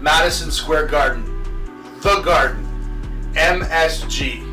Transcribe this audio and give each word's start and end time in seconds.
Madison 0.00 0.50
Square 0.50 0.86
Garden, 0.86 1.24
the 2.00 2.22
Garden, 2.22 2.66
MSG. 3.34 4.46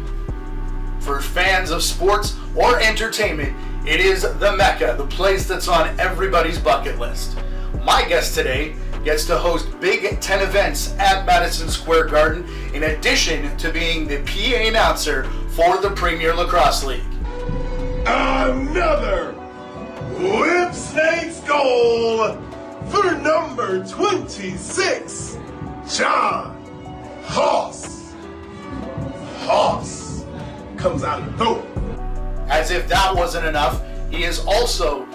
For 1.00 1.21
fans 1.21 1.71
of 1.71 1.82
sports 1.82 2.36
or 2.54 2.82
entertainment, 2.82 3.55
it 3.88 4.02
is 4.02 4.23
the 4.23 4.55
Mecca, 4.57 4.96
the 4.98 5.07
place 5.07 5.48
that's 5.48 5.70
on 5.70 5.98
everybody's 6.00 6.60
bucket 6.60 7.00
list. 7.00 7.38
My 7.86 8.04
guest 8.05 8.36
today 8.36 8.75
gets 9.05 9.25
to 9.28 9.38
host 9.38 9.68
Big 9.80 10.20
Ten 10.20 10.41
events 10.41 10.94
at 11.00 11.25
Madison 11.25 11.70
Square 11.70 12.07
Garden, 12.07 12.45
in 12.73 12.84
addition 12.84 13.55
to 13.55 13.71
being 13.71 14.05
the 14.05 14.18
PA 14.23 14.68
announcer 14.68 15.23
for 15.52 15.77
the 15.77 15.91
Premier 15.91 16.36
Lacrosse 16.36 16.84
League. 16.84 17.05
Another 18.05 19.32
Whip 20.18 20.73
Snakes 20.73 21.40
goal 21.41 22.38
for 22.90 23.12
number 23.16 23.86
26, 23.86 25.37
John 25.98 26.56
Hoss. 27.24 28.14
Hoss 29.40 30.26
comes 30.78 31.04
out 31.04 31.23
of 31.23 31.36
the 31.36 31.44
door. 31.44 31.66
As 32.50 32.70
if 32.70 32.88
that 32.88 33.16
wasn't 33.16 33.48
enough, 33.48 33.82
he 34.12 34.23
is 34.23 34.46
also 34.46 35.08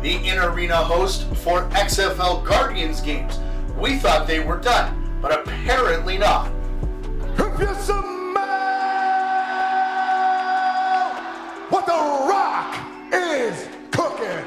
the 0.00 0.16
in 0.26 0.38
arena 0.38 0.76
host 0.76 1.26
for 1.44 1.68
XFL 1.72 2.42
Guardians 2.42 3.02
games. 3.02 3.38
We 3.76 3.98
thought 3.98 4.26
they 4.26 4.40
were 4.40 4.56
done, 4.56 5.18
but 5.20 5.30
apparently 5.30 6.16
not. 6.16 6.50
If 7.34 7.60
you 7.60 7.74
smell 7.74 8.32
what 11.68 11.84
the 11.84 11.92
rock 11.92 12.78
is 13.12 13.68
cooking. 13.90 14.46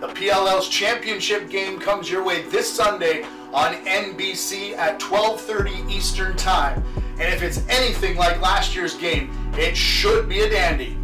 The 0.00 0.08
PLL's 0.08 0.68
championship 0.68 1.48
game 1.48 1.80
comes 1.80 2.10
your 2.10 2.22
way 2.22 2.42
this 2.42 2.70
Sunday 2.70 3.24
on 3.52 3.74
NBC 3.86 4.76
at 4.76 4.98
12:30 5.00 5.90
Eastern 5.90 6.36
Time. 6.36 6.82
And 7.18 7.32
if 7.32 7.42
it's 7.42 7.66
anything 7.68 8.16
like 8.16 8.40
last 8.40 8.74
year's 8.74 8.94
game, 8.94 9.30
it 9.58 9.76
should 9.76 10.28
be 10.28 10.40
a 10.40 10.50
dandy. 10.50 10.96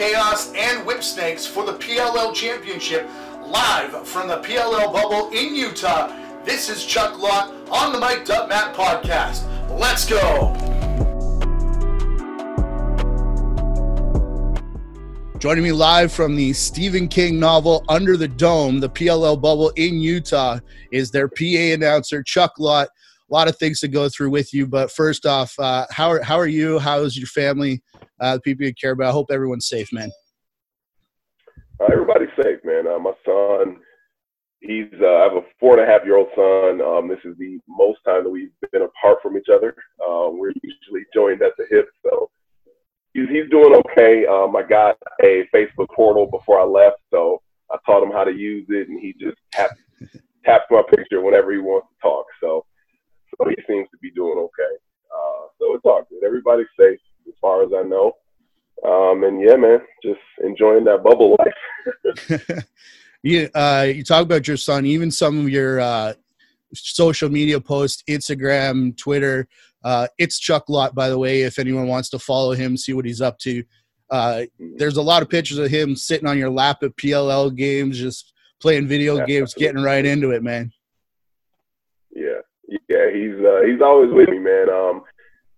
Chaos 0.00 0.50
and 0.54 0.86
Whip 0.86 1.02
Snakes 1.02 1.44
for 1.46 1.66
the 1.66 1.74
PLL 1.74 2.34
Championship, 2.34 3.06
live 3.44 4.08
from 4.08 4.28
the 4.28 4.38
PLL 4.38 4.90
bubble 4.90 5.28
in 5.28 5.54
Utah. 5.54 6.10
This 6.42 6.70
is 6.70 6.86
Chuck 6.86 7.18
Lott 7.18 7.52
on 7.70 7.92
the 7.92 7.98
Mike 7.98 8.30
Up 8.30 8.48
Matt 8.48 8.74
podcast. 8.74 9.44
Let's 9.78 10.08
go! 10.08 10.54
Joining 15.38 15.64
me 15.64 15.72
live 15.72 16.10
from 16.10 16.34
the 16.34 16.54
Stephen 16.54 17.06
King 17.06 17.38
novel 17.38 17.84
Under 17.90 18.16
the 18.16 18.28
Dome, 18.28 18.80
the 18.80 18.88
PLL 18.88 19.38
bubble 19.38 19.68
in 19.76 20.00
Utah, 20.00 20.60
is 20.92 21.10
their 21.10 21.28
PA 21.28 21.74
announcer, 21.74 22.22
Chuck 22.22 22.54
Lott. 22.58 22.88
A 22.88 23.34
lot 23.34 23.48
of 23.48 23.58
things 23.58 23.80
to 23.80 23.88
go 23.88 24.08
through 24.08 24.30
with 24.30 24.54
you, 24.54 24.66
but 24.66 24.90
first 24.90 25.26
off, 25.26 25.54
uh, 25.58 25.84
how, 25.90 26.08
are, 26.08 26.22
how 26.22 26.38
are 26.38 26.46
you? 26.46 26.78
How's 26.78 27.18
your 27.18 27.26
family? 27.26 27.82
Uh, 28.20 28.34
the 28.34 28.40
people 28.40 28.66
you 28.66 28.74
care 28.74 28.92
about. 28.92 29.08
I 29.08 29.12
hope 29.12 29.30
everyone's 29.30 29.66
safe, 29.66 29.92
man. 29.92 30.10
Uh, 31.80 31.86
everybody's 31.90 32.28
safe, 32.36 32.60
man. 32.64 32.86
Uh, 32.86 32.98
my 32.98 33.12
son, 33.24 33.76
he's 34.60 34.92
uh, 35.00 35.06
I 35.06 35.22
have 35.22 35.32
a 35.32 35.42
four 35.58 35.78
and 35.78 35.88
a 35.88 35.90
half 35.90 36.04
year 36.04 36.18
old 36.18 36.28
son. 36.34 36.82
Um, 36.82 37.08
this 37.08 37.18
is 37.24 37.36
the 37.38 37.58
most 37.66 38.00
time 38.04 38.24
that 38.24 38.30
we've 38.30 38.50
been 38.72 38.82
apart 38.82 39.18
from 39.22 39.38
each 39.38 39.48
other. 39.52 39.74
Uh, 39.98 40.28
we're 40.30 40.52
usually 40.62 41.06
joined 41.14 41.40
at 41.40 41.52
the 41.56 41.64
hip, 41.70 41.88
so 42.04 42.30
he's 43.14 43.28
he's 43.30 43.48
doing 43.50 43.74
okay. 43.74 44.26
Um, 44.26 44.54
I 44.54 44.62
got 44.62 44.98
a 45.22 45.48
Facebook 45.54 45.88
portal 45.96 46.26
before 46.30 46.60
I 46.60 46.64
left, 46.64 46.98
so 47.10 47.40
I 47.72 47.78
taught 47.86 48.02
him 48.02 48.12
how 48.12 48.24
to 48.24 48.32
use 48.32 48.66
it, 48.68 48.88
and 48.88 49.00
he 49.00 49.14
just 49.18 49.38
taps 49.50 49.80
taps 50.44 50.66
my 50.70 50.82
picture 50.94 51.22
whenever 51.22 51.52
he 51.52 51.58
wants 51.58 51.88
to 51.88 52.08
talk. 52.08 52.26
So 52.42 52.66
so 53.30 53.48
he 53.48 53.56
seems 53.66 53.88
to 53.90 53.98
be 54.02 54.10
doing 54.10 54.36
okay. 54.36 54.74
Uh, 55.10 55.46
so 55.58 55.74
it's 55.74 55.84
all 55.86 56.06
good. 56.10 56.22
Everybody's 56.22 56.66
safe 56.78 56.98
as 57.30 57.38
far 57.40 57.62
as 57.62 57.70
I 57.76 57.82
know. 57.88 58.12
Um, 58.84 59.24
and 59.24 59.40
yeah, 59.40 59.56
man, 59.56 59.78
just 60.02 60.20
enjoying 60.44 60.84
that 60.84 61.02
bubble 61.02 61.36
life. 61.38 62.64
you 63.22 63.48
uh, 63.54 63.86
you 63.94 64.02
talk 64.02 64.22
about 64.22 64.48
your 64.48 64.56
son, 64.56 64.86
even 64.86 65.10
some 65.10 65.38
of 65.38 65.48
your 65.48 65.80
uh, 65.80 66.14
social 66.74 67.28
media 67.30 67.60
posts, 67.60 68.02
Instagram, 68.08 68.96
Twitter. 68.96 69.46
Uh, 69.84 70.06
it's 70.18 70.38
Chuck 70.38 70.64
Lott, 70.68 70.94
by 70.94 71.08
the 71.08 71.18
way. 71.18 71.42
If 71.42 71.58
anyone 71.58 71.86
wants 71.88 72.10
to 72.10 72.18
follow 72.18 72.52
him, 72.52 72.76
see 72.76 72.92
what 72.92 73.04
he's 73.04 73.20
up 73.20 73.38
to. 73.40 73.62
Uh, 74.10 74.42
there's 74.76 74.96
a 74.96 75.02
lot 75.02 75.22
of 75.22 75.28
pictures 75.28 75.58
of 75.58 75.70
him 75.70 75.94
sitting 75.94 76.28
on 76.28 76.36
your 76.36 76.50
lap 76.50 76.82
at 76.82 76.96
PLL 76.96 77.54
games, 77.54 77.98
just 77.98 78.32
playing 78.60 78.88
video 78.88 79.16
Yeah, 79.18 79.26
games, 79.26 79.52
absolutely. 79.52 79.66
getting 79.66 79.82
right 79.84 80.04
into 80.04 80.30
it, 80.32 80.42
man. 80.42 80.72
Yeah, 82.10 82.40
yeah, 82.88 83.10
he's 83.12 83.34
uh, 83.44 83.60
he's 83.66 83.80
always 83.80 84.10
with 84.12 84.28
me, 84.28 84.38
man. 84.38 84.68
Um, 84.68 85.02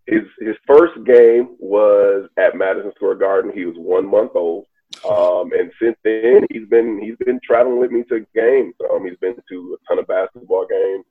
his 0.06 0.22
his 0.40 0.56
first 0.66 0.94
game 1.04 1.56
was 1.58 2.28
at 2.36 2.56
Madison 2.56 2.92
Square 2.96 3.16
Garden. 3.16 3.52
He 3.54 3.64
was 3.64 3.76
one 3.76 4.08
month 4.08 4.32
old, 4.34 4.66
um, 5.08 5.52
and 5.52 5.70
since 5.80 5.96
then 6.04 6.46
he's 6.50 6.68
been 6.68 7.00
he's 7.00 7.16
been 7.24 7.40
traveling 7.44 7.78
with 7.78 7.90
me 7.90 8.02
to 8.04 8.26
games. 8.34 8.74
Um, 8.90 9.06
he's 9.06 9.18
been 9.18 9.36
to 9.48 9.78
a 9.78 9.88
ton 9.88 9.98
of 9.98 10.06
basketball 10.06 10.66
games. 10.68 11.04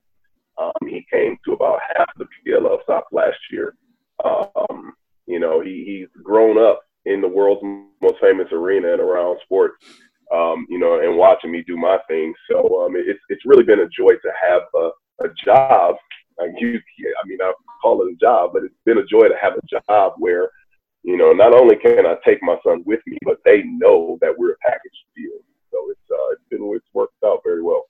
Um, 0.57 0.87
he 0.87 1.05
came 1.11 1.37
to 1.45 1.53
about 1.53 1.79
half 1.95 2.09
the 2.17 2.25
PLL 2.45 2.83
stop 2.83 3.07
last 3.11 3.37
year. 3.51 3.75
Um, 4.23 4.93
you 5.25 5.39
know, 5.39 5.61
he 5.61 5.83
he's 5.85 6.23
grown 6.23 6.57
up 6.57 6.81
in 7.05 7.21
the 7.21 7.27
world's 7.27 7.61
most 8.01 8.19
famous 8.21 8.47
arena 8.51 8.91
and 8.93 9.01
around 9.01 9.39
sports. 9.43 9.75
Um, 10.33 10.65
you 10.69 10.79
know, 10.79 10.99
and 11.01 11.17
watching 11.17 11.51
me 11.51 11.63
do 11.65 11.75
my 11.77 11.97
thing. 12.07 12.33
So 12.49 12.85
um, 12.85 12.93
it's 12.95 13.19
it's 13.29 13.45
really 13.45 13.63
been 13.63 13.79
a 13.81 13.89
joy 13.89 14.13
to 14.13 14.31
have 14.49 14.61
a, 14.75 14.89
a 15.25 15.33
job. 15.43 15.95
You, 16.57 16.79
I 17.23 17.27
mean, 17.27 17.37
I 17.41 17.51
call 17.51 17.51
it 17.51 17.60
a 17.60 17.60
job, 18.21 18.51
but 18.53 18.63
it's 18.63 18.75
been 18.85 18.97
a 18.97 19.05
joy 19.05 19.27
to 19.27 19.35
have 19.41 19.53
a 19.53 19.81
job 19.89 20.13
where, 20.17 20.49
you 21.03 21.17
know, 21.17 21.33
not 21.33 21.53
only 21.53 21.75
can 21.75 22.05
I 22.05 22.15
take 22.23 22.41
my 22.43 22.57
son 22.65 22.83
with 22.85 22.99
me, 23.07 23.17
but 23.23 23.37
they 23.43 23.63
know 23.63 24.17
that 24.21 24.33
we're 24.37 24.51
a 24.51 24.57
package 24.61 25.05
deal. 25.15 25.39
So 25.71 25.89
it's 25.89 26.11
uh, 26.11 26.33
it's 26.33 26.43
been 26.49 26.69
it's 26.75 26.85
worked 26.93 27.15
out 27.25 27.41
very 27.43 27.63
well 27.63 27.85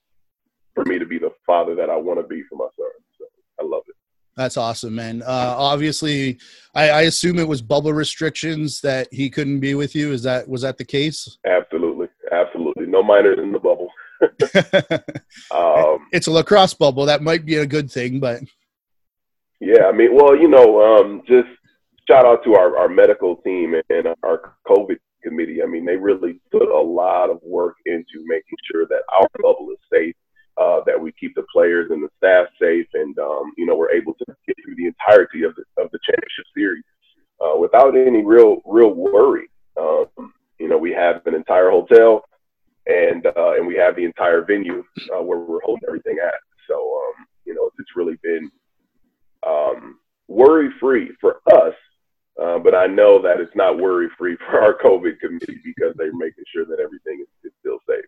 for 0.74 0.86
me 0.86 1.00
to 1.00 1.06
be 1.06 1.20
the 1.20 1.31
father 1.46 1.75
that 1.75 1.90
I 1.90 1.97
want 1.97 2.20
to 2.20 2.28
be 2.28 2.44
for 2.50 2.56
my 2.56 2.68
son. 2.78 2.91
So 3.18 3.25
I 3.59 3.66
love 3.66 3.84
it. 3.88 3.96
That's 4.38 4.56
awesome, 4.56 4.96
man. 4.96 5.22
Uh, 5.24 5.56
obviously, 5.58 6.40
I, 6.74 6.90
I 6.90 7.02
assume 7.02 7.38
it 7.38 7.47
was 7.47 7.62
bubble 7.62 7.91
restrictions 7.91 8.80
that 8.81 9.08
he 9.12 9.30
couldn't 9.30 9.59
be 9.59 9.75
with 9.75 9.94
you. 9.94 10.14
Is 10.14 10.24
that 10.24 10.47
was 10.47 10.62
that 10.62 10.78
the 10.78 10.86
case? 10.86 11.38
Absolutely, 11.46 12.08
absolutely. 12.31 12.86
No 12.86 13.03
minors 13.03 13.40
in 13.40 13.52
the 13.52 13.59
bubble. 13.59 13.90
Um, 15.50 16.08
it's 16.12 16.28
a 16.28 16.31
lacrosse 16.31 16.74
bubble. 16.74 17.06
That 17.06 17.22
might 17.22 17.46
be 17.46 17.56
a 17.56 17.66
good 17.66 17.91
thing, 17.91 18.20
but 18.20 18.41
Yeah, 19.62 19.86
I 19.86 19.92
mean, 19.92 20.16
well, 20.16 20.36
you 20.36 20.48
know, 20.48 20.82
um, 20.82 21.22
just 21.28 21.48
shout 22.10 22.26
out 22.26 22.44
to 22.46 22.56
our, 22.56 22.76
our 22.78 22.90
medical 22.90 23.36
team 23.38 23.76
and 23.76 24.08
our 24.24 24.56
COVID 24.68 24.98
committee. 25.24 25.62
I 25.62 25.68
mean, 25.68 25.86
they 25.86 25.98
really 25.98 26.42
put 26.52 26.68
a 26.68 26.82
lot 26.82 27.30
of 27.30 27.40
work 27.44 27.76
into 27.86 28.26
making 28.26 28.58
sure 28.72 28.88
that 28.88 29.04
our 29.14 29.28
bubble 29.40 29.70
is 29.72 29.78
safe, 29.94 30.16
uh, 30.58 30.80
that 30.88 31.00
we 31.00 31.12
keep 31.12 31.36
the 31.36 31.46
players 31.54 31.91
and 31.91 32.03
the 32.03 32.09
staff 32.18 32.47
safe, 32.59 32.88
and 32.96 33.18
um, 33.20 33.53
you 33.56 33.68
know, 33.68 33.76
we're 33.76 33.91
able 33.91 34.16
to 34.16 34.26
get 34.47 34.56
through 34.66 34.76
the 34.78 34.88
entirety 34.88 35.44
of 35.44 35.53
the 35.56 35.64
of 35.80 35.91
the 35.91 36.00
championship 36.09 36.46
series 36.56 36.84
uh, 37.40 37.56
without 37.56 37.96
any 37.96 38.26
real 38.26 38.62
real 38.66 38.96
worry. 38.96 39.47
Um, 39.80 40.34
you 40.59 40.70
know, 40.70 40.78
we 40.80 40.91
have 40.91 41.22
an 41.28 41.35
entire 41.35 41.70
hotel, 41.70 42.24
and 42.88 43.28
uh, 43.28 43.53
and 43.53 43.68
we 43.68 43.76
have 43.76 43.96
the 43.96 44.06
entire 44.06 44.44
venue 44.44 44.84
uh, 45.16 45.22
where 45.22 45.38
we're 45.38 45.62
holding 45.64 45.88
everything 45.88 46.18
at. 46.20 46.34
So, 46.68 46.76
um, 46.76 47.26
you 47.46 47.53
know, 47.53 47.70
it's 47.78 47.96
really 47.96 48.18
been 48.24 48.50
um, 49.47 49.99
worry 50.28 50.70
free 50.79 51.11
for 51.20 51.41
us. 51.53 51.73
Uh, 52.41 52.58
but 52.59 52.73
I 52.73 52.88
know 52.88 53.22
that 53.22 53.40
it's 53.40 53.55
not 53.55 53.78
worry 53.78 54.08
free 54.17 54.38
for 54.38 54.61
our 54.61 54.78
COVID 54.84 55.20
committee 55.20 55.59
because 55.64 55.93
they're 55.97 56.16
making 56.16 56.43
sure 56.53 56.66
that 56.66 56.79
everything 56.79 57.22
is, 57.22 57.28
is 57.43 57.52
still 57.59 57.78
safe. 57.88 58.05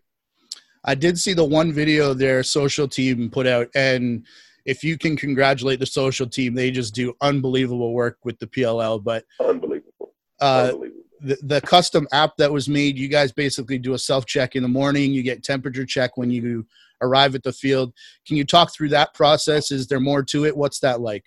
I 0.84 0.94
did 0.94 1.18
see 1.18 1.34
the 1.34 1.44
one 1.44 1.72
video 1.72 2.14
their 2.14 2.42
social 2.42 2.88
team 2.88 3.30
put 3.30 3.46
out, 3.46 3.68
and 3.74 4.26
if 4.64 4.82
you 4.82 4.98
can 4.98 5.16
congratulate 5.16 5.78
the 5.78 5.86
social 5.86 6.26
team, 6.26 6.54
they 6.54 6.70
just 6.70 6.94
do 6.94 7.14
unbelievable 7.20 7.92
work 7.92 8.18
with 8.24 8.38
the 8.38 8.46
PLL. 8.46 9.02
But 9.02 9.24
Unbelievable. 9.40 10.14
uh, 10.40 10.70
Unbelievable. 10.72 11.02
the, 11.20 11.38
the 11.42 11.60
custom 11.60 12.08
app 12.12 12.36
that 12.38 12.50
was 12.52 12.68
made, 12.68 12.98
you 12.98 13.08
guys 13.08 13.30
basically 13.32 13.78
do 13.78 13.94
a 13.94 13.98
self 13.98 14.26
check 14.26 14.56
in 14.56 14.62
the 14.62 14.68
morning. 14.68 15.12
You 15.12 15.22
get 15.22 15.42
temperature 15.42 15.84
check 15.86 16.16
when 16.16 16.30
you 16.30 16.66
arrive 17.04 17.34
at 17.34 17.42
the 17.42 17.52
field. 17.52 17.92
Can 18.26 18.36
you 18.36 18.44
talk 18.44 18.72
through 18.72 18.90
that 18.90 19.14
process? 19.14 19.70
Is 19.70 19.86
there 19.86 20.00
more 20.00 20.22
to 20.24 20.44
it? 20.44 20.56
What's 20.56 20.80
that 20.80 21.00
like? 21.00 21.24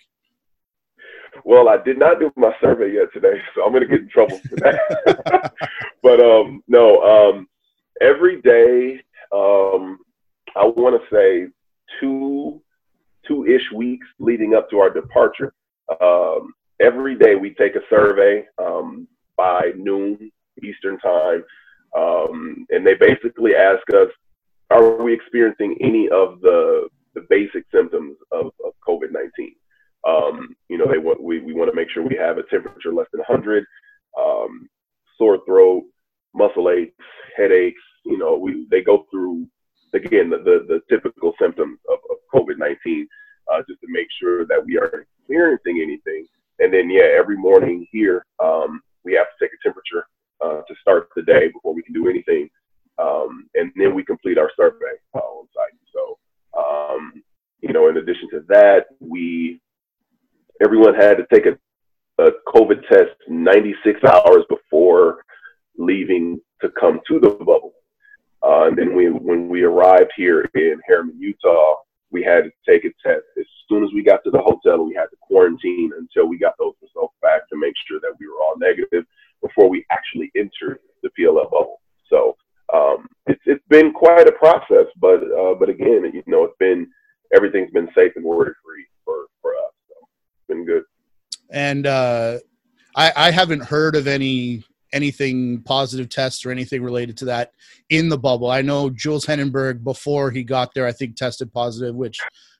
well, 1.44 1.68
I 1.68 1.82
did 1.82 1.98
not 1.98 2.20
do 2.20 2.30
my 2.36 2.52
survey 2.60 2.92
yet 2.92 3.12
today, 3.12 3.40
so 3.54 3.64
I'm 3.64 3.72
going 3.72 3.82
to 3.82 3.88
get 3.88 4.00
in 4.00 4.08
trouble 4.08 4.38
for 4.38 4.56
that. 4.56 5.52
but 6.02 6.20
um, 6.20 6.62
no, 6.68 7.02
um, 7.02 7.48
every 8.00 8.40
day, 8.42 9.00
um, 9.32 9.98
I 10.56 10.64
want 10.64 11.00
to 11.00 11.14
say 11.14 11.48
two 12.00 12.60
two 13.26 13.46
ish 13.46 13.72
weeks 13.74 14.06
leading 14.18 14.54
up 14.54 14.70
to 14.70 14.78
our 14.78 14.90
departure. 14.90 15.52
Um, 16.00 16.54
every 16.80 17.16
day 17.16 17.34
we 17.34 17.54
take 17.54 17.76
a 17.76 17.80
survey 17.90 18.46
um, 18.58 19.06
by 19.36 19.72
noon 19.76 20.30
Eastern 20.62 20.98
time, 20.98 21.44
um, 21.96 22.66
and 22.70 22.86
they 22.86 22.94
basically 22.94 23.54
ask 23.54 23.82
us, 23.94 24.08
"Are 24.70 25.02
we 25.02 25.12
experiencing 25.12 25.76
any 25.80 26.08
of 26.08 26.40
the 26.40 26.88
the 27.14 27.26
basic 27.28 27.64
symptoms 27.72 28.16
of, 28.32 28.46
of 28.64 28.72
COVID 28.86 29.12
nineteen?" 29.12 29.54
Um, 30.06 30.56
you 30.68 30.78
know, 30.78 30.86
they 30.90 30.98
want 30.98 31.22
we, 31.22 31.40
we 31.40 31.52
want 31.52 31.70
to 31.70 31.76
make 31.76 31.90
sure 31.90 32.02
we 32.02 32.16
have 32.16 32.38
a 32.38 32.44
temperature 32.44 32.92
less 32.92 33.08
than 33.12 33.20
100, 33.26 33.64
um, 34.18 34.68
sore 35.16 35.38
throat, 35.44 35.84
muscle 36.34 36.70
aches, 36.70 36.94
headaches. 37.36 37.82
You 38.04 38.18
know, 38.18 38.36
we 38.36 38.66
they 38.70 38.82
go 38.82 39.06
through 39.10 39.46
again 39.94 40.30
the 40.30 40.38
the, 40.38 40.64
the 40.68 40.80
typical 40.88 41.34
symptoms 41.40 41.78
of, 41.90 41.98
of 42.10 42.16
COVID 42.32 42.58
19 42.58 43.08
uh, 43.52 43.62
just 43.68 43.80
to 43.80 43.86
make 43.88 44.06
sure 44.20 44.46
that 44.46 44.64
we 44.64 44.78
aren't 44.78 45.06
experiencing 45.18 45.80
anything. 45.82 46.26
And 46.60 46.72
then 46.72 46.90
yeah, 46.90 47.08
every 47.18 47.36
morning 47.36 47.86
here 47.90 48.24
um, 48.42 48.80
we 49.04 49.14
have 49.14 49.26
to 49.26 49.44
take 49.44 49.52
a 49.52 49.62
temperature 49.62 50.06
uh, 50.40 50.62
to 50.66 50.74
start 50.80 51.08
the 51.16 51.22
day 51.22 51.48
before 51.48 51.74
we 51.74 51.82
can 51.82 51.94
do 51.94 52.08
anything. 52.08 52.48
Um, 52.98 53.48
and 53.54 53.72
then 53.76 53.94
we 53.94 54.04
complete 54.04 54.38
our 54.38 54.50
survey 54.56 54.96
uh, 55.14 55.18
on 55.18 55.46
site. 55.54 55.78
So, 55.92 56.18
um, 56.58 57.22
you 57.60 57.72
know, 57.72 57.88
in 57.88 57.96
addition 57.96 58.28
to 58.30 58.44
that, 58.48 58.86
we 59.00 59.60
everyone 60.62 60.94
had 60.94 61.16
to 61.18 61.26
take 61.32 61.46
a, 61.46 61.56
a 62.22 62.32
COVID 62.48 62.86
test 62.88 63.14
96 63.28 64.00
hours 64.04 64.44
before 64.48 65.24
leaving 65.76 66.40
to 66.60 66.68
come 66.78 67.00
to 67.08 67.20
the 67.20 67.30
bubble. 67.30 67.72
Uh, 68.42 68.66
and 68.66 68.76
then 68.76 68.94
we, 68.94 69.06
when 69.06 69.48
we 69.48 69.62
arrived 69.62 70.12
here 70.16 70.48
in 70.54 70.80
Herriman, 70.88 71.18
Utah, 71.18 71.76
we 72.10 72.22
had 72.22 72.44
to 72.44 72.50
take 72.66 72.84
a 72.84 72.90
test 73.06 73.24
as 73.38 73.44
soon 73.68 73.84
as 73.84 73.90
we 73.94 74.02
got 74.02 74.24
to 74.24 74.30
the 74.30 74.40
hotel. 74.40 74.84
We 74.84 74.94
had 74.94 75.06
to 75.06 75.16
quarantine 75.20 75.92
until 75.98 76.26
we 76.26 76.38
got 76.38 76.54
those 76.58 76.74
results 76.82 77.14
back 77.20 77.48
to 77.50 77.56
make 77.56 77.74
sure 77.86 78.00
that 78.00 78.14
we 78.18 78.26
were 78.26 78.40
all 78.40 78.54
negative 78.58 79.04
before 79.42 79.68
we 79.68 79.84
actually 79.90 80.30
entered 80.36 80.80
the 81.02 81.10
PLL 81.18 81.50
bubble. 81.50 81.80
So 82.08 82.36
um, 82.72 83.06
it's 83.26 83.40
it's 83.46 83.64
been 83.68 83.92
quite 83.92 84.28
a 84.28 84.32
process, 84.32 84.86
but 85.00 85.22
uh, 85.22 85.54
but 85.54 85.68
again, 85.68 86.10
you 86.12 86.22
know, 86.26 86.44
it's 86.44 86.56
been 86.58 86.88
everything's 87.34 87.70
been 87.70 87.88
safe 87.94 88.12
and 88.16 88.24
worry 88.24 88.52
free 88.64 88.86
for 89.04 89.26
for 89.42 89.54
us 89.54 89.72
been 90.48 90.64
good. 90.64 90.82
And 91.50 91.86
uh, 91.86 92.38
I, 92.96 93.12
I 93.14 93.30
haven't 93.30 93.62
heard 93.62 93.94
of 93.94 94.06
any 94.06 94.64
anything 94.92 95.60
positive 95.62 96.08
tests 96.08 96.46
or 96.46 96.50
anything 96.50 96.82
related 96.82 97.16
to 97.18 97.26
that 97.26 97.52
in 97.90 98.08
the 98.08 98.18
bubble. 98.18 98.50
I 98.50 98.62
know 98.62 98.88
Jules 98.88 99.26
Heningburg 99.26 99.84
before 99.84 100.30
he 100.30 100.42
got 100.42 100.72
there, 100.72 100.86
I 100.86 100.92
think 100.92 101.14
tested 101.14 101.52
positive, 101.52 101.94
which 101.94 102.18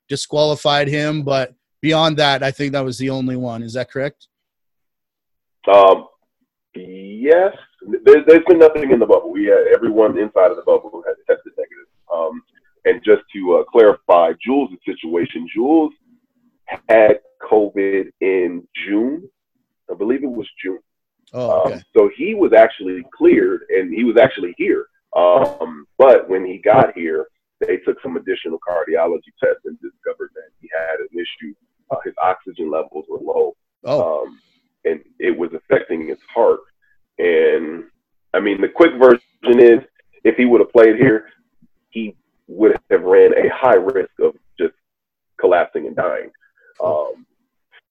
disqualified 0.09 0.89
him. 0.89 1.23
But 1.23 1.55
beyond 1.81 2.19
that, 2.19 2.43
I 2.43 2.51
think 2.51 2.73
that 2.73 2.85
was 2.85 2.99
the 2.99 3.11
only 3.11 3.37
one. 3.37 3.63
Is 3.63 3.73
that 3.73 3.91
correct? 3.91 4.29
Um, 5.75 6.07
yes. 6.79 7.57
There's, 8.05 8.25
there's 8.27 8.45
been 8.47 8.59
nothing 8.59 8.91
in 8.91 8.99
the 8.99 9.07
bubble. 9.07 9.33
We 9.33 9.47
had 9.47 9.67
everyone 9.75 10.19
inside 10.19 10.51
of 10.51 10.57
the 10.57 10.63
bubble 10.63 11.03
has 11.07 11.17
tested 11.27 11.53
negative. 11.57 11.87
Um, 12.13 12.43
and 12.85 13.03
just 13.05 13.23
to 13.35 13.57
uh, 13.57 13.65
clarify 13.65 14.33
Jules' 14.43 14.71
situation, 14.85 15.49
Jules 15.53 15.93
had 16.89 17.21
COVID 17.51 18.11
in 18.21 18.67
June. 18.87 19.29
I 19.91 19.95
believe 19.95 20.23
it 20.23 20.31
was 20.31 20.49
June. 20.63 20.81
Oh, 21.33 21.63
okay. 21.63 21.75
Um, 21.75 21.83
so 21.97 22.11
he 22.17 22.35
was 22.35 22.53
actually 22.53 23.05
cleared 23.17 23.63
and 23.69 23.93
he 23.93 24.05
was 24.05 24.17
actually 24.17 24.55
here. 24.57 24.87
Um, 25.17 25.87
but 25.99 26.29
when 26.29 26.45
he 26.45 26.59
got 26.59 26.95
here, 26.95 27.27
they 27.61 27.79
took 27.79 28.01
some 28.03 28.17
additional 28.17 28.59
cardiology 28.67 29.33
tests 29.43 29.63
and 29.65 29.79
discovered 29.81 30.31
that 30.35 30.51
he 30.61 30.69
had 30.73 31.01
an 31.01 31.09
issue. 31.13 31.55
Uh, 31.91 31.97
his 32.05 32.15
oxygen 32.23 32.71
levels 32.71 33.07
were 33.09 33.19
low. 33.19 33.57
Oh. 33.85 34.23
Um, 34.23 34.41
and 34.85 35.01
it 35.19 35.37
was 35.37 35.51
affecting 35.55 36.09
his 36.09 36.19
heart. 36.33 36.61
And 37.19 37.85
I 38.35 38.41
mean, 38.41 38.61
the 38.61 38.68
quick 38.79 38.93
version 38.99 39.61
is 39.61 39.81
if 40.25 40.37
he 40.37 40.45
would 40.45 40.61
have 40.61 40.73
played 40.73 40.97
here, 40.97 41.27
he 41.91 42.17
would 42.47 42.79
have 42.91 43.03
ran 43.03 43.33
a 43.35 43.49
high 43.55 43.75
risk 43.75 44.11
of 44.21 44.35
just 44.59 44.75
collapsing 45.39 45.87
and 45.87 45.97
dying. 45.97 46.31
Um, 46.83 47.27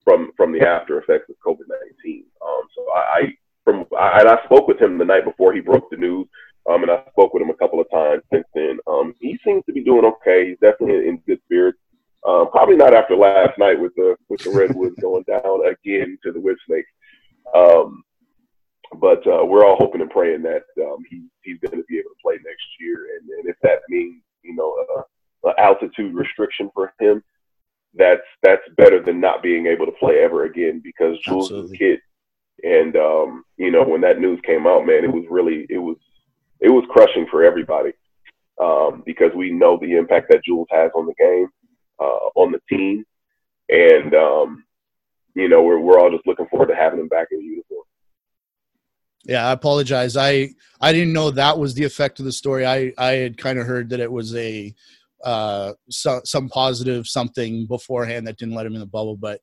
from 0.08 0.32
from 0.38 0.52
the 0.52 0.66
after 0.66 0.98
effects 0.98 1.28
of 1.28 1.36
COVID 1.46 1.68
nineteen. 1.68 2.24
Um, 2.40 2.62
so 2.74 2.82
I, 2.92 2.98
I 2.98 3.22
from 3.64 3.84
I, 3.96 4.20
and 4.20 4.28
I 4.28 4.42
spoke 4.44 4.66
with 4.66 4.80
him 4.80 4.96
the 4.96 5.04
night 5.04 5.24
before 5.24 5.52
he 5.52 5.60
broke 5.60 5.90
the 5.90 5.98
news. 5.98 6.26
Um, 6.68 6.82
and 6.82 6.90
I 6.90 7.02
spoke 7.10 7.34
with 7.34 7.42
him 7.42 7.50
a 7.50 7.54
couple 7.54 7.80
of 7.80 7.90
times 7.90 8.22
since 8.32 8.46
then. 8.54 8.78
Um, 8.86 9.14
he 9.20 9.38
seems 9.44 9.64
to 9.66 9.72
be 9.72 9.84
doing 9.84 10.04
okay. 10.04 10.48
He's 10.48 10.58
definitely 10.60 11.08
in 11.08 11.18
good 11.26 11.40
spirits. 11.44 11.78
Um, 12.26 12.50
probably 12.50 12.76
not 12.76 12.94
after 12.94 13.16
last 13.16 13.58
night 13.58 13.78
with 13.78 13.94
the 13.96 14.16
with 14.30 14.42
the 14.42 14.50
redwoods 14.50 14.96
going 15.00 15.24
down 15.24 15.66
again 15.66 16.18
to 16.24 16.32
the 16.32 16.40
whip 16.40 16.56
snakes. 16.66 16.90
Um, 17.54 18.02
but 19.00 19.26
uh, 19.26 19.44
we're 19.44 19.64
all 19.64 19.76
hoping 19.76 20.00
and 20.00 20.10
praying 20.10 20.42
that 20.42 20.64
um, 20.80 20.98
he 21.10 21.26
he's 21.42 21.58
going 21.60 21.78
to 21.78 21.84
be 21.86 21.98
able 21.98 22.10
to 22.10 22.22
play 22.22 22.34
next 22.34 22.66
year. 22.80 23.08
And, 23.18 23.28
and 23.28 23.48
if 23.48 23.56
that 23.62 23.80
means 23.88 24.22
you 24.42 24.54
know 24.54 24.74
uh, 24.96 25.50
an 25.50 25.54
altitude 25.58 26.14
restriction 26.14 26.70
for 26.74 26.92
him, 26.98 27.22
that's 27.94 28.22
that's 28.42 28.62
better 28.76 29.02
than 29.02 29.20
not 29.20 29.42
being 29.42 29.66
able 29.66 29.86
to 29.86 29.92
play 29.92 30.20
ever 30.20 30.44
again 30.44 30.80
because 30.82 31.18
Jules 31.20 31.46
Absolutely. 31.46 31.66
is 31.66 31.72
a 31.72 31.76
kid. 31.76 32.00
And 32.64 32.96
um, 32.96 33.44
you 33.56 33.70
know, 33.70 33.84
when 33.84 34.00
that 34.02 34.20
news 34.20 34.40
came 34.44 34.66
out, 34.66 34.86
man, 34.86 35.04
it 35.04 35.12
was 35.12 35.24
really 35.30 35.66
it 35.68 35.78
was 35.78 35.96
it 36.60 36.70
was 36.70 36.84
crushing 36.90 37.26
for 37.30 37.44
everybody. 37.44 37.92
Um, 38.60 39.04
because 39.06 39.30
we 39.36 39.52
know 39.52 39.78
the 39.80 39.96
impact 39.96 40.30
that 40.30 40.44
Jules 40.44 40.66
has 40.72 40.90
on 40.96 41.06
the 41.06 41.14
game, 41.14 41.46
uh, 42.00 42.30
on 42.34 42.50
the 42.50 42.60
team. 42.68 43.04
And 43.68 44.14
um, 44.14 44.64
you 45.34 45.48
know, 45.48 45.62
we're 45.62 45.78
we're 45.78 45.98
all 45.98 46.10
just 46.10 46.26
looking 46.26 46.48
forward 46.48 46.68
to 46.68 46.74
having 46.74 47.00
him 47.00 47.08
back 47.08 47.28
in 47.30 47.40
uniform. 47.40 47.84
Yeah, 49.24 49.37
I 49.48 49.52
apologize. 49.52 50.16
I 50.16 50.50
I 50.80 50.92
didn't 50.92 51.14
know 51.14 51.30
that 51.30 51.58
was 51.58 51.74
the 51.74 51.84
effect 51.84 52.18
of 52.18 52.26
the 52.26 52.32
story. 52.32 52.66
I 52.66 52.92
I 52.98 53.12
had 53.12 53.38
kind 53.38 53.58
of 53.58 53.66
heard 53.66 53.88
that 53.90 54.00
it 54.00 54.12
was 54.12 54.34
a 54.36 54.74
uh, 55.24 55.72
so, 55.90 56.20
some 56.24 56.48
positive 56.48 57.06
something 57.06 57.66
beforehand 57.66 58.26
that 58.26 58.36
didn't 58.38 58.54
let 58.54 58.66
him 58.66 58.74
in 58.74 58.80
the 58.80 58.86
bubble. 58.86 59.16
But 59.16 59.40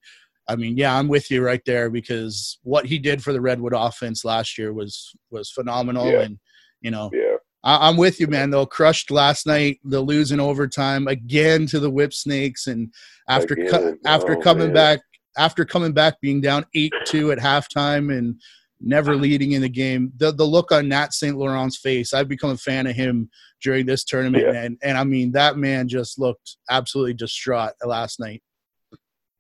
I 0.48 0.56
mean, 0.56 0.78
yeah, 0.78 0.96
I'm 0.96 1.08
with 1.08 1.32
you 1.32 1.44
right 1.44 1.62
there 1.66 1.90
because 1.90 2.60
what 2.64 2.86
he 2.86 3.00
did 3.00 3.24
for 3.24 3.34
the 3.34 3.42
Redwood 3.42 3.74
offense 3.74 4.24
last 4.24 4.58
year 4.58 4.74
was 4.74 5.14
was 5.32 5.50
phenomenal, 5.50 6.12
yeah. 6.12 6.22
and 6.22 6.40
you 6.82 6.92
know, 6.92 7.10
yeah. 7.12 7.38
I, 7.64 7.90
am 7.90 7.98
with 7.98 8.20
you, 8.20 8.28
man. 8.28 8.52
Though 8.52 8.68
crushed 8.68 9.10
last 9.10 9.48
night, 9.48 9.80
the 9.84 10.02
lose 10.02 10.32
in 10.32 10.40
overtime 10.40 11.08
again 11.08 11.66
to 11.68 11.80
the 11.80 11.90
Whip 11.90 12.14
Snakes, 12.14 12.68
and 12.68 12.94
after 13.28 13.56
cu- 13.56 13.98
after 14.06 14.38
oh, 14.38 14.42
coming 14.42 14.68
man. 14.68 14.74
back 14.74 15.00
after 15.36 15.66
coming 15.66 15.94
back 15.94 16.22
being 16.22 16.42
down 16.42 16.64
eight 16.76 16.94
two 17.06 17.32
at 17.32 17.40
halftime 17.40 18.16
and 18.16 18.40
never 18.86 19.16
leading 19.16 19.52
in 19.54 19.62
the 19.62 19.70
game. 19.70 20.14
The 20.18 20.32
the 20.32 20.46
look 20.46 20.72
on 20.72 20.88
Nat 20.88 21.14
St. 21.14 21.36
Laurent's 21.36 21.78
face, 21.78 22.14
I've 22.14 22.30
become 22.30 22.52
a 22.52 22.58
fan 22.58 22.88
of 22.88 22.96
him 22.96 23.30
during 23.62 23.86
this 23.86 24.06
tournament, 24.06 24.46
yeah. 24.46 24.62
and 24.62 24.78
and 24.82 24.98
I 24.98 25.04
mean 25.04 25.32
that 25.34 25.58
man 25.58 25.88
just 25.90 26.20
looked 26.20 26.58
absolutely 26.70 27.16
distraught 27.16 27.74
last 27.84 28.20
night. 28.20 28.42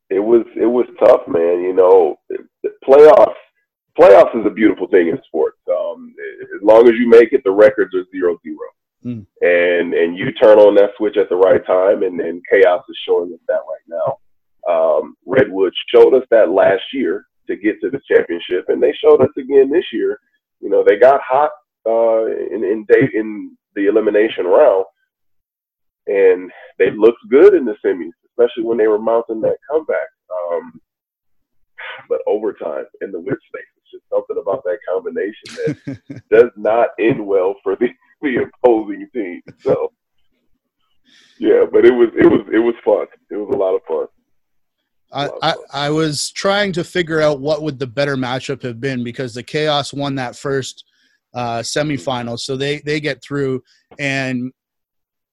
It 0.09 0.19
was 0.19 0.45
it 0.55 0.65
was 0.65 0.87
tough, 0.99 1.21
man. 1.27 1.61
You 1.61 1.73
know, 1.73 2.19
playoffs 2.83 3.35
playoffs 3.97 4.37
is 4.39 4.45
a 4.45 4.53
beautiful 4.53 4.87
thing 4.87 5.07
in 5.07 5.19
sports. 5.25 5.57
Um, 5.69 6.13
as 6.55 6.61
long 6.61 6.87
as 6.87 6.95
you 6.99 7.07
make 7.07 7.31
it, 7.31 7.41
the 7.45 7.51
records 7.51 7.95
are 7.95 8.05
zero 8.11 8.37
zero. 8.43 8.67
Mm. 9.05 9.25
And 9.41 9.93
and 9.93 10.17
you 10.17 10.31
turn 10.33 10.57
on 10.57 10.75
that 10.75 10.91
switch 10.97 11.17
at 11.17 11.29
the 11.29 11.35
right 11.35 11.65
time, 11.65 12.03
and, 12.03 12.19
and 12.19 12.41
chaos 12.51 12.83
is 12.89 12.97
showing 13.07 13.31
us 13.33 13.39
that 13.47 13.53
right 13.53 13.87
now. 13.87 14.17
Um, 14.67 15.15
Redwood 15.27 15.73
showed 15.93 16.15
us 16.15 16.23
that 16.31 16.49
last 16.49 16.81
year 16.91 17.25
to 17.47 17.55
get 17.55 17.79
to 17.81 17.89
the 17.89 18.01
championship, 18.09 18.65
and 18.67 18.81
they 18.81 18.93
showed 18.93 19.21
us 19.21 19.31
again 19.37 19.69
this 19.69 19.85
year. 19.91 20.19
You 20.59 20.69
know, 20.69 20.83
they 20.85 20.97
got 20.97 21.21
hot 21.21 21.51
uh, 21.85 22.25
in 22.25 22.63
in, 22.63 22.85
day, 22.89 23.09
in 23.13 23.57
the 23.75 23.87
elimination 23.87 24.45
round, 24.45 24.85
and 26.07 26.51
they 26.79 26.91
looked 26.91 27.29
good 27.29 27.53
in 27.53 27.65
the 27.65 27.75
semis, 27.85 28.11
especially 28.29 28.63
when 28.63 28.77
they 28.77 28.87
were 28.87 28.99
mounting 28.99 29.41
that 29.41 29.57
comeback. 29.69 30.07
Um, 30.31 30.81
but 32.09 32.21
overtime 32.27 32.85
in 33.01 33.11
the 33.11 33.19
whip 33.19 33.39
snakes, 33.51 33.67
it's 33.77 33.91
just 33.91 34.03
something 34.09 34.37
about 34.41 34.63
that 34.63 34.79
combination 34.87 35.77
that 36.05 36.23
does 36.31 36.51
not 36.55 36.89
end 36.99 37.25
well 37.25 37.55
for 37.63 37.75
the, 37.75 37.87
the 38.21 38.47
opposing 38.63 39.07
team. 39.13 39.41
So, 39.59 39.91
yeah, 41.39 41.65
but 41.71 41.85
it 41.85 41.93
was 41.93 42.09
it 42.17 42.25
was 42.25 42.47
it 42.53 42.59
was 42.59 42.75
fun. 42.83 43.07
It 43.29 43.35
was 43.35 43.53
a 43.53 43.57
lot 43.57 43.75
of 43.75 43.81
fun. 43.87 44.07
I, 45.15 45.29
I, 45.41 45.53
I 45.74 45.89
was 45.89 46.29
trying 46.31 46.74
to 46.74 46.84
figure 46.84 47.22
out 47.22 47.39
what 47.39 47.62
would 47.62 47.79
the 47.79 47.88
better 47.88 48.17
matchup 48.17 48.62
have 48.63 48.81
been 48.81 49.03
because 49.03 49.34
the 49.34 49.43
Chaos 49.43 49.93
won 49.93 50.15
that 50.15 50.36
first 50.36 50.84
uh, 51.34 51.60
semifinal, 51.60 52.38
so 52.38 52.57
they 52.57 52.79
they 52.79 53.00
get 53.00 53.24
through. 53.24 53.63
And 53.98 54.51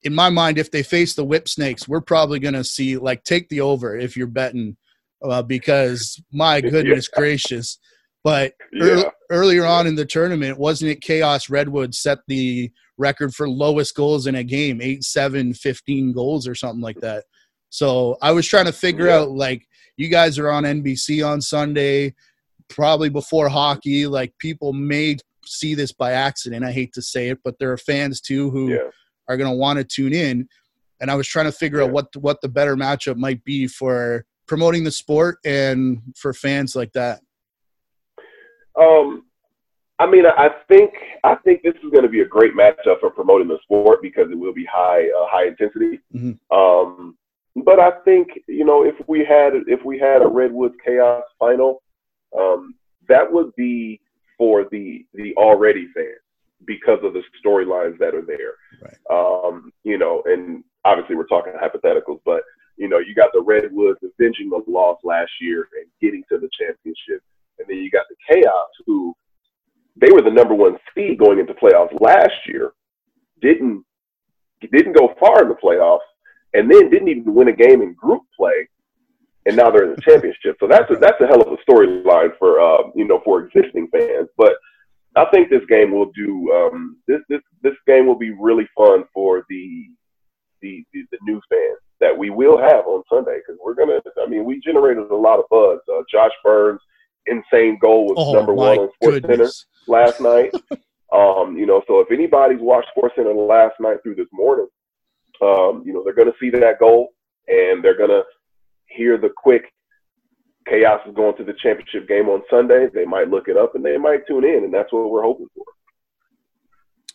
in 0.04 0.14
my 0.14 0.30
mind, 0.30 0.58
if 0.58 0.70
they 0.70 0.82
face 0.82 1.14
the 1.14 1.24
Whip 1.24 1.48
Snakes, 1.48 1.88
we're 1.88 2.00
probably 2.00 2.38
going 2.38 2.54
to 2.54 2.64
see 2.64 2.96
like 2.96 3.24
take 3.24 3.48
the 3.48 3.60
over 3.60 3.96
if 3.96 4.16
you're 4.16 4.26
betting 4.28 4.76
uh, 5.22 5.42
because 5.42 6.20
my 6.32 6.60
goodness 6.60 7.08
yeah. 7.12 7.18
gracious. 7.18 7.78
But 8.24 8.52
yeah. 8.72 9.02
earlier 9.30 9.66
on 9.66 9.88
in 9.88 9.96
the 9.96 10.06
tournament, 10.06 10.58
wasn't 10.58 10.92
it 10.92 11.00
Chaos 11.00 11.50
Redwood 11.50 11.92
set 11.92 12.18
the 12.28 12.70
record 12.98 13.34
for 13.34 13.48
lowest 13.48 13.96
goals 13.96 14.28
in 14.28 14.36
a 14.36 14.44
game, 14.44 14.80
8 14.80 15.02
7, 15.02 15.54
15 15.54 16.12
goals 16.12 16.46
or 16.46 16.54
something 16.54 16.80
like 16.80 17.00
that? 17.00 17.24
So 17.70 18.16
I 18.22 18.30
was 18.32 18.46
trying 18.46 18.66
to 18.66 18.72
figure 18.72 19.06
yeah. 19.06 19.18
out 19.18 19.30
like, 19.30 19.66
you 19.96 20.08
guys 20.08 20.38
are 20.38 20.50
on 20.50 20.64
NBC 20.64 21.26
on 21.26 21.40
Sunday, 21.40 22.14
probably 22.68 23.08
before 23.08 23.48
hockey. 23.48 24.06
Like, 24.06 24.36
people 24.38 24.72
may 24.72 25.16
see 25.44 25.74
this 25.74 25.92
by 25.92 26.12
accident. 26.12 26.64
I 26.64 26.72
hate 26.72 26.92
to 26.94 27.02
say 27.02 27.28
it, 27.28 27.38
but 27.44 27.58
there 27.58 27.72
are 27.72 27.78
fans 27.78 28.20
too 28.20 28.50
who 28.50 28.70
yeah. 28.70 28.90
are 29.28 29.36
going 29.36 29.50
to 29.50 29.56
want 29.56 29.78
to 29.78 29.84
tune 29.84 30.12
in. 30.12 30.48
And 31.00 31.10
I 31.10 31.14
was 31.14 31.26
trying 31.26 31.46
to 31.46 31.52
figure 31.52 31.82
out 31.82 31.90
what 31.90 32.14
what 32.16 32.40
the 32.40 32.48
better 32.48 32.76
matchup 32.76 33.16
might 33.16 33.42
be 33.44 33.66
for 33.66 34.24
promoting 34.46 34.84
the 34.84 34.90
sport 34.90 35.38
and 35.44 36.00
for 36.16 36.32
fans 36.32 36.76
like 36.76 36.92
that. 36.92 37.20
Um, 38.78 39.24
I 39.98 40.06
mean, 40.06 40.24
I 40.26 40.50
think 40.68 40.92
I 41.24 41.34
think 41.36 41.62
this 41.62 41.74
is 41.84 41.90
going 41.90 42.02
to 42.02 42.08
be 42.08 42.20
a 42.20 42.26
great 42.26 42.54
matchup 42.54 43.00
for 43.00 43.10
promoting 43.10 43.48
the 43.48 43.58
sport 43.62 44.00
because 44.02 44.30
it 44.30 44.38
will 44.38 44.52
be 44.52 44.66
high 44.70 45.02
uh, 45.02 45.26
high 45.28 45.46
intensity. 45.46 46.00
Mm-hmm. 46.14 46.56
Um, 46.56 47.16
but 47.56 47.78
I 47.78 47.90
think 48.04 48.28
you 48.48 48.64
know 48.64 48.84
if 48.84 48.94
we 49.08 49.20
had 49.20 49.52
if 49.66 49.84
we 49.84 49.98
had 49.98 50.22
a 50.22 50.28
Redwood 50.28 50.72
Chaos 50.84 51.24
final, 51.38 51.82
um, 52.38 52.74
that 53.08 53.30
would 53.30 53.54
be 53.56 54.00
for 54.38 54.66
the 54.70 55.06
the 55.14 55.34
already 55.36 55.86
fans 55.94 56.18
because 56.64 56.98
of 57.02 57.12
the 57.12 57.22
storylines 57.44 57.98
that 57.98 58.14
are 58.14 58.24
there. 58.24 58.54
Right. 58.80 58.96
Um, 59.10 59.72
you 59.84 59.98
know, 59.98 60.22
and 60.26 60.62
obviously 60.84 61.16
we're 61.16 61.26
talking 61.26 61.52
hypotheticals, 61.52 62.20
but 62.24 62.42
you 62.76 62.88
know, 62.88 62.98
you 62.98 63.14
got 63.14 63.30
the 63.32 63.42
Redwoods 63.42 63.98
avenging 64.02 64.48
the 64.48 64.62
loss 64.66 64.98
last 65.04 65.30
year 65.40 65.68
and 65.78 65.90
getting 66.00 66.22
to 66.30 66.38
the 66.38 66.48
championship, 66.58 67.22
and 67.58 67.68
then 67.68 67.78
you 67.78 67.90
got 67.90 68.06
the 68.08 68.34
Chaos 68.34 68.68
who 68.86 69.14
they 69.96 70.10
were 70.10 70.22
the 70.22 70.30
number 70.30 70.54
one 70.54 70.78
seed 70.94 71.18
going 71.18 71.38
into 71.38 71.54
playoffs 71.54 71.98
last 72.00 72.32
year, 72.46 72.72
didn't 73.40 73.84
didn't 74.72 74.96
go 74.96 75.14
far 75.20 75.42
in 75.42 75.48
the 75.48 75.54
playoffs, 75.54 75.98
and 76.54 76.70
then 76.70 76.90
didn't 76.90 77.08
even 77.08 77.34
win 77.34 77.48
a 77.48 77.52
game 77.52 77.82
in 77.82 77.94
group 77.94 78.22
play, 78.36 78.68
and 79.46 79.56
now 79.56 79.70
they're 79.70 79.84
in 79.84 79.94
the 79.94 80.02
championship. 80.02 80.56
So 80.60 80.66
that's 80.66 80.90
a, 80.90 80.96
that's 80.96 81.20
a 81.20 81.26
hell 81.26 81.42
of 81.42 81.52
a 81.52 81.70
storyline 81.70 82.36
for 82.38 82.60
uh, 82.60 82.90
you 82.94 83.06
know 83.06 83.20
for 83.24 83.44
existing 83.44 83.88
fans. 83.92 84.28
But 84.36 84.54
I 85.16 85.26
think 85.26 85.50
this 85.50 85.64
game 85.68 85.92
will 85.92 86.10
do 86.12 86.52
um, 86.52 86.96
this 87.06 87.20
this 87.28 87.40
this 87.62 87.74
game 87.86 88.06
will 88.06 88.18
be 88.18 88.30
really 88.30 88.68
fun 88.76 89.04
for 89.12 89.44
the 89.48 89.86
the 90.60 90.84
the, 90.92 91.02
the 91.10 91.18
new 91.22 91.40
fans 91.48 91.78
that 92.00 92.16
we 92.16 92.30
will 92.30 92.58
have 92.58 92.86
on 92.86 93.02
Sunday 93.08 93.38
because 93.38 93.58
we're 93.64 93.74
gonna. 93.74 94.00
I 94.22 94.28
mean, 94.28 94.44
we 94.44 94.60
generated 94.60 95.10
a 95.10 95.16
lot 95.16 95.38
of 95.38 95.44
buzz. 95.50 95.78
Uh, 95.92 96.02
Josh 96.10 96.32
Byrne's 96.44 96.80
insane 97.26 97.78
goal 97.80 98.06
was 98.06 98.14
oh, 98.18 98.32
number 98.32 98.52
one 98.52 98.78
on 98.78 98.90
Sports 98.94 99.26
Center 99.26 99.48
last 99.86 100.20
night. 100.20 100.52
um, 101.12 101.56
you 101.56 101.66
know, 101.66 101.82
so 101.86 102.00
if 102.00 102.10
anybody's 102.10 102.60
watched 102.60 102.88
Sports 102.90 103.14
Center 103.16 103.32
last 103.32 103.74
night 103.80 103.98
through 104.02 104.16
this 104.16 104.26
morning, 104.32 104.66
um, 105.40 105.82
you 105.84 105.92
know, 105.92 106.02
they're 106.04 106.14
gonna 106.14 106.36
see 106.40 106.50
that 106.50 106.78
goal 106.78 107.08
and 107.48 107.82
they're 107.82 107.98
gonna 107.98 108.22
hear 108.86 109.18
the 109.18 109.30
quick 109.36 109.64
chaos 110.68 111.00
is 111.06 111.14
going 111.14 111.36
to 111.36 111.44
the 111.44 111.54
championship 111.62 112.08
game 112.08 112.28
on 112.28 112.42
Sunday. 112.50 112.88
They 112.92 113.04
might 113.04 113.28
look 113.28 113.48
it 113.48 113.56
up 113.56 113.74
and 113.74 113.84
they 113.84 113.96
might 113.96 114.26
tune 114.26 114.44
in, 114.44 114.64
and 114.64 114.72
that's 114.72 114.92
what 114.92 115.10
we're 115.10 115.22
hoping 115.22 115.48
for. 115.54 115.64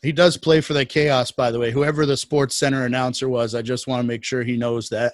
He 0.02 0.12
does 0.12 0.38
play 0.38 0.62
for 0.62 0.74
the 0.74 0.86
Chaos, 0.86 1.32
by 1.32 1.52
the 1.52 1.60
way. 1.60 1.72
Whoever 1.72 2.06
the 2.06 2.18
Sports 2.18 2.56
Center 2.56 2.86
announcer 2.86 3.28
was, 3.30 3.56
I 3.56 3.62
just 3.62 3.88
want 3.88 4.02
to 4.02 4.08
make 4.08 4.24
sure 4.24 4.44
he 4.44 4.56
knows 4.58 4.90
that 4.90 5.14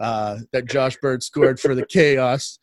uh, 0.00 0.38
that 0.52 0.66
Josh 0.66 0.96
Bird 0.96 1.22
scored 1.22 1.60
for 1.60 1.74
the 1.74 1.86
Chaos. 1.86 2.58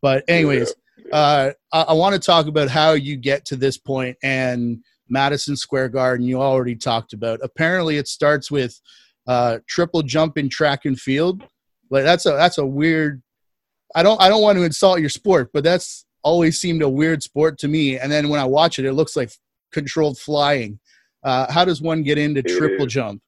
But 0.00 0.24
anyways, 0.26 0.74
uh, 1.12 1.50
I, 1.72 1.82
I 1.82 1.92
want 1.92 2.14
to 2.14 2.18
talk 2.18 2.46
about 2.46 2.68
how 2.68 2.92
you 2.92 3.16
get 3.16 3.44
to 3.46 3.56
this 3.56 3.76
point 3.76 4.16
and 4.22 4.82
Madison 5.08 5.54
Square 5.54 5.90
Garden. 5.90 6.26
You 6.26 6.40
already 6.40 6.74
talked 6.74 7.12
about. 7.12 7.40
Apparently, 7.42 7.98
it 7.98 8.08
starts 8.08 8.50
with 8.50 8.80
uh, 9.26 9.58
triple 9.68 10.02
jump 10.02 10.38
in 10.38 10.48
track 10.48 10.84
and 10.84 10.98
field. 10.98 11.42
Like 11.90 12.04
that's 12.04 12.26
a 12.26 12.32
that's 12.32 12.58
a 12.58 12.66
weird. 12.66 13.22
I 13.94 14.02
don't 14.02 14.20
I 14.20 14.28
don't 14.28 14.42
want 14.42 14.58
to 14.58 14.64
insult 14.64 15.00
your 15.00 15.10
sport, 15.10 15.50
but 15.52 15.64
that's 15.64 16.06
always 16.22 16.60
seemed 16.60 16.82
a 16.82 16.88
weird 16.88 17.22
sport 17.22 17.58
to 17.58 17.68
me. 17.68 17.98
And 17.98 18.10
then 18.10 18.28
when 18.28 18.40
I 18.40 18.44
watch 18.44 18.78
it, 18.78 18.84
it 18.84 18.92
looks 18.92 19.16
like 19.16 19.30
controlled 19.72 20.18
flying. 20.18 20.78
Uh, 21.22 21.50
how 21.52 21.64
does 21.64 21.80
one 21.80 22.02
get 22.02 22.18
into 22.18 22.42
triple 22.42 22.86
jump? 22.86 23.22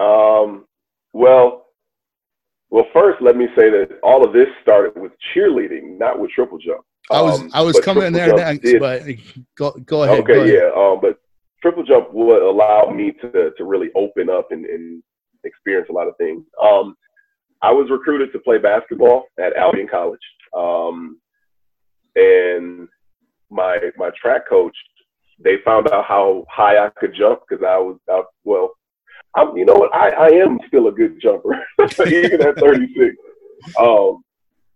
Um, 0.00 0.66
well, 1.12 1.66
well, 2.70 2.86
first 2.92 3.22
let 3.22 3.36
me 3.36 3.46
say 3.56 3.70
that 3.70 3.98
all 4.02 4.26
of 4.26 4.32
this 4.32 4.48
started 4.62 5.00
with 5.00 5.12
cheerleading, 5.34 5.98
not 5.98 6.18
with 6.18 6.30
triple 6.30 6.58
jump. 6.58 6.84
I 7.10 7.22
was 7.22 7.40
um, 7.40 7.50
I 7.54 7.62
was 7.62 7.78
coming 7.80 8.04
in 8.04 8.12
there 8.12 8.34
next, 8.34 8.62
did, 8.62 8.80
but 8.80 9.02
go 9.56 9.70
go 9.84 10.02
ahead. 10.02 10.20
Okay, 10.20 10.34
go 10.34 10.40
ahead. 10.42 10.54
yeah, 10.54 10.70
um, 10.76 10.98
but 11.00 11.20
triple 11.62 11.82
jump 11.82 12.12
would 12.12 12.42
allow 12.42 12.90
me 12.90 13.12
to 13.20 13.50
to 13.56 13.64
really 13.64 13.90
open 13.94 14.30
up 14.30 14.48
and, 14.50 14.64
and 14.66 15.02
experience 15.44 15.88
a 15.90 15.92
lot 15.92 16.08
of 16.08 16.16
things. 16.16 16.44
Um, 16.62 16.96
I 17.62 17.72
was 17.72 17.90
recruited 17.90 18.32
to 18.32 18.38
play 18.38 18.58
basketball 18.58 19.24
at 19.38 19.56
Albion 19.56 19.88
College, 19.88 20.20
um, 20.56 21.18
and 22.14 22.88
my 23.50 23.78
my 23.96 24.10
track 24.20 24.48
coach 24.48 24.76
they 25.38 25.56
found 25.64 25.88
out 25.92 26.04
how 26.06 26.44
high 26.48 26.78
I 26.78 26.90
could 26.96 27.14
jump 27.14 27.40
because 27.48 27.64
I 27.66 27.76
was 27.76 27.98
out. 28.10 28.26
Well, 28.44 28.72
I'm, 29.34 29.56
you 29.56 29.64
know 29.64 29.74
what? 29.74 29.94
I, 29.94 30.10
I 30.10 30.28
am 30.28 30.58
still 30.66 30.88
a 30.88 30.92
good 30.92 31.20
jumper, 31.20 31.62
even 32.06 32.42
at 32.42 32.58
36. 32.58 33.16
Um, 33.78 34.22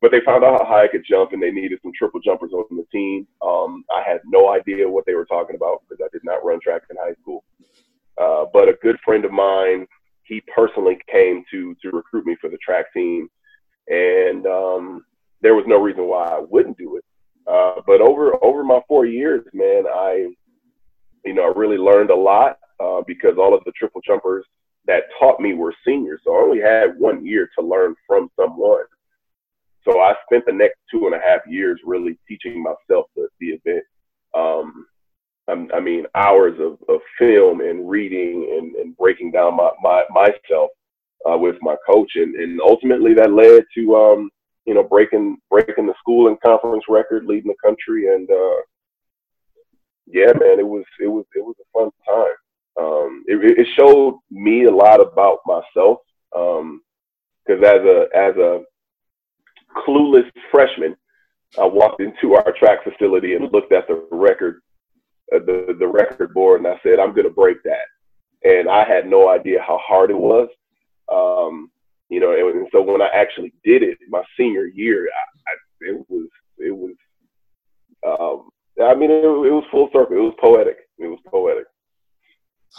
but 0.01 0.11
they 0.11 0.21
found 0.25 0.45
out 0.45 0.61
how 0.61 0.67
high 0.67 0.85
I 0.85 0.89
could 0.89 1.05
jump, 1.09 1.33
and 1.33 1.43
they 1.43 1.51
needed 1.51 1.79
some 1.83 1.93
triple 1.97 2.21
jumpers 2.21 2.53
on 2.53 2.65
the 2.71 2.87
team. 2.91 3.27
Um, 3.43 3.85
I 3.95 4.03
had 4.07 4.21
no 4.25 4.51
idea 4.51 4.89
what 4.89 5.05
they 5.07 5.15
were 5.15 5.27
talking 5.27 5.57
about 5.57 5.83
because 5.83 6.03
I 6.05 6.09
did 6.13 6.25
not 6.25 6.45
run 6.45 6.61
track 6.61 6.83
in 6.91 6.97
high 6.97 7.15
school. 7.21 7.45
Uh, 8.19 8.47
but 8.53 8.69
a 8.69 8.79
good 8.83 8.99
friend 9.05 9.25
of 9.25 9.33
mine, 9.33 9.87
he 10.25 10.43
personally 10.55 10.99
came 11.11 11.45
to 11.51 11.75
to 11.83 11.91
recruit 11.91 12.27
me 12.27 12.37
for 12.41 12.49
the 12.49 12.59
track 12.59 12.93
team, 12.93 13.29
and 13.89 14.47
um, 14.47 15.05
there 15.41 15.55
was 15.55 15.65
no 15.67 15.81
reason 15.81 16.07
why 16.07 16.25
I 16.25 16.41
wouldn't 16.41 16.79
do 16.79 16.97
it. 16.97 17.05
Uh, 17.47 17.81
but 17.87 18.01
over 18.01 18.43
over 18.45 18.63
my 18.63 18.81
four 18.89 19.07
years, 19.07 19.45
man, 19.53 19.85
I 19.87 20.29
you 21.25 21.35
know, 21.35 21.45
I 21.45 21.59
really 21.59 21.77
learned 21.77 22.11
a 22.11 22.17
lot 22.17 22.59
uh, 22.79 23.03
because 23.07 23.37
all 23.39 23.55
of 23.55 23.63
the 23.65 23.73
triple 23.73 24.01
jumpers 24.01 24.47
that 24.87 25.05
taught 25.19 25.41
me 25.41 25.55
were 25.55 25.75
seniors. 25.87 26.21
So 26.25 26.35
I 26.35 26.41
only 26.41 26.61
had 26.61 26.99
one 26.99 27.25
year 27.25 27.51
to 27.59 27.65
learn 27.65 27.95
from 28.07 28.31
someone. 28.37 28.85
So 29.85 30.01
I 30.01 30.15
spent 30.27 30.45
the 30.47 30.53
next 30.53 30.79
two 30.91 31.07
and 31.07 31.15
a 31.15 31.19
half 31.19 31.41
years 31.49 31.81
really 31.85 32.19
teaching 32.29 32.63
myself 32.63 33.07
the, 33.17 33.29
the 33.41 33.59
event. 33.65 33.85
Um, 34.35 34.87
I 35.75 35.81
mean, 35.81 36.07
hours 36.15 36.59
of, 36.61 36.79
of 36.89 37.01
film 37.19 37.61
and 37.61 37.89
reading 37.89 38.57
and, 38.57 38.75
and 38.77 38.97
breaking 38.97 39.33
down 39.33 39.57
my, 39.57 39.71
my 39.83 40.05
myself 40.11 40.71
uh, 41.29 41.37
with 41.37 41.57
my 41.61 41.75
coach, 41.89 42.13
and, 42.15 42.35
and 42.37 42.61
ultimately 42.61 43.15
that 43.15 43.33
led 43.33 43.65
to 43.75 43.97
um, 43.97 44.31
you 44.65 44.75
know 44.75 44.83
breaking 44.83 45.39
breaking 45.51 45.87
the 45.87 45.95
school 45.99 46.29
and 46.29 46.41
conference 46.41 46.85
record, 46.89 47.25
leading 47.27 47.51
the 47.51 47.69
country, 47.69 48.15
and 48.15 48.31
uh, 48.31 48.61
yeah, 50.07 50.27
man, 50.27 50.59
it 50.59 50.67
was 50.67 50.85
it 51.01 51.09
was 51.09 51.25
it 51.35 51.45
was 51.45 51.57
a 51.61 51.79
fun 51.79 51.91
time. 52.09 52.35
Um, 52.79 53.25
it, 53.27 53.59
it 53.59 53.67
showed 53.79 54.19
me 54.31 54.65
a 54.65 54.71
lot 54.71 55.01
about 55.01 55.39
myself 55.47 55.99
because 56.33 56.61
um, 56.61 57.65
as 57.65 57.81
a 57.85 58.07
as 58.15 58.37
a 58.37 58.63
clueless 59.77 60.31
freshman, 60.51 60.97
I 61.59 61.67
walked 61.67 62.01
into 62.01 62.35
our 62.35 62.53
track 62.59 62.85
facility 62.85 63.35
and 63.35 63.53
looked 63.53 63.73
at 63.73 63.89
the 63.89 64.07
record, 64.11 64.61
uh, 65.35 65.41
the 65.41 65.77
the 65.79 65.87
record 65.87 66.33
board, 66.33 66.61
and 66.61 66.69
I 66.69 66.79
said, 66.83 66.99
"I'm 66.99 67.13
going 67.13 67.29
to 67.29 67.35
break 67.35 67.63
that." 67.65 67.87
And 68.45 68.69
I 68.69 68.85
had 68.85 69.07
no 69.07 69.29
idea 69.29 69.61
how 69.61 69.79
hard 69.83 70.11
it 70.11 70.19
was. 70.19 70.49
Um, 71.13 71.71
you 72.09 72.21
know, 72.21 72.33
and, 72.33 72.61
and, 72.61 72.69
so 72.73 72.83
when 72.83 73.03
I 73.03 73.09
actually 73.09 73.53
did 73.65 73.83
it 73.83 73.99
my 74.09 74.23
senior 74.37 74.67
year, 74.67 75.09
I, 75.09 75.51
I, 75.51 75.91
it 75.91 76.07
was 76.09 76.29
it 76.59 76.71
was 76.71 76.95
um, 78.07 78.49
I 78.83 78.95
mean, 78.95 79.11
it, 79.11 79.25
it 79.25 79.53
was 79.53 79.65
full 79.71 79.89
circle. 79.93 80.17
It 80.17 80.21
was 80.21 80.35
poetic. 80.41 80.79
It 80.99 81.07
was 81.07 81.19
poetic. 81.27 81.65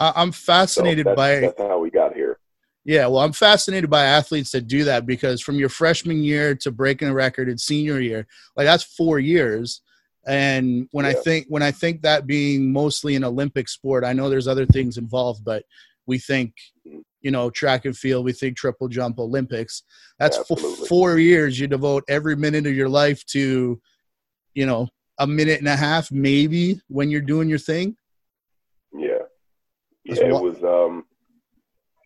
I'm 0.00 0.32
fascinated 0.32 1.06
so 1.06 1.14
by 1.14 1.40
that's 1.40 1.58
how 1.58 1.78
we 1.78 1.90
got 1.90 2.14
here. 2.14 2.38
Yeah, 2.84 3.06
well, 3.06 3.20
I'm 3.20 3.32
fascinated 3.32 3.90
by 3.90 4.04
athletes 4.04 4.50
that 4.52 4.66
do 4.66 4.84
that 4.84 5.06
because 5.06 5.40
from 5.40 5.56
your 5.56 5.68
freshman 5.68 6.24
year 6.24 6.54
to 6.56 6.72
breaking 6.72 7.08
a 7.08 7.14
record 7.14 7.48
in 7.48 7.56
senior 7.56 8.00
year, 8.00 8.26
like 8.56 8.66
that's 8.66 8.82
four 8.82 9.20
years. 9.20 9.82
And 10.26 10.88
when 10.90 11.04
yeah. 11.04 11.12
I 11.12 11.14
think 11.14 11.46
when 11.48 11.62
I 11.62 11.70
think 11.70 12.02
that 12.02 12.26
being 12.26 12.72
mostly 12.72 13.14
an 13.14 13.24
Olympic 13.24 13.68
sport, 13.68 14.04
I 14.04 14.12
know 14.12 14.28
there's 14.28 14.48
other 14.48 14.66
things 14.66 14.98
involved, 14.98 15.44
but 15.44 15.64
we 16.06 16.18
think, 16.18 16.54
you 16.84 17.30
know, 17.30 17.50
track 17.50 17.84
and 17.84 17.96
field, 17.96 18.24
we 18.24 18.32
think 18.32 18.56
triple 18.56 18.88
jump 18.88 19.18
Olympics. 19.18 19.84
That's 20.18 20.38
f- 20.38 20.88
four 20.88 21.18
years 21.18 21.58
you 21.58 21.68
devote 21.68 22.02
every 22.08 22.34
minute 22.34 22.66
of 22.66 22.74
your 22.74 22.88
life 22.88 23.24
to, 23.26 23.80
you 24.54 24.66
know, 24.66 24.88
a 25.18 25.26
minute 25.26 25.60
and 25.60 25.68
a 25.68 25.76
half, 25.76 26.10
maybe 26.10 26.80
when 26.88 27.10
you're 27.10 27.20
doing 27.20 27.48
your 27.48 27.60
thing. 27.60 27.96
Yeah, 28.92 29.18
yeah. 30.04 30.24
It 30.24 30.32
was. 30.32 30.62
Um, 30.64 31.04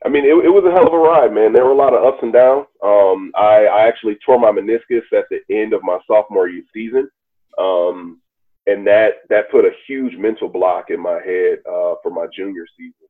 I 0.06 0.08
mean, 0.08 0.24
it, 0.24 0.46
it 0.46 0.54
was 0.54 0.62
a 0.64 0.70
hell 0.70 0.86
of 0.86 0.92
a 0.92 0.96
ride, 0.96 1.34
man. 1.34 1.52
There 1.52 1.64
were 1.64 1.72
a 1.72 1.74
lot 1.74 1.92
of 1.92 2.04
ups 2.04 2.20
and 2.22 2.32
downs. 2.32 2.66
Um, 2.80 3.32
I, 3.34 3.66
I 3.66 3.88
actually 3.88 4.16
tore 4.24 4.38
my 4.38 4.52
meniscus 4.52 5.02
at 5.12 5.24
the 5.30 5.40
end 5.50 5.72
of 5.72 5.82
my 5.82 5.98
sophomore 6.06 6.48
year 6.48 6.62
season. 6.72 7.10
Um, 7.58 8.20
and 8.68 8.86
that 8.86 9.26
that 9.30 9.50
put 9.50 9.64
a 9.64 9.70
huge 9.88 10.16
mental 10.16 10.48
block 10.48 10.90
in 10.90 11.00
my 11.00 11.20
head 11.24 11.58
uh, 11.68 11.94
for 12.04 12.10
my 12.10 12.26
junior 12.32 12.66
season. 12.78 13.08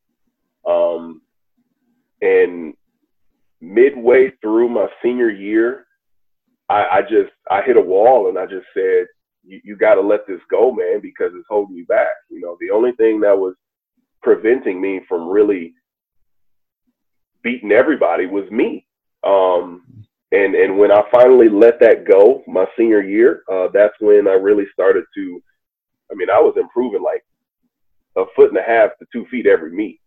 Um, 0.66 1.20
and 2.22 2.72
midway 3.60 4.32
through 4.40 4.70
my 4.70 4.86
senior 5.02 5.28
year, 5.28 5.86
I, 6.70 6.86
I 6.92 7.00
just 7.02 7.32
I 7.50 7.60
hit 7.60 7.76
a 7.76 7.80
wall 7.80 8.30
and 8.30 8.38
I 8.38 8.46
just 8.46 8.66
said, 8.72 9.06
"You, 9.44 9.76
got 9.76 9.96
to 9.96 10.00
let 10.00 10.26
this 10.26 10.40
go, 10.50 10.72
man, 10.72 11.00
because 11.02 11.32
it's 11.34 11.46
holding 11.50 11.76
you 11.76 11.84
back." 11.84 12.08
You 12.30 12.40
know, 12.40 12.56
the 12.58 12.70
only 12.70 12.92
thing 12.92 13.20
that 13.20 13.36
was 13.36 13.54
preventing 14.22 14.80
me 14.80 15.02
from 15.06 15.28
really 15.28 15.74
beating 17.46 17.70
everybody 17.70 18.26
was 18.26 18.50
me. 18.50 18.84
Um, 19.22 20.04
and 20.32 20.56
and 20.56 20.76
when 20.76 20.90
I 20.90 21.02
finally 21.12 21.48
let 21.48 21.78
that 21.78 22.04
go, 22.04 22.42
my 22.48 22.66
senior 22.76 23.00
year, 23.00 23.44
uh, 23.50 23.68
that's 23.72 23.94
when 24.00 24.26
I 24.26 24.32
really 24.32 24.64
started 24.72 25.04
to. 25.14 25.42
I 26.10 26.14
mean, 26.16 26.28
I 26.28 26.40
was 26.40 26.56
improving 26.60 27.02
like 27.02 27.24
a 28.16 28.24
foot 28.34 28.48
and 28.48 28.58
a 28.58 28.62
half 28.62 28.90
to 28.98 29.06
two 29.12 29.26
feet 29.30 29.46
every 29.46 29.70
meet. 29.70 30.00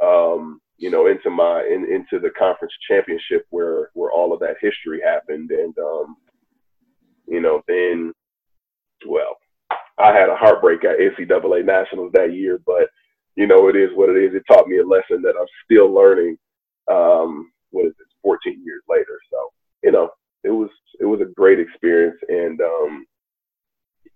Um, 0.00 0.60
you 0.78 0.90
know, 0.90 1.08
into 1.08 1.28
my 1.28 1.62
in, 1.64 1.84
into 1.92 2.20
the 2.20 2.30
conference 2.38 2.72
championship 2.88 3.46
where 3.50 3.90
where 3.94 4.12
all 4.12 4.32
of 4.32 4.38
that 4.40 4.56
history 4.60 5.00
happened, 5.04 5.50
and 5.50 5.76
um, 5.78 6.16
you 7.26 7.40
know, 7.40 7.62
then, 7.66 8.12
well, 9.08 9.36
I 9.98 10.12
had 10.12 10.28
a 10.28 10.36
heartbreak 10.36 10.84
at 10.84 10.98
NCAA 10.98 11.64
nationals 11.64 12.12
that 12.14 12.32
year, 12.32 12.60
but 12.64 12.88
you 13.34 13.48
know, 13.48 13.68
it 13.68 13.76
is 13.76 13.90
what 13.94 14.10
it 14.10 14.22
is. 14.22 14.34
It 14.34 14.44
taught 14.46 14.68
me 14.68 14.78
a 14.78 14.86
lesson 14.86 15.22
that 15.22 15.34
I'm 15.38 15.46
still 15.64 15.92
learning. 15.92 16.38
Um, 16.90 17.52
what 17.70 17.86
is 17.86 17.92
it, 17.92 18.06
14 18.22 18.62
years 18.64 18.82
later? 18.88 19.18
So, 19.30 19.52
you 19.82 19.92
know, 19.92 20.10
it 20.44 20.50
was 20.50 20.70
it 20.98 21.04
was 21.04 21.20
a 21.20 21.32
great 21.36 21.60
experience, 21.60 22.18
and 22.28 22.60
um, 22.60 23.06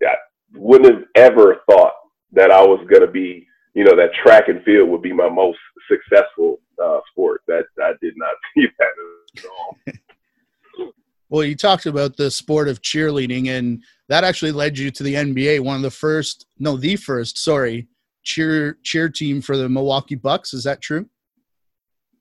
I 0.02 0.14
wouldn't 0.54 0.95
have 0.95 1.04
ever 1.14 1.62
thought 1.71 1.93
that 2.33 2.50
I 2.50 2.62
was 2.62 2.87
gonna 2.90 3.11
be 3.11 3.47
you 3.75 3.83
know, 3.83 3.97
that 3.97 4.14
track 4.14 4.49
and 4.49 4.62
field 4.62 4.88
would 4.88 5.02
be 5.02 5.12
my 5.12 5.28
most 5.28 5.59
successful 5.90 6.61
uh, 6.83 7.00
sport. 7.11 7.43
That 7.49 7.64
I 7.83 7.93
did 8.00 8.14
not 8.16 8.35
see 8.54 8.66
that 8.78 9.45
at 9.45 9.45
all. 9.50 10.93
well, 11.28 11.45
you 11.45 11.57
talked 11.57 11.87
about 11.87 12.16
the 12.16 12.31
sport 12.31 12.69
of 12.69 12.83
cheerleading, 12.83 13.49
and 13.49 13.83
that 14.09 14.25
actually 14.25 14.52
led 14.52 14.78
you 14.78 14.90
to 14.93 15.02
the 15.02 15.14
NBA. 15.14 15.61
One 15.61 15.76
of 15.76 15.83
the 15.83 15.90
first, 15.90 16.47
no, 16.59 16.76
the 16.76 16.97
first, 16.97 17.38
sorry, 17.38 17.88
cheer 18.23 18.78
cheer 18.85 19.09
team 19.09 19.43
for 19.43 19.57
the 19.57 19.69
Milwaukee 19.69 20.14
Bucks. 20.14 20.54
Is 20.54 20.64
that 20.64 20.81
true? 20.81 21.09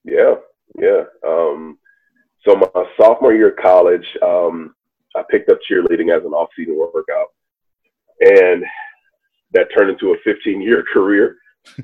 Yeah, 0.03 0.35
yeah. 0.83 1.03
Um, 1.27 1.77
so 2.45 2.55
my 2.55 2.83
sophomore 2.99 3.33
year 3.33 3.49
of 3.49 3.57
college, 3.57 4.05
um, 4.21 4.75
I 5.15 5.23
picked 5.29 5.49
up 5.49 5.59
cheerleading 5.69 6.15
as 6.15 6.25
an 6.25 6.33
off-season 6.33 6.77
workout, 6.77 7.27
and 8.19 8.63
that 9.53 9.67
turned 9.75 9.91
into 9.91 10.13
a 10.13 10.29
15-year 10.29 10.83
career 10.93 11.37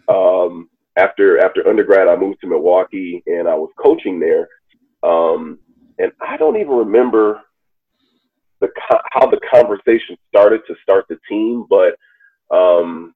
um, 0.08 0.70
after 0.98 1.40
after 1.40 1.68
undergrad, 1.68 2.08
I 2.08 2.16
moved 2.16 2.42
to 2.42 2.48
Milwaukee 2.48 3.24
and 3.26 3.48
I 3.48 3.56
was 3.56 3.70
coaching 3.82 4.20
there. 4.20 4.48
Um, 5.04 5.60
and 5.98 6.12
I 6.22 6.38
don't 6.38 6.58
even 6.58 6.74
remember 6.74 7.42
the 8.60 8.70
how 9.12 9.30
the 9.30 9.40
conversation 9.54 10.18
started 10.28 10.62
to 10.68 10.76
start 10.84 11.06
the 11.10 11.18
team, 11.28 11.66
but 11.70 11.96
um, 12.56 13.14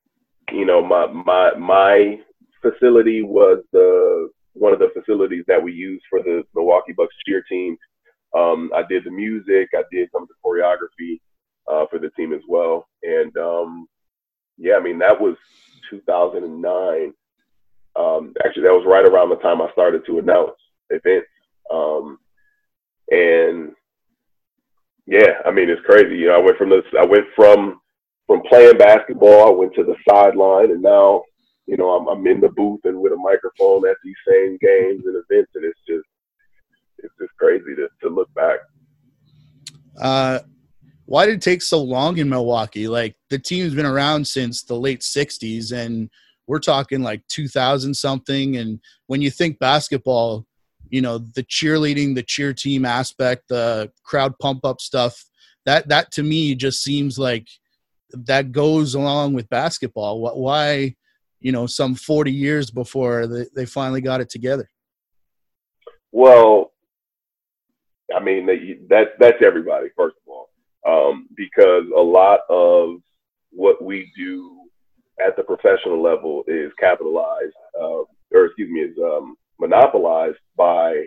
you 0.51 0.65
know, 0.65 0.83
my 0.83 1.07
my 1.07 1.51
my 1.57 2.19
facility 2.61 3.21
was 3.21 3.63
the 3.73 4.29
one 4.53 4.73
of 4.73 4.79
the 4.79 4.89
facilities 4.93 5.43
that 5.47 5.61
we 5.61 5.73
use 5.73 6.01
for 6.09 6.21
the 6.21 6.43
Milwaukee 6.55 6.93
Bucks 6.93 7.15
cheer 7.25 7.43
team. 7.49 7.77
Um, 8.35 8.71
I 8.75 8.83
did 8.89 9.03
the 9.03 9.11
music, 9.11 9.69
I 9.73 9.83
did 9.91 10.09
some 10.11 10.23
of 10.23 10.27
the 10.27 10.35
choreography 10.43 11.19
uh, 11.71 11.85
for 11.89 11.99
the 11.99 12.09
team 12.11 12.33
as 12.33 12.41
well, 12.47 12.87
and 13.03 13.35
um, 13.37 13.87
yeah, 14.57 14.75
I 14.75 14.79
mean 14.79 14.99
that 14.99 15.19
was 15.19 15.35
2009. 15.89 17.13
Um, 17.95 18.33
actually, 18.43 18.63
that 18.63 18.73
was 18.73 18.85
right 18.87 19.05
around 19.05 19.29
the 19.29 19.35
time 19.37 19.61
I 19.61 19.71
started 19.71 20.03
to 20.07 20.17
announce 20.17 20.57
events. 20.89 21.27
Um, 21.71 22.17
and 23.11 23.71
yeah, 25.05 25.41
I 25.45 25.51
mean, 25.51 25.69
it's 25.69 25.85
crazy. 25.85 26.17
You 26.17 26.27
know, 26.27 26.35
I 26.35 26.43
went 26.43 26.57
from 26.57 26.69
this, 26.69 26.83
I 26.99 27.05
went 27.05 27.25
from, 27.35 27.81
from 28.27 28.41
playing 28.49 28.77
basketball, 28.77 29.47
I 29.47 29.51
went 29.51 29.73
to 29.75 29.83
the 29.83 29.95
sideline 30.09 30.71
and 30.71 30.81
now, 30.81 31.23
you 31.65 31.77
know, 31.77 31.91
I'm, 31.91 32.07
I'm 32.07 32.27
in 32.27 32.41
the 32.41 32.49
booth 32.49 32.81
and 32.83 32.99
with 32.99 33.13
a 33.13 33.17
microphone 33.17 33.87
at 33.87 33.95
these 34.03 34.15
same 34.27 34.57
games 34.61 35.03
and 35.05 35.15
events. 35.29 35.51
And 35.55 35.65
it's 35.65 35.79
just, 35.87 36.05
it's 36.99 37.13
just 37.19 37.35
crazy 37.37 37.75
to, 37.75 37.87
to 38.01 38.13
look 38.13 38.33
back. 38.33 38.59
Uh, 39.99 40.39
why 41.05 41.25
did 41.25 41.35
it 41.35 41.41
take 41.41 41.61
so 41.61 41.81
long 41.81 42.17
in 42.17 42.29
Milwaukee? 42.29 42.87
Like 42.87 43.15
the 43.29 43.39
team's 43.39 43.75
been 43.75 43.85
around 43.85 44.25
since 44.25 44.63
the 44.63 44.75
late 44.75 45.01
60s 45.01 45.71
and 45.71 46.09
we're 46.47 46.59
talking 46.59 47.01
like 47.01 47.25
2000 47.29 47.93
something 47.93 48.57
and 48.57 48.79
when 49.07 49.21
you 49.21 49.29
think 49.29 49.59
basketball, 49.59 50.45
you 50.89 51.01
know, 51.01 51.17
the 51.17 51.43
cheerleading, 51.43 52.15
the 52.15 52.23
cheer 52.23 52.53
team 52.53 52.85
aspect, 52.85 53.47
the 53.47 53.91
crowd 54.03 54.37
pump 54.39 54.65
up 54.65 54.81
stuff, 54.81 55.25
that 55.65 55.87
that 55.87 56.11
to 56.11 56.23
me 56.23 56.55
just 56.55 56.83
seems 56.83 57.17
like 57.17 57.47
that 58.11 58.51
goes 58.51 58.93
along 58.93 59.33
with 59.33 59.49
basketball. 59.49 60.21
Why, 60.21 60.95
you 61.43 61.51
know, 61.51 61.67
some 61.67 61.93
40 61.93 62.31
years 62.31 62.71
before 62.71 63.27
they, 63.27 63.45
they 63.55 63.65
finally 63.65 64.01
got 64.01 64.21
it 64.21 64.29
together? 64.29 64.69
Well, 66.11 66.71
I 68.15 68.19
mean, 68.23 68.47
that 68.89 69.13
that's 69.19 69.37
everybody, 69.43 69.89
first 69.95 70.15
of 70.25 70.31
all 70.31 70.49
um, 70.87 71.27
because 71.35 71.83
a 71.95 72.01
lot 72.01 72.41
of 72.49 72.97
what 73.51 73.83
we 73.83 74.11
do 74.17 74.59
at 75.25 75.35
the 75.35 75.43
professional 75.43 76.01
level 76.01 76.43
is 76.47 76.71
capitalized, 76.79 77.53
uh, 77.79 78.03
or 78.31 78.45
excuse 78.45 78.69
me, 78.69 78.81
is 78.81 78.97
um, 79.01 79.35
monopolized 79.59 80.37
by 80.57 81.05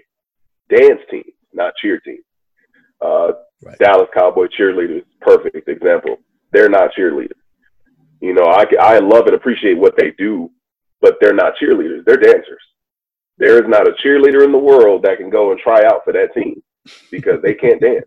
dance 0.71 1.01
teams, 1.11 1.33
not 1.53 1.75
cheer 1.81 1.99
teams. 2.01 2.25
Uh, 3.05 3.33
right. 3.63 3.79
Dallas 3.79 4.09
Cowboy 4.15 4.47
cheerleaders, 4.59 5.05
perfect 5.21 5.69
example. 5.69 6.17
They're 6.53 6.71
not 6.71 6.91
cheerleaders. 6.99 7.33
You 8.21 8.35
know, 8.35 8.45
I, 8.45 8.65
I 8.81 8.99
love 8.99 9.27
and 9.27 9.35
appreciate 9.35 9.79
what 9.79 9.97
they 9.97 10.13
do, 10.19 10.51
but 11.01 11.17
they're 11.21 11.35
not 11.35 11.55
cheerleaders. 11.61 12.05
They're 12.05 12.17
dancers. 12.17 12.63
There 13.39 13.63
is 13.63 13.69
not 13.69 13.87
a 13.87 13.93
cheerleader 13.93 14.45
in 14.45 14.53
the 14.53 14.59
world 14.59 15.03
that 15.03 15.19
can 15.19 15.29
go 15.29 15.51
and 15.51 15.61
try 15.61 15.85
out 15.85 16.03
for 16.05 16.13
that 16.15 16.33
team 16.35 16.63
because 17.11 17.43
they 17.43 17.55
can't 17.55 17.81
dance. 17.81 18.07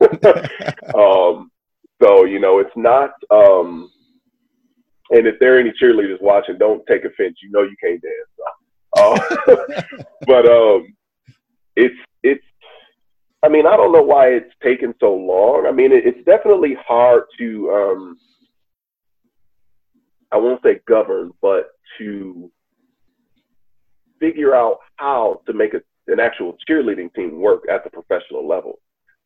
um, 0.94 1.50
so 2.02 2.24
you 2.24 2.40
know, 2.40 2.58
it's 2.58 2.70
not. 2.76 3.12
Um, 3.30 3.90
and 5.10 5.26
if 5.26 5.38
there 5.40 5.56
are 5.56 5.60
any 5.60 5.72
cheerleaders 5.82 6.20
watching, 6.20 6.58
don't 6.58 6.86
take 6.86 7.04
offense. 7.04 7.38
You 7.42 7.50
know, 7.50 7.62
you 7.62 7.76
can't 7.82 8.02
dance. 8.02 8.28
So. 8.36 8.44
Uh, 8.96 9.82
but 10.26 10.46
um, 10.46 10.94
it's 11.76 11.96
it's. 12.22 12.44
I 13.42 13.48
mean, 13.48 13.66
I 13.66 13.76
don't 13.76 13.92
know 13.92 14.02
why 14.02 14.28
it's 14.28 14.52
taken 14.62 14.94
so 15.00 15.14
long. 15.14 15.66
I 15.66 15.72
mean, 15.72 15.92
it, 15.92 16.04
it's 16.04 16.24
definitely 16.26 16.76
hard 16.86 17.24
to. 17.38 17.70
Um, 17.70 18.18
I 20.32 20.36
won't 20.36 20.62
say 20.62 20.80
govern, 20.86 21.32
but 21.42 21.70
to 21.98 22.50
figure 24.20 24.54
out 24.54 24.78
how 24.96 25.40
to 25.46 25.52
make 25.52 25.74
a, 25.74 25.80
an 26.06 26.20
actual 26.20 26.56
cheerleading 26.68 27.12
team 27.14 27.40
work 27.40 27.64
at 27.70 27.82
the 27.84 27.90
professional 27.90 28.46
level. 28.46 28.78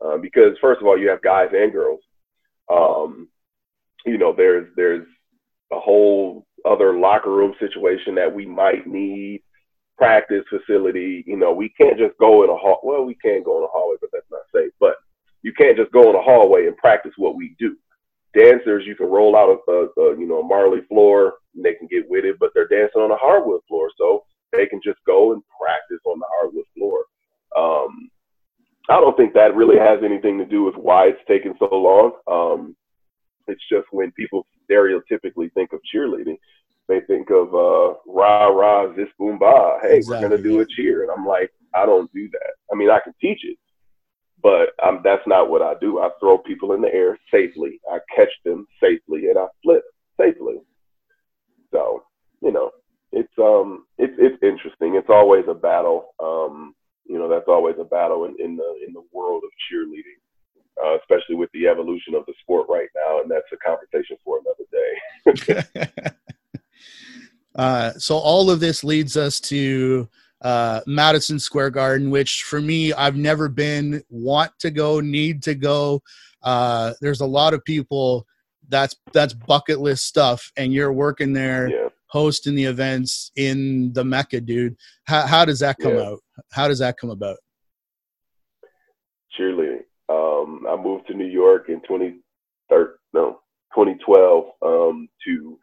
Uh, 0.05 0.17
because 0.19 0.57
first 0.61 0.81
of 0.81 0.87
all, 0.87 0.99
you 0.99 1.09
have 1.09 1.23
guys 1.23 1.49
and 1.53 1.73
girls. 1.73 2.01
Um, 2.73 3.29
you 4.07 4.19
know, 4.19 4.35
there's 4.37 4.69
there's 4.77 5.07
a 5.73 5.79
whole 5.79 6.47
other 6.65 6.99
locker 6.99 7.31
room 7.31 7.55
situation 7.61 8.15
that 8.15 8.33
we 8.33 8.47
might 8.47 8.87
need 8.87 9.43
practice 9.97 10.45
facility. 10.49 11.25
You 11.27 11.37
know, 11.37 11.53
we 11.53 11.69
can't 11.71 11.99
just 11.99 12.17
go 12.19 12.43
in 12.45 12.51
a 12.51 12.57
hall. 12.57 12.81
Well, 12.83 13.05
we 13.05 13.15
can't 13.15 13.45
go 13.45 13.59
in 13.59 13.65
a 13.65 13.69
hallway, 13.69 13.97
but 14.01 14.11
that's 14.13 14.31
not 14.31 14.43
safe. 14.55 14.73
But 14.81 14.97
you 15.43 15.53
can't 15.53 15.77
just 15.77 15.93
go 15.93 16.11
in 16.11 16.17
a 16.17 16.23
hallway 16.23 16.67
and 16.67 16.77
practice 16.77 17.13
what 17.17 17.37
we 17.37 17.55
do. 17.59 17.77
Dancers, 18.35 18.85
you 18.87 18.97
can 18.97 19.07
roll 19.07 19.37
out 19.37 19.49
a, 19.49 19.71
a, 19.71 19.85
a 20.03 20.19
you 20.19 20.27
know 20.27 20.41
a 20.41 20.47
marley 20.47 20.81
floor 20.89 21.35
and 21.55 21.65
they 21.65 21.75
can 21.75 21.87
get 21.87 22.09
with 22.09 22.25
it, 22.25 22.37
but 22.39 22.51
they're 22.55 22.69
dancing 22.69 23.03
on 23.03 23.11
a 23.11 23.17
hardwood 23.17 23.61
floor, 23.69 23.91
so 23.97 24.25
they 24.53 24.67
can 24.67 24.81
just 24.83 24.99
go 25.07 25.33
and 25.33 25.43
practice 25.61 26.01
on 26.05 26.19
the 26.19 26.27
hardwood 26.39 26.65
floor. 26.77 27.05
Um, 27.57 28.11
I 28.89 29.01
don't 29.01 29.17
think 29.17 29.33
that 29.35 29.55
really 29.55 29.79
has 29.79 30.01
anything 30.05 30.39
to 30.39 30.45
do 30.45 30.65
with 30.65 30.75
why 30.75 31.07
it's 31.07 31.27
taken 31.27 31.55
so 31.59 31.69
long. 31.73 32.13
Um, 32.27 32.77
it's 33.47 33.63
just 33.71 33.87
when 33.93 34.13
people 34.13 34.47
stereotypically 34.71 35.53
think 35.53 35.73
of 35.73 35.81
cheerleading, 35.95 36.39
they 36.89 37.01
think 37.01 37.31
of 37.31 37.55
uh, 37.55 37.95
rah 38.07 38.47
rah 38.49 38.93
this 38.95 39.09
boom 39.19 39.39
bah. 39.39 39.79
Hey, 39.81 39.97
exactly. 39.97 40.17
we're 40.17 40.29
gonna 40.29 40.43
do 40.43 40.61
a 40.61 40.67
cheer, 40.67 41.03
and 41.03 41.11
I'm 41.11 41.27
like, 41.27 41.51
I 41.75 41.87
don't 41.87 42.13
do 42.13 42.29
that. 42.31 42.53
I 42.73 42.77
mean, 42.77 42.91
I 42.91 43.01
can 43.01 43.15
teach 43.21 43.41
it, 43.45 43.57
but 44.45 44.75
um, 44.87 45.01
that's 45.03 45.27
not 45.27 45.49
what 45.49 45.63
I 45.63 45.73
do. 45.81 46.01
I 46.01 46.11
throw 46.21 46.37
people 46.37 46.75
in 46.75 46.83
the 46.83 46.93
air 46.93 47.19
safely. 47.33 47.81
I 47.91 47.99
catch 48.15 48.29
them 48.45 48.67
safely, 48.79 49.31
and 49.31 49.39
I 49.39 49.47
flip 49.63 49.83
safely. 50.21 50.57
So, 51.73 52.05
you 52.43 52.53
know, 52.53 52.71
it's 53.11 53.33
um 53.39 53.87
it's 53.97 54.13
it's 54.19 54.43
interesting. 54.43 54.97
It's 54.97 55.09
always 55.09 55.45
a 55.49 55.55
battle. 55.55 56.11
Um, 56.23 56.75
you 57.07 57.19
know, 57.19 57.27
that's 57.27 57.49
always 57.49 57.77
a 57.81 57.85
battle 57.85 58.27
in, 58.27 58.37
in 58.39 58.57
the 58.57 58.75
in 58.87 58.93
the 58.93 59.03
world 59.13 59.45
of 59.45 59.51
cheerleading, 59.65 60.21
uh, 60.85 60.99
especially 60.99 61.37
with 61.37 61.51
the 61.55 61.67
evolution 61.67 62.15
of 62.15 62.27
the 62.27 62.35
sport 62.43 62.67
right 62.69 62.89
now, 62.95 63.23
and 63.23 63.31
that's 63.31 63.47
a 63.51 63.57
conversation 63.57 64.19
for 64.25 64.41
another 64.45 65.57
day. 65.57 66.11
uh, 67.55 67.93
so 67.93 68.19
all 68.19 68.51
of 68.51 68.61
this 68.61 68.85
leads 68.85 69.17
us 69.17 69.41
to 69.41 70.07
uh, 70.45 70.83
Madison 70.87 71.39
Square 71.39 71.71
Garden, 71.71 72.11
which 72.11 72.45
for 72.45 72.61
me, 72.61 72.93
I've 72.93 73.17
never 73.17 73.49
been, 73.49 74.03
want 74.11 74.53
to 74.61 74.71
go, 74.71 75.01
need 75.01 75.43
to 75.45 75.55
go. 75.55 76.03
Uh, 76.43 76.93
there's 77.01 77.23
a 77.23 77.27
lot 77.27 77.55
of 77.55 77.65
people 77.65 78.27
that's 78.69 78.95
that's 79.13 79.33
bucket 79.33 79.81
list 79.81 80.07
stuff, 80.07 80.53
and 80.57 80.73
you're 80.73 80.93
working 80.93 81.33
there, 81.33 81.69
yeah. 81.69 81.89
hosting 82.07 82.55
the 82.55 82.65
events 82.65 83.33
in 83.37 83.93
the 83.95 84.05
Mecca, 84.05 84.41
dude. 84.41 84.77
How 85.05 85.27
how 85.27 85.45
does 85.47 85.61
that 85.61 85.79
come 85.79 85.95
yeah. 85.95 86.03
out? 86.03 86.21
How 86.53 86.69
does 86.69 86.79
that 86.81 86.99
come 86.99 87.11
about? 87.11 87.39
Cheerleading. 89.39 89.81
Um, 90.11 90.67
I 90.69 90.77
moved 90.77 91.07
to 91.07 91.15
New 91.15 91.27
York 91.27 91.71
in 91.71 91.81
2013, 91.81 92.95
no, 93.15 93.41
2012 93.75 94.45
um, 94.63 95.09
to 95.27 95.59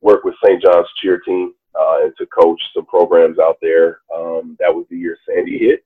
work 0.00 0.24
with 0.24 0.34
St. 0.42 0.62
John's 0.62 0.88
cheer 1.00 1.20
team 1.20 1.52
uh, 1.78 2.04
and 2.04 2.12
to 2.18 2.26
coach 2.26 2.60
some 2.74 2.86
programs 2.86 3.38
out 3.38 3.58
there. 3.60 4.00
Um, 4.14 4.56
that 4.60 4.74
was 4.74 4.86
the 4.90 4.96
year 4.96 5.16
Sandy 5.26 5.58
hit, 5.58 5.84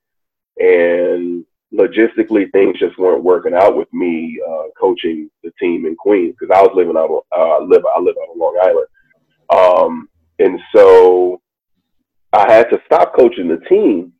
and 0.57 1.45
logistically 1.73 2.51
things 2.51 2.79
just 2.79 2.97
weren't 2.97 3.23
working 3.23 3.53
out 3.53 3.75
with 3.75 3.91
me 3.93 4.39
uh, 4.47 4.63
coaching 4.79 5.29
the 5.43 5.51
team 5.59 5.85
in 5.85 5.95
Queens 5.95 6.35
because 6.39 6.55
I 6.55 6.61
was 6.61 6.71
living 6.75 6.97
out 6.97 7.25
uh, 7.35 7.63
live 7.65 7.83
I 7.95 7.99
live 7.99 8.15
out 8.17 8.29
on 8.29 8.39
Long 8.39 8.59
Island, 8.61 8.87
um, 9.49 10.09
and 10.39 10.59
so 10.75 11.41
I 12.33 12.51
had 12.51 12.69
to 12.69 12.81
stop 12.85 13.15
coaching 13.15 13.47
the 13.47 13.65
team, 13.67 14.13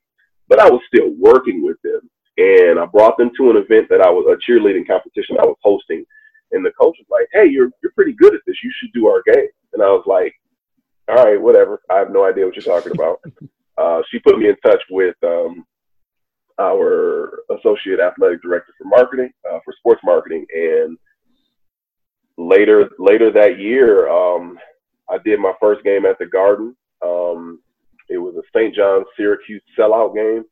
but 0.47 0.59
I 0.59 0.69
was 0.69 0.81
still 0.87 1.11
working 1.19 1.63
with 1.63 1.77
them. 1.83 2.09
And 2.39 2.79
I 2.79 2.85
brought 2.85 3.17
them 3.17 3.31
to 3.37 3.49
an 3.49 3.57
event 3.57 3.89
that 3.89 4.01
I 4.01 4.11
was 4.11 4.25
a 4.29 4.51
cheerleading 4.51 4.85
competition 4.85 5.37
I 5.39 5.45
was 5.45 5.57
hosting, 5.63 6.05
and 6.51 6.63
the 6.63 6.71
coach 6.79 6.95
was 6.99 7.07
like, 7.09 7.27
"Hey, 7.33 7.47
you're 7.47 7.71
you're 7.81 7.91
pretty 7.93 8.13
good 8.13 8.35
at 8.35 8.41
this. 8.45 8.57
You 8.63 8.71
should 8.77 8.93
do 8.93 9.07
our 9.07 9.23
game." 9.25 9.49
And 9.73 9.81
I 9.81 9.87
was 9.87 10.03
like, 10.05 10.33
"All 11.09 11.23
right, 11.23 11.41
whatever. 11.41 11.81
I 11.89 11.97
have 11.97 12.11
no 12.11 12.25
idea 12.25 12.45
what 12.45 12.55
you're 12.55 12.63
talking 12.63 12.93
about." 12.93 13.21
uh, 13.77 14.01
she 14.09 14.19
put 14.19 14.37
me 14.37 14.49
in 14.49 14.55
touch 14.57 14.81
with 14.89 15.15
um, 15.23 15.65
our 16.59 17.43
associate 17.57 17.99
athletic 17.99 18.41
director 18.41 18.73
for 18.77 18.87
marketing, 18.87 19.31
uh, 19.49 19.59
for 19.63 19.73
sports 19.79 20.01
marketing, 20.03 20.45
and 20.53 20.97
later 22.37 22.89
later 22.99 23.31
that 23.31 23.59
year, 23.59 24.09
um, 24.09 24.57
I 25.09 25.17
did 25.17 25.39
my 25.39 25.53
first 25.59 25.83
game 25.83 26.05
at 26.05 26.17
the 26.19 26.25
Garden. 26.25 26.75
Um, 27.03 27.61
it 28.09 28.17
was 28.17 28.35
a 28.35 28.43
St. 28.55 28.73
John's 28.73 29.05
Syracuse 29.15 29.61
sellout 29.77 30.15
game, 30.15 30.43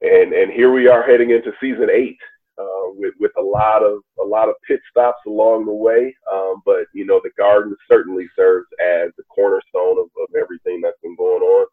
and 0.00 0.32
and 0.32 0.52
here 0.52 0.72
we 0.72 0.88
are 0.88 1.02
heading 1.02 1.30
into 1.30 1.52
season 1.60 1.88
eight. 1.92 2.18
Uh, 2.58 2.90
with 2.96 3.14
with 3.20 3.30
a 3.38 3.42
lot 3.42 3.84
of 3.84 4.00
a 4.20 4.26
lot 4.26 4.48
of 4.48 4.54
pit 4.66 4.80
stops 4.90 5.20
along 5.26 5.64
the 5.64 5.72
way, 5.72 6.12
um, 6.32 6.60
but 6.64 6.86
you 6.92 7.06
know 7.06 7.20
the 7.22 7.30
garden 7.38 7.76
certainly 7.88 8.26
serves 8.34 8.66
as 8.82 9.10
the 9.16 9.22
cornerstone 9.32 9.96
of, 9.98 10.06
of 10.20 10.34
everything 10.34 10.80
that's 10.82 11.00
been 11.00 11.14
going 11.14 11.42
on. 11.42 11.66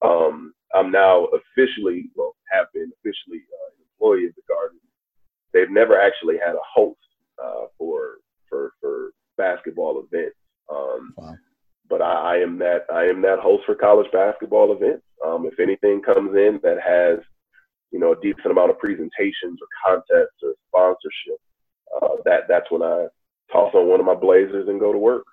Um, 0.00 0.54
I'm 0.74 0.92
now 0.92 1.26
officially, 1.26 2.10
well, 2.14 2.36
have 2.52 2.66
been 2.72 2.92
officially 3.00 3.42
uh, 3.50 3.70
an 3.74 3.84
employee 3.92 4.26
of 4.26 4.34
the 4.36 4.42
Garden. 4.48 4.78
They've 5.52 5.70
never 5.70 6.00
actually 6.00 6.36
had 6.38 6.54
a 6.54 6.66
host 6.72 7.00
uh, 7.42 7.66
for 7.76 8.18
for 8.48 8.72
for 8.80 9.10
basketball 9.36 10.04
events. 10.04 10.36
Um, 10.70 11.14
wow. 11.16 11.34
But 11.88 12.02
I, 12.02 12.36
I, 12.36 12.36
am 12.36 12.58
that 12.58 12.84
I 12.92 13.04
am 13.04 13.22
that 13.22 13.38
host 13.38 13.64
for 13.64 13.74
college 13.74 14.10
basketball 14.12 14.72
events. 14.72 15.04
Um, 15.24 15.46
if 15.46 15.58
anything 15.58 16.02
comes 16.02 16.36
in 16.36 16.60
that 16.62 16.78
has, 16.84 17.18
you 17.90 17.98
know, 17.98 18.12
a 18.12 18.20
decent 18.20 18.46
amount 18.46 18.70
of 18.70 18.78
presentations 18.78 19.58
or 19.60 19.68
contests 19.86 20.42
or 20.42 20.54
sponsorship, 20.68 21.40
uh, 22.00 22.16
that 22.24 22.42
that's 22.48 22.70
when 22.70 22.82
I 22.82 23.06
toss 23.52 23.72
on 23.74 23.88
one 23.88 24.00
of 24.00 24.06
my 24.06 24.14
blazers 24.14 24.68
and 24.68 24.80
go 24.80 24.92
to 24.92 24.98
work. 24.98 25.24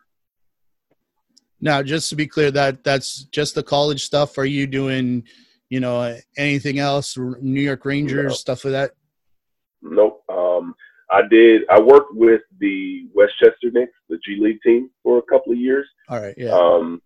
Now, 1.62 1.82
just 1.82 2.10
to 2.10 2.16
be 2.16 2.28
clear, 2.28 2.52
that 2.52 2.84
that's 2.84 3.24
just 3.26 3.56
the 3.56 3.64
college 3.64 4.04
stuff. 4.04 4.38
Are 4.38 4.46
you 4.46 4.68
doing, 4.68 5.24
you 5.70 5.80
know, 5.80 6.18
anything 6.38 6.80
else? 6.80 7.18
New 7.18 7.62
York 7.62 7.86
Rangers 7.86 8.30
no. 8.32 8.36
stuff 8.36 8.66
like 8.66 8.74
that? 8.74 8.92
Nope. 9.82 10.24
Um, 10.30 10.76
I 11.10 11.22
did. 11.30 11.64
I 11.70 11.80
worked 11.80 12.14
with 12.14 12.42
the 12.60 13.08
Westchester 13.14 13.72
Knicks, 13.72 13.94
the 14.10 14.18
G 14.26 14.38
League 14.40 14.62
team, 14.64 14.90
for 15.04 15.18
a 15.18 15.22
couple 15.24 15.54
of 15.54 15.60
years. 15.60 15.88
All 16.10 16.22
right. 16.22 16.36
Yeah. 16.38 16.52
Um, 16.52 17.02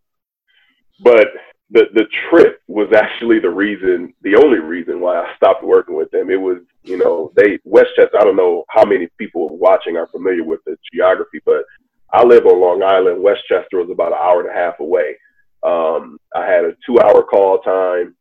but 1.02 1.28
the 1.72 1.86
the 1.94 2.06
trip 2.30 2.62
was 2.68 2.92
actually 2.96 3.40
the 3.40 3.50
reason, 3.50 4.14
the 4.22 4.36
only 4.36 4.60
reason 4.60 5.00
why 5.00 5.18
I 5.18 5.36
stopped 5.36 5.64
working 5.64 5.96
with 5.96 6.10
them. 6.12 6.30
It 6.30 6.42
was, 6.42 6.58
you 6.84 6.98
know, 6.98 7.32
they 7.36 7.60
Westchester. 7.64 8.20
I 8.20 8.24
don't 8.24 8.36
know 8.36 8.64
how 8.70 8.86
many 8.86 9.08
people 9.18 9.58
watching 9.58 9.98
are 9.98 10.08
familiar 10.08 10.44
with 10.44 10.62
the 10.66 10.78
geography, 10.92 11.42
but 11.46 11.64
I 12.12 12.24
live 12.24 12.46
on 12.46 12.60
Long 12.60 12.82
Island. 12.82 13.22
Westchester 13.22 13.78
was 13.78 13.90
about 13.92 14.14
an 14.14 14.20
hour 14.20 14.42
and 14.42 14.50
a 14.50 14.54
half 14.54 14.80
away. 14.80 15.16
Um, 15.62 16.20
I 16.36 16.46
had 16.46 16.66
a 16.66 16.76
two 16.86 17.00
hour 17.00 17.24
call 17.24 17.60
time, 17.60 18.16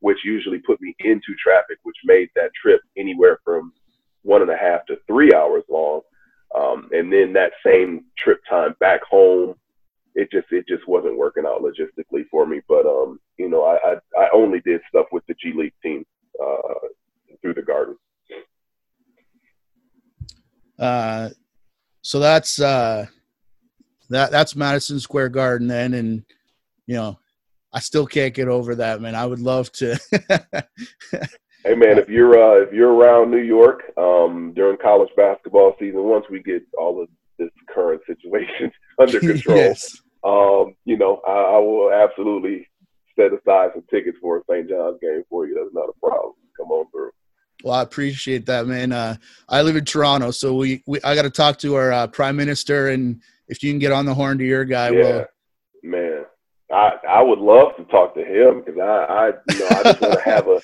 which 0.00 0.18
usually 0.24 0.58
put 0.58 0.80
me 0.80 0.94
into 1.00 1.34
traffic, 1.42 1.78
which 1.84 1.96
made 2.04 2.30
that 2.34 2.50
trip 2.60 2.80
anywhere 2.96 3.38
from 3.44 3.72
one 4.22 4.42
and 4.42 4.50
a 4.50 4.56
half 4.56 4.86
to 4.86 4.96
three 5.06 5.32
hours 5.32 5.62
long. 5.68 6.00
Um, 6.56 6.88
and 6.92 7.12
then 7.12 7.32
that 7.32 7.52
same 7.64 8.04
trip 8.18 8.40
time 8.48 8.74
back 8.80 9.02
home, 9.04 9.54
it 10.14 10.30
just 10.30 10.46
it 10.50 10.66
just 10.68 10.86
wasn't 10.86 11.18
working 11.18 11.44
out 11.46 11.62
logistically 11.62 12.24
for 12.30 12.46
me. 12.46 12.60
But 12.68 12.86
um, 12.86 13.18
you 13.38 13.48
know, 13.48 13.64
I, 13.64 13.92
I, 13.92 14.24
I 14.24 14.28
only 14.32 14.60
did 14.60 14.80
stuff 14.88 15.06
with 15.12 15.24
the 15.26 15.34
G 15.34 15.52
League 15.54 15.74
team 15.82 16.04
uh, 16.42 16.88
through 17.40 17.54
the 17.54 17.62
garden. 17.62 17.96
Uh, 20.78 21.30
so 22.02 22.18
that's 22.18 22.60
uh, 22.60 23.06
that 24.10 24.30
that's 24.30 24.56
Madison 24.56 25.00
Square 25.00 25.30
Garden 25.30 25.68
then, 25.68 25.94
and 25.94 26.24
you 26.86 26.96
know, 26.96 27.18
I 27.72 27.80
still 27.80 28.06
can't 28.06 28.34
get 28.34 28.48
over 28.48 28.74
that, 28.76 29.00
man. 29.00 29.14
I 29.14 29.26
would 29.26 29.38
love 29.38 29.70
to. 29.72 29.98
hey, 31.64 31.74
man, 31.74 31.98
if 31.98 32.08
you're 32.08 32.38
uh, 32.38 32.62
if 32.62 32.72
you're 32.72 32.92
around 32.92 33.30
New 33.30 33.38
York 33.38 33.82
um, 33.96 34.52
during 34.54 34.76
college 34.78 35.10
basketball 35.16 35.74
season, 35.78 36.02
once 36.02 36.26
we 36.30 36.42
get 36.42 36.62
all 36.76 37.02
of 37.02 37.08
current 37.72 38.02
situation 38.06 38.70
under 38.98 39.20
control, 39.20 39.56
yes. 39.56 40.00
um, 40.24 40.74
you 40.84 40.96
know, 40.96 41.20
I, 41.26 41.56
I 41.56 41.58
will 41.58 41.92
absolutely 41.92 42.68
set 43.16 43.32
aside 43.32 43.70
some 43.74 43.84
tickets 43.90 44.18
for 44.20 44.38
a 44.38 44.42
St. 44.50 44.68
John's 44.68 44.98
game 45.00 45.22
for 45.28 45.46
you. 45.46 45.54
That's 45.54 45.74
not 45.74 45.88
a 45.88 46.06
problem. 46.06 46.34
Come 46.56 46.70
on 46.70 46.90
through. 46.90 47.10
Well, 47.62 47.74
I 47.74 47.82
appreciate 47.82 48.46
that, 48.46 48.66
man. 48.66 48.92
Uh, 48.92 49.16
I 49.48 49.62
live 49.62 49.76
in 49.76 49.84
Toronto, 49.84 50.30
so 50.32 50.54
we, 50.54 50.82
we 50.86 51.00
I 51.02 51.14
got 51.14 51.22
to 51.22 51.30
talk 51.30 51.58
to 51.58 51.76
our 51.76 51.92
uh, 51.92 52.06
prime 52.08 52.36
minister, 52.36 52.88
and 52.88 53.20
if 53.48 53.62
you 53.62 53.70
can 53.70 53.78
get 53.78 53.92
on 53.92 54.04
the 54.04 54.14
horn 54.14 54.38
to 54.38 54.44
your 54.44 54.64
guy, 54.64 54.90
yeah, 54.90 55.02
well, 55.02 55.26
man, 55.82 56.24
I 56.72 56.92
I 57.08 57.22
would 57.22 57.38
love 57.38 57.76
to 57.76 57.84
talk 57.84 58.14
to 58.14 58.24
him 58.24 58.62
because 58.64 58.80
I 58.80 58.82
I 58.82 59.26
you 59.52 59.58
know 59.60 59.68
I 59.68 59.82
just 59.84 60.00
want 60.00 60.14
to 60.14 60.20
have 60.24 60.48
a 60.48 60.60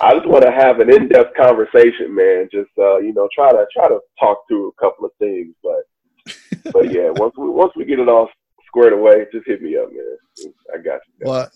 I 0.00 0.14
just 0.14 0.28
want 0.28 0.44
to 0.44 0.52
have 0.52 0.80
an 0.80 0.92
in 0.92 1.08
depth 1.08 1.36
conversation, 1.36 2.14
man. 2.14 2.48
Just 2.50 2.70
uh, 2.78 2.98
you 2.98 3.12
know, 3.12 3.28
try 3.34 3.50
to 3.50 3.66
try 3.72 3.88
to 3.88 3.98
talk 4.18 4.44
through 4.48 4.68
a 4.68 4.80
couple 4.80 5.04
of 5.04 5.12
things, 5.18 5.54
but 5.62 5.82
but 6.72 6.92
yeah, 6.92 7.10
once 7.10 7.34
we 7.36 7.48
once 7.48 7.72
we 7.76 7.84
get 7.84 7.98
it 7.98 8.08
all 8.08 8.28
squared 8.66 8.92
away, 8.92 9.26
just 9.32 9.46
hit 9.46 9.62
me 9.62 9.76
up, 9.76 9.90
man. 9.92 10.52
I 10.72 10.78
got 10.78 11.00
you. 11.06 11.26
Well, 11.26 11.50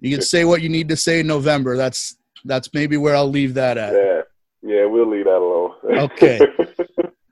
you 0.00 0.14
can 0.14 0.24
say 0.24 0.44
what 0.44 0.62
you 0.62 0.68
need 0.68 0.88
to 0.90 0.96
say 0.96 1.20
in 1.20 1.26
November. 1.26 1.76
That's 1.76 2.16
that's 2.44 2.72
maybe 2.72 2.96
where 2.96 3.16
I'll 3.16 3.28
leave 3.28 3.54
that 3.54 3.78
at. 3.78 3.92
Yeah, 3.92 4.20
yeah, 4.62 4.84
we'll 4.84 5.10
leave 5.10 5.24
that 5.24 5.36
alone. 5.36 5.72
okay. 5.84 6.40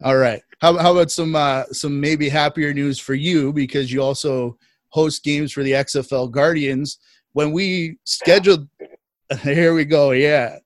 All 0.03 0.17
right. 0.17 0.43
How, 0.61 0.77
how 0.79 0.93
about 0.93 1.11
some 1.11 1.35
uh, 1.37 1.65
some 1.73 2.01
maybe 2.01 2.29
happier 2.29 2.73
news 2.73 2.99
for 2.99 3.15
you 3.15 3.53
because 3.53 3.93
you 3.93 4.03
also 4.03 4.57
host 4.91 5.25
games 5.25 5.53
for 5.53 5.63
the 5.63 5.73
XFL 5.73 6.31
Guardians. 6.31 6.99
When 7.33 7.53
we 7.53 7.99
scheduled, 8.05 8.69
here 9.43 9.75
we 9.75 9.85
go. 9.85 10.13
Yeah, 10.13 10.59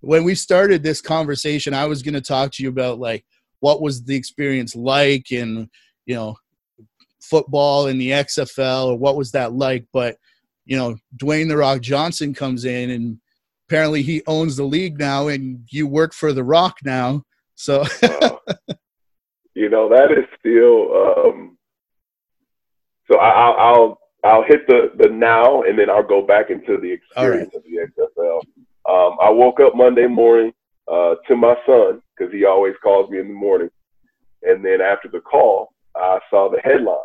when 0.00 0.24
we 0.24 0.34
started 0.34 0.82
this 0.82 1.00
conversation, 1.00 1.74
I 1.74 1.86
was 1.86 2.02
going 2.02 2.14
to 2.14 2.20
talk 2.20 2.52
to 2.52 2.62
you 2.62 2.68
about 2.68 2.98
like 2.98 3.24
what 3.60 3.80
was 3.80 4.04
the 4.04 4.16
experience 4.16 4.74
like, 4.74 5.30
and 5.30 5.68
you 6.10 6.16
know, 6.16 6.36
football 7.22 7.86
in 7.86 7.98
the 7.98 8.10
XFL, 8.10 8.88
or 8.88 8.98
what 8.98 9.16
was 9.16 9.32
that 9.32 9.52
like? 9.52 9.86
But 9.92 10.16
you 10.66 10.76
know, 10.76 10.96
Dwayne 11.16 11.48
the 11.48 11.56
Rock 11.56 11.80
Johnson 11.80 12.34
comes 12.34 12.64
in 12.64 12.90
and 12.90 13.18
apparently 13.68 14.02
he 14.02 14.22
owns 14.26 14.56
the 14.56 14.64
league 14.64 14.98
now 14.98 15.28
and 15.28 15.64
you 15.68 15.86
work 15.86 16.12
for 16.12 16.32
the 16.32 16.42
rock 16.42 16.78
now 16.84 17.22
so 17.54 17.84
you 19.54 19.68
know 19.68 19.88
that 19.88 20.10
is 20.10 20.24
still 20.38 20.92
um 20.96 21.56
so 23.08 23.18
I, 23.18 23.50
I'll 23.50 24.00
I'll 24.24 24.42
hit 24.42 24.66
the 24.66 24.92
the 24.96 25.08
now 25.08 25.62
and 25.62 25.78
then 25.78 25.90
I'll 25.90 26.02
go 26.02 26.22
back 26.22 26.50
into 26.50 26.78
the 26.78 26.90
experience 26.90 27.52
right. 27.54 27.56
of 27.56 27.62
the 27.62 28.02
XFL. 28.18 28.40
Um, 28.88 29.18
I 29.20 29.30
woke 29.30 29.60
up 29.60 29.76
Monday 29.76 30.06
morning 30.06 30.52
uh, 30.90 31.14
to 31.28 31.36
my 31.36 31.54
son 31.66 32.02
because 32.16 32.32
he 32.32 32.44
always 32.44 32.74
calls 32.82 33.10
me 33.10 33.20
in 33.20 33.28
the 33.28 33.34
morning, 33.34 33.70
and 34.42 34.64
then 34.64 34.80
after 34.80 35.08
the 35.08 35.20
call, 35.20 35.72
I 36.00 36.18
saw 36.30 36.50
the 36.50 36.60
headline 36.60 36.96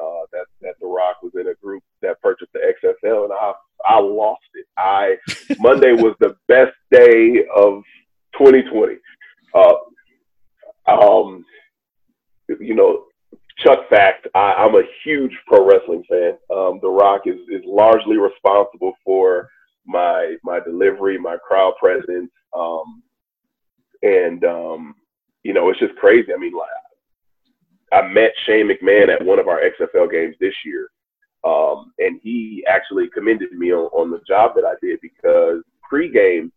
uh, 0.00 0.26
that 0.32 0.46
that 0.60 0.74
The 0.80 0.86
Rock 0.86 1.22
was 1.22 1.32
in 1.34 1.48
a 1.48 1.54
group 1.54 1.82
that 2.02 2.20
purchased 2.20 2.52
the 2.52 2.60
XFL, 2.82 3.24
and 3.24 3.32
I 3.32 3.52
I 3.84 4.00
lost 4.00 4.42
it. 4.54 4.66
I 4.76 5.16
Monday 5.58 5.92
was 5.92 6.14
the 6.20 6.36
best 6.48 6.72
day 6.90 7.44
of 7.54 7.82
2020. 8.38 8.96
Uh, 9.54 9.74
um, 10.90 11.44
you 12.60 12.74
know, 12.74 13.04
Chuck 13.58 13.88
fact, 13.88 14.26
I, 14.34 14.54
I'm 14.54 14.74
a 14.74 14.82
huge 15.04 15.32
pro 15.46 15.66
wrestling 15.66 16.04
fan. 16.08 16.32
Um, 16.54 16.78
the 16.82 16.90
Rock 16.90 17.22
is 17.26 17.38
is 17.48 17.62
largely 17.64 18.16
responsible 18.16 18.94
for 19.04 19.48
my 19.86 20.36
my 20.42 20.60
delivery, 20.60 21.18
my 21.18 21.36
crowd 21.46 21.74
presence, 21.78 22.30
um, 22.56 23.02
and 24.02 24.44
um, 24.44 24.94
you 25.42 25.52
know, 25.52 25.68
it's 25.70 25.80
just 25.80 25.96
crazy. 25.96 26.32
I 26.32 26.38
mean, 26.38 26.54
like 26.54 26.68
I 27.92 28.02
met 28.08 28.32
Shane 28.46 28.68
McMahon 28.68 29.08
at 29.08 29.24
one 29.24 29.38
of 29.38 29.48
our 29.48 29.60
XFL 29.60 30.10
games 30.10 30.36
this 30.40 30.54
year, 30.64 30.88
um, 31.44 31.92
and 31.98 32.20
he 32.22 32.64
actually 32.68 33.08
commended 33.08 33.52
me 33.52 33.72
on, 33.72 33.86
on 33.92 34.10
the 34.10 34.20
job 34.26 34.52
that 34.54 34.64
I 34.64 34.74
did 34.80 35.00
because 35.00 35.62
pregame 35.90 36.50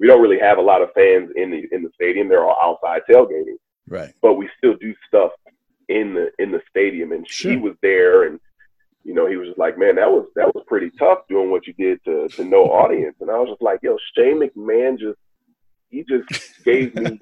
we 0.00 0.06
don't 0.06 0.22
really 0.22 0.40
have 0.40 0.58
a 0.58 0.62
lot 0.62 0.82
of 0.82 0.92
fans 0.94 1.30
in 1.36 1.50
the 1.50 1.62
in 1.72 1.82
the 1.82 1.90
stadium. 1.94 2.28
They're 2.28 2.44
all 2.44 2.80
outside 2.82 3.02
tailgating, 3.08 3.56
right? 3.86 4.12
But 4.22 4.34
we 4.34 4.48
still 4.56 4.74
do 4.80 4.94
stuff 5.06 5.32
in 5.88 6.14
the 6.14 6.30
in 6.42 6.50
the 6.50 6.62
stadium, 6.70 7.12
and 7.12 7.28
sure. 7.28 7.50
he 7.52 7.56
was 7.58 7.74
there, 7.82 8.26
and 8.26 8.40
you 9.04 9.12
know 9.12 9.26
he 9.26 9.36
was 9.36 9.48
just 9.48 9.58
like, 9.58 9.78
man, 9.78 9.96
that 9.96 10.10
was 10.10 10.26
that 10.36 10.52
was 10.54 10.64
pretty 10.66 10.90
tough 10.98 11.18
doing 11.28 11.50
what 11.50 11.66
you 11.66 11.74
did 11.74 12.02
to 12.04 12.28
to 12.28 12.44
no 12.44 12.64
audience, 12.64 13.16
and 13.20 13.30
I 13.30 13.38
was 13.38 13.50
just 13.50 13.62
like, 13.62 13.80
yo, 13.82 13.98
Shane 14.16 14.40
McMahon 14.40 14.98
just 14.98 15.18
he 15.90 16.02
just 16.08 16.64
gave 16.64 16.94
me 16.94 17.20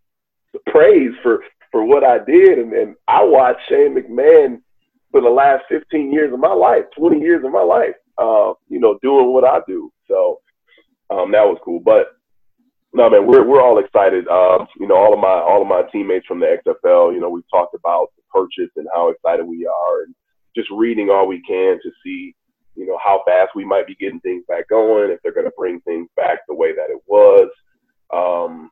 praise 0.68 1.12
for 1.20 1.42
for 1.74 1.84
what 1.84 2.04
I 2.04 2.18
did. 2.24 2.60
And, 2.60 2.72
and 2.72 2.94
I 3.08 3.24
watched 3.24 3.68
Shane 3.68 3.96
McMahon 3.96 4.60
for 5.10 5.20
the 5.20 5.28
last 5.28 5.64
15 5.68 6.12
years 6.12 6.32
of 6.32 6.38
my 6.38 6.52
life, 6.52 6.84
20 6.96 7.18
years 7.18 7.44
of 7.44 7.50
my 7.50 7.64
life, 7.64 7.96
uh, 8.16 8.54
you 8.68 8.78
know, 8.78 8.96
doing 9.02 9.32
what 9.32 9.42
I 9.44 9.58
do. 9.66 9.92
So 10.08 10.38
um, 11.10 11.32
that 11.32 11.42
was 11.42 11.58
cool. 11.64 11.80
But 11.84 12.12
no, 12.92 13.10
man, 13.10 13.26
we're 13.26 13.44
we're 13.44 13.60
all 13.60 13.80
excited. 13.80 14.28
Um, 14.28 14.68
you 14.78 14.86
know, 14.86 14.94
all 14.94 15.12
of 15.12 15.18
my 15.18 15.26
all 15.26 15.62
of 15.62 15.66
my 15.66 15.82
teammates 15.90 16.26
from 16.26 16.38
the 16.38 16.46
XFL. 16.64 17.12
You 17.12 17.20
know, 17.20 17.28
we've 17.28 17.50
talked 17.50 17.74
about 17.74 18.10
the 18.16 18.22
purchase 18.32 18.70
and 18.76 18.86
how 18.94 19.08
excited 19.08 19.44
we 19.44 19.66
are, 19.66 20.04
and 20.04 20.14
just 20.54 20.70
reading 20.70 21.10
all 21.10 21.26
we 21.26 21.42
can 21.42 21.80
to 21.82 21.90
see, 22.04 22.36
you 22.76 22.86
know, 22.86 22.96
how 23.02 23.22
fast 23.26 23.50
we 23.56 23.64
might 23.64 23.88
be 23.88 23.96
getting 23.96 24.20
things 24.20 24.44
back 24.46 24.68
going. 24.68 25.10
If 25.10 25.18
they're 25.24 25.34
going 25.34 25.46
to 25.46 25.58
bring 25.58 25.80
things 25.80 26.08
back 26.14 26.38
the 26.46 26.54
way 26.54 26.72
that 26.72 26.90
it 26.90 27.02
was. 27.08 27.50
Um, 28.14 28.70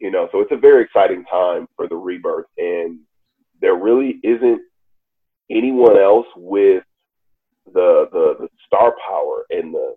you 0.00 0.10
know, 0.10 0.28
so 0.32 0.40
it's 0.40 0.52
a 0.52 0.56
very 0.56 0.84
exciting 0.84 1.24
time 1.24 1.68
for 1.76 1.88
the 1.88 1.96
rebirth, 1.96 2.46
and 2.58 2.98
there 3.60 3.76
really 3.76 4.20
isn't 4.22 4.60
anyone 5.50 5.98
else 5.98 6.26
with 6.36 6.84
the 7.72 8.08
the, 8.12 8.36
the 8.40 8.48
star 8.66 8.94
power 9.06 9.44
and 9.50 9.72
the 9.72 9.94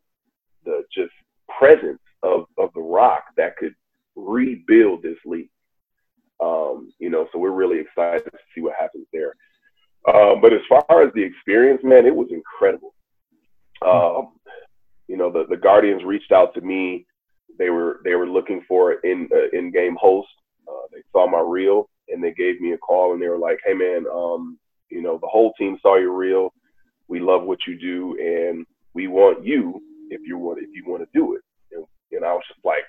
the 0.65 0.83
just 0.93 1.13
presence 1.60 1.99
of 2.23 2.45
of 2.57 2.69
the 2.73 2.81
Rock 2.81 3.23
that 3.38 3.57
could 3.57 3.75
rebuild 4.15 5.03
this 5.03 5.17
league. 5.25 5.49
Um, 6.39 6.93
you 6.99 7.10
know, 7.10 7.27
so 7.31 7.39
we're 7.39 7.51
really 7.51 7.79
excited 7.79 8.25
to 8.25 8.39
see 8.53 8.62
what 8.62 8.75
happens 8.79 9.07
there. 9.12 9.33
Um, 10.07 10.39
but 10.41 10.53
as 10.53 10.62
far 10.69 11.01
as 11.01 11.12
the 11.13 11.23
experience, 11.23 11.81
man, 11.83 12.05
it 12.05 12.15
was 12.15 12.29
incredible. 12.31 12.93
Um, 13.86 14.33
you 15.07 15.17
know, 15.17 15.31
the 15.31 15.45
the 15.49 15.57
Guardians 15.57 16.03
reached 16.03 16.31
out 16.31 16.53
to 16.53 16.62
me 16.62 17.05
they 17.57 17.69
were 17.69 18.01
they 18.03 18.15
were 18.15 18.27
looking 18.27 18.63
for 18.67 18.93
in 18.93 19.29
uh, 19.33 19.57
in 19.57 19.71
game 19.71 19.97
host. 19.99 20.29
Uh, 20.67 20.88
they 20.91 21.01
saw 21.12 21.29
my 21.29 21.39
reel 21.39 21.89
and 22.10 22.23
they 22.23 22.33
gave 22.33 22.60
me 22.62 22.73
a 22.73 22.77
call 22.77 23.13
and 23.13 23.21
they 23.21 23.27
were 23.27 23.38
like, 23.38 23.60
"Hey 23.65 23.73
man, 23.73 24.05
um, 24.13 24.57
you 24.89 25.01
know 25.01 25.17
the 25.21 25.27
whole 25.27 25.53
team 25.53 25.77
saw 25.81 25.97
your 25.97 26.13
reel. 26.13 26.53
We 27.07 27.19
love 27.19 27.43
what 27.43 27.60
you 27.67 27.79
do 27.79 28.17
and 28.19 28.65
we 28.93 29.07
want 29.07 29.45
you 29.45 29.81
if 30.10 30.21
you 30.25 30.38
want 30.38 30.60
if 30.60 30.69
you 30.73 30.83
want 30.88 31.03
to 31.03 31.19
do 31.19 31.36
it." 31.36 31.41
And, 31.71 31.86
and 32.12 32.25
I 32.25 32.33
was 32.33 32.43
just 32.47 32.63
like, 32.63 32.83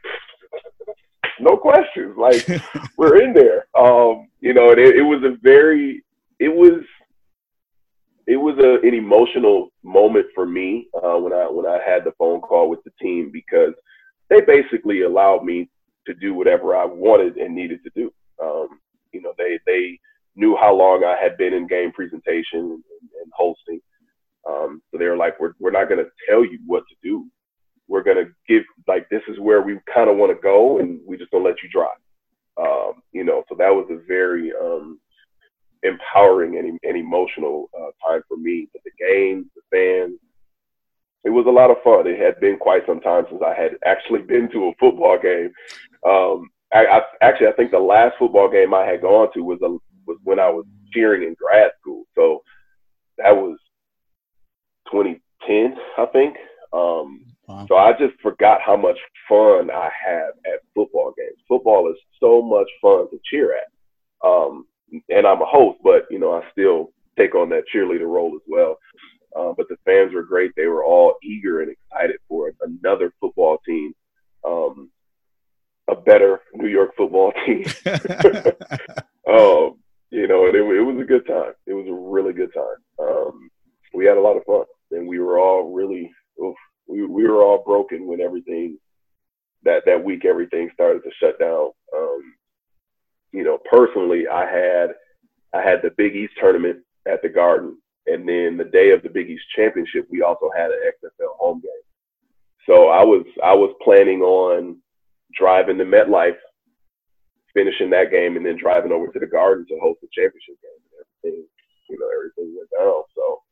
"No 1.40 1.56
questions. 1.56 2.16
Like 2.16 2.46
we're 2.96 3.22
in 3.22 3.32
there." 3.32 3.66
Um, 3.78 4.28
you 4.40 4.54
know, 4.54 4.70
and 4.70 4.78
it, 4.78 4.96
it 4.96 5.02
was 5.02 5.22
a 5.24 5.36
very 5.42 6.04
it 6.38 6.48
was 6.48 6.82
it 8.26 8.36
was 8.36 8.58
a, 8.58 8.86
an 8.86 8.94
emotional 8.94 9.70
moment 9.82 10.26
for 10.34 10.44
me 10.46 10.88
uh, 10.94 11.16
when 11.16 11.32
I 11.32 11.48
when 11.50 11.66
I 11.66 11.78
had 11.84 12.04
the 12.04 12.12
phone 12.18 12.40
call 12.40 12.68
with 12.68 12.84
the 12.84 12.90
team 13.00 13.30
because 13.32 13.72
they 14.30 14.40
basically 14.40 15.02
allowed 15.02 15.44
me 15.44 15.68
to 16.06 16.14
do 16.14 16.34
whatever 16.34 16.76
I 16.76 16.84
wanted 16.84 17.36
and 17.36 17.54
needed 17.54 17.80
to 17.84 17.90
do. 17.94 18.12
Um, 18.42 18.80
you 19.12 19.20
know, 19.22 19.32
they 19.38 19.58
they 19.66 19.98
knew 20.36 20.56
how 20.56 20.74
long 20.74 21.04
I 21.04 21.16
had 21.20 21.36
been 21.36 21.54
in 21.54 21.66
game 21.66 21.92
presentation 21.92 22.60
and, 22.60 22.82
and 23.22 23.32
hosting. 23.32 23.80
Um, 24.48 24.82
so 24.90 24.98
they 24.98 25.06
were 25.06 25.16
like, 25.16 25.38
we're 25.40 25.52
we're 25.58 25.70
not 25.70 25.88
going 25.88 26.04
to 26.04 26.10
tell 26.28 26.44
you 26.44 26.58
what 26.66 26.84
to 26.88 26.94
do. 27.02 27.26
We're 27.88 28.02
going 28.02 28.24
to 28.24 28.30
give 28.46 28.64
like 28.86 29.08
this 29.08 29.22
is 29.28 29.38
where 29.38 29.62
we 29.62 29.78
kind 29.92 30.10
of 30.10 30.16
want 30.16 30.34
to 30.34 30.42
go, 30.42 30.78
and 30.78 31.00
we 31.06 31.16
just 31.16 31.30
don't 31.30 31.44
let 31.44 31.62
you 31.62 31.68
drive. 31.70 31.98
Um, 32.60 33.02
you 33.12 33.24
know, 33.24 33.44
so 33.48 33.54
that 33.56 33.70
was 33.70 33.88
a 33.90 34.04
very 34.06 34.52
um, 34.52 34.98
empowering 35.82 36.58
and, 36.58 36.78
and 36.82 36.96
emotional 36.96 37.70
uh, 37.78 37.90
time 38.06 38.22
for 38.28 38.36
me. 38.36 38.68
But 38.72 38.82
the 38.84 38.90
games, 38.98 39.46
the 39.54 39.62
fans, 39.70 40.18
it 41.24 41.30
was 41.30 41.46
a 41.46 41.50
lot 41.50 41.70
of 41.70 41.82
fun. 41.82 42.06
It 42.06 42.18
had 42.18 42.40
been 42.40 42.58
quite 42.58 42.86
some 42.86 43.00
time 43.00 43.24
since 43.28 43.42
I 43.44 43.54
had 43.54 43.72
actually 43.84 44.22
been 44.22 44.50
to 44.52 44.68
a 44.68 44.74
football 44.78 45.18
game. 45.20 45.52
Um, 46.06 46.48
I, 46.72 46.86
I 46.86 47.00
actually 47.20 47.48
I 47.48 47.52
think 47.52 47.70
the 47.70 47.78
last 47.78 48.16
football 48.18 48.50
game 48.50 48.74
I 48.74 48.84
had 48.84 49.02
gone 49.02 49.28
to 49.34 49.40
was 49.40 49.58
a, 49.62 49.68
was 50.06 50.18
when 50.24 50.38
I 50.38 50.48
was 50.48 50.64
cheering 50.92 51.22
in 51.22 51.34
grad 51.34 51.70
school. 51.80 52.04
So 52.14 52.42
that 53.18 53.34
was 53.34 53.58
2010, 54.90 55.76
I 55.98 56.06
think. 56.06 56.36
Um, 56.72 57.24
wow. 57.46 57.66
So 57.68 57.76
I 57.76 57.92
just 57.92 58.20
forgot 58.22 58.60
how 58.64 58.76
much 58.76 58.98
fun 59.28 59.70
I 59.70 59.90
have 60.06 60.34
at 60.46 60.62
football 60.74 61.12
games. 61.16 61.38
Football 61.48 61.90
is 61.90 61.98
so 62.20 62.42
much 62.42 62.68
fun 62.80 63.10
to 63.10 63.18
cheer 63.24 63.56
at. 63.56 64.26
Um, 64.26 64.66
and 65.08 65.26
I'm 65.26 65.42
a 65.42 65.46
host, 65.46 65.78
but 65.82 66.06
you 66.10 66.18
know 66.18 66.32
I 66.32 66.42
still 66.52 66.92
take 67.18 67.34
on 67.34 67.48
that 67.50 67.64
cheerleader 67.74 68.08
role 68.08 68.34
as 68.34 68.42
well. 68.48 68.78
Uh, 69.36 69.52
but 69.56 69.68
the 69.68 69.76
fans 69.84 70.14
were 70.14 70.22
great. 70.22 70.52
They 70.56 70.66
were 70.66 70.84
all 70.84 71.14
eager 71.22 71.60
and 71.60 71.70
excited 71.70 72.16
for 72.28 72.52
another 72.60 73.12
football 73.20 73.58
team, 73.66 73.94
um, 74.44 74.90
a 75.88 75.96
better 75.96 76.40
New 76.54 76.68
York 76.68 76.92
football 76.96 77.32
team. 77.46 77.64
um, 79.28 79.78
you 80.10 80.26
know, 80.26 80.46
and 80.46 80.56
it, 80.56 80.62
it, 80.62 80.82
was 80.82 80.98
a 81.00 81.06
good 81.06 81.26
time. 81.26 81.52
It 81.66 81.74
was 81.74 81.86
a 81.88 81.92
really 81.92 82.32
good 82.32 82.52
time. 82.54 83.06
Um, 83.06 83.50
we 83.92 84.06
had 84.06 84.16
a 84.16 84.20
lot 84.20 84.36
of 84.36 84.44
fun, 84.44 84.64
and 84.90 85.06
we 85.06 85.18
were 85.18 85.38
all 85.38 85.72
really, 85.72 86.10
oof, 86.42 86.56
we, 86.86 87.04
we 87.04 87.28
were 87.28 87.42
all 87.42 87.62
broken 87.64 88.06
when 88.06 88.20
everything 88.20 88.78
that 89.64 89.82
that 89.86 90.02
week 90.02 90.24
everything 90.24 90.70
started 90.72 91.02
to 91.02 91.10
shut 91.20 91.38
down. 91.38 91.70
Um, 91.94 92.34
you 93.32 93.44
know, 93.44 93.58
personally, 93.70 94.26
I 94.26 94.46
had 94.50 94.90
I 95.52 95.62
had 95.62 95.82
the 95.82 95.90
Big 95.96 96.16
East 96.16 96.34
tournament 96.40 96.78
at 97.06 97.22
the 97.22 97.28
Garden 97.28 97.76
and 98.10 98.28
then 98.28 98.56
the 98.56 98.70
day 98.72 98.90
of 98.90 99.02
the 99.02 99.08
Big 99.08 99.30
East 99.30 99.44
Championship, 99.54 100.06
we 100.10 100.22
also 100.22 100.50
had 100.56 100.70
an 100.70 100.78
XFL 100.86 101.36
home 101.38 101.60
game. 101.60 101.70
So 102.66 102.88
I 102.88 103.02
was 103.04 103.24
I 103.42 103.54
was 103.54 103.74
planning 103.82 104.20
on 104.22 104.78
driving 105.34 105.78
to 105.78 105.84
MetLife, 105.84 106.36
finishing 107.54 107.90
that 107.90 108.10
game, 108.10 108.36
and 108.36 108.44
then 108.44 108.58
driving 108.58 108.92
over 108.92 109.08
to 109.08 109.18
the 109.18 109.26
Garden 109.26 109.66
to 109.68 109.78
host 109.80 110.00
the 110.00 110.08
championship 110.12 110.56
game. 110.62 110.82
And 110.92 111.32
everything, 111.32 111.46
you 111.88 111.98
know, 111.98 112.08
everything 112.14 112.56
went 112.56 112.70
down. 112.70 113.02
So 113.14 113.42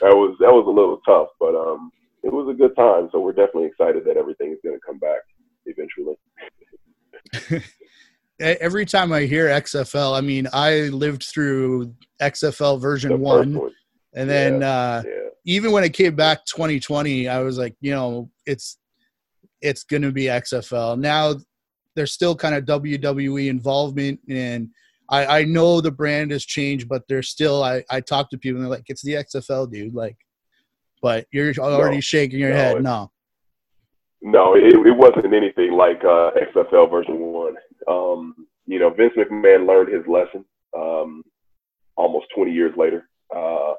that 0.00 0.16
was 0.16 0.36
that 0.40 0.52
was 0.52 0.66
a 0.66 0.70
little 0.70 1.00
tough, 1.06 1.28
but 1.38 1.54
um, 1.54 1.90
it 2.22 2.32
was 2.32 2.48
a 2.48 2.56
good 2.56 2.74
time. 2.76 3.08
So 3.12 3.20
we're 3.20 3.32
definitely 3.32 3.66
excited 3.66 4.04
that 4.04 4.16
everything 4.16 4.52
is 4.52 4.58
going 4.64 4.76
to 4.76 4.86
come 4.86 4.98
back 4.98 5.20
eventually. 5.66 6.16
Every 8.40 8.86
time 8.86 9.12
I 9.12 9.22
hear 9.22 9.46
XFL, 9.46 10.16
I 10.16 10.20
mean, 10.20 10.46
I 10.52 10.82
lived 10.88 11.24
through 11.24 11.92
XFL 12.22 12.80
version 12.80 13.18
one, 13.20 13.54
one, 13.54 13.72
and 14.14 14.30
then 14.30 14.60
yeah, 14.60 14.70
uh, 14.70 15.02
yeah. 15.04 15.28
even 15.44 15.72
when 15.72 15.82
it 15.82 15.92
came 15.92 16.14
back 16.14 16.44
2020, 16.44 17.28
I 17.28 17.40
was 17.40 17.58
like, 17.58 17.74
you 17.80 17.92
know, 17.92 18.30
it's 18.46 18.78
it's 19.60 19.82
going 19.82 20.02
to 20.02 20.12
be 20.12 20.24
XFL. 20.24 20.98
Now 20.98 21.34
there's 21.96 22.12
still 22.12 22.36
kind 22.36 22.54
of 22.54 22.64
WWE 22.64 23.48
involvement, 23.48 24.20
and 24.28 24.68
I, 25.10 25.40
I 25.40 25.44
know 25.44 25.80
the 25.80 25.90
brand 25.90 26.30
has 26.30 26.44
changed, 26.44 26.88
but 26.88 27.02
there's 27.08 27.28
still 27.28 27.62
I, 27.62 27.82
I 27.90 28.00
talk 28.00 28.30
to 28.30 28.38
people 28.38 28.58
and 28.58 28.66
they're 28.66 28.76
like, 28.76 28.88
it's 28.88 29.02
the 29.02 29.14
XFL, 29.14 29.70
dude. 29.70 29.94
Like, 29.94 30.16
but 31.00 31.26
you're 31.32 31.52
already 31.58 31.96
no, 31.96 32.00
shaking 32.00 32.38
your 32.38 32.50
no, 32.50 32.56
head. 32.56 32.82
No. 32.82 33.10
No, 34.20 34.54
it, 34.56 34.74
it 34.74 34.96
wasn't 34.96 35.32
anything 35.32 35.72
like 35.72 36.02
uh, 36.04 36.32
XFL 36.54 36.90
version 36.90 37.18
one. 37.18 37.54
Um, 37.88 38.46
you 38.66 38.78
know, 38.78 38.90
Vince 38.90 39.14
McMahon 39.16 39.66
learned 39.66 39.92
his 39.92 40.06
lesson 40.06 40.44
um, 40.76 41.22
almost 41.96 42.26
20 42.34 42.52
years 42.52 42.74
later. 42.76 43.08
Uh, 43.34 43.74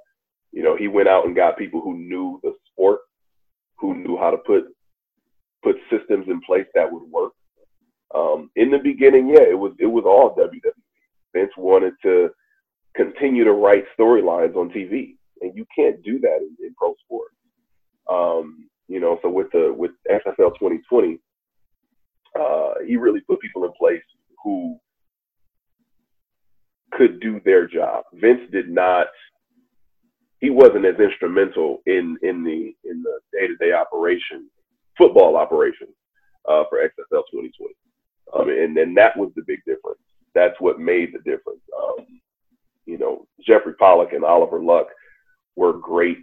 you 0.51 0.63
know, 0.63 0.75
he 0.75 0.87
went 0.87 1.07
out 1.07 1.25
and 1.25 1.35
got 1.35 1.57
people 1.57 1.81
who 1.81 1.97
knew 1.97 2.39
the 2.43 2.53
sport, 2.71 2.99
who 3.77 3.93
knew 3.95 4.17
how 4.17 4.31
to 4.31 4.37
put 4.37 4.65
put 5.61 5.75
systems 5.89 6.25
in 6.27 6.39
place 6.41 6.65
that 6.73 6.91
would 6.91 7.03
work. 7.11 7.33
Um, 8.15 8.49
in 8.55 8.71
the 8.71 8.79
beginning, 8.79 9.29
yeah, 9.29 9.43
it 9.43 9.57
was 9.57 9.73
it 9.79 9.85
was 9.85 10.03
all 10.05 10.35
WWE. 10.35 10.71
Vince 11.33 11.51
wanted 11.57 11.93
to 12.01 12.29
continue 12.95 13.43
to 13.43 13.51
write 13.51 13.85
storylines 13.97 14.55
on 14.55 14.69
TV, 14.69 15.15
and 15.41 15.55
you 15.55 15.65
can't 15.75 16.01
do 16.03 16.19
that 16.19 16.37
in, 16.37 16.65
in 16.65 16.73
pro 16.75 16.95
sports. 17.05 17.35
Um, 18.09 18.67
you 18.87 18.99
know, 18.99 19.19
so 19.21 19.29
with 19.29 19.51
the 19.51 19.71
with 19.71 19.91
XFL 20.09 20.57
2020, 20.57 21.19
uh, 22.39 22.73
he 22.85 22.95
really 22.95 23.21
put 23.21 23.39
people 23.39 23.63
in 23.65 23.71
place 23.77 24.03
who 24.43 24.77
could 26.91 27.19
do 27.19 27.39
their 27.45 27.67
job. 27.67 28.03
Vince 28.13 28.41
did 28.51 28.69
not. 28.69 29.07
He 30.39 30.49
wasn't 30.49 30.85
as 30.85 30.99
instrumental 30.99 31.81
in 31.85 32.17
in 32.21 32.43
the 32.43 32.73
in 32.89 33.03
the 33.03 33.19
day 33.33 33.47
to 33.47 33.55
day 33.57 33.73
operation, 33.73 34.49
football 34.97 35.35
operation 35.35 35.87
uh, 36.47 36.63
for 36.69 36.79
XFL 36.79 37.23
2020, 37.31 37.73
um, 38.33 38.49
and 38.49 38.75
then 38.75 38.93
that 38.95 39.17
was 39.17 39.31
the 39.35 39.43
big 39.45 39.59
difference. 39.65 39.99
That's 40.33 40.55
what 40.59 40.79
made 40.79 41.13
the 41.13 41.19
difference. 41.19 41.61
Um, 41.77 42.05
you 42.85 42.97
know, 42.97 43.27
Jeffrey 43.45 43.73
Pollack 43.79 44.13
and 44.13 44.23
Oliver 44.23 44.61
Luck 44.61 44.87
were 45.55 45.73
great 45.73 46.17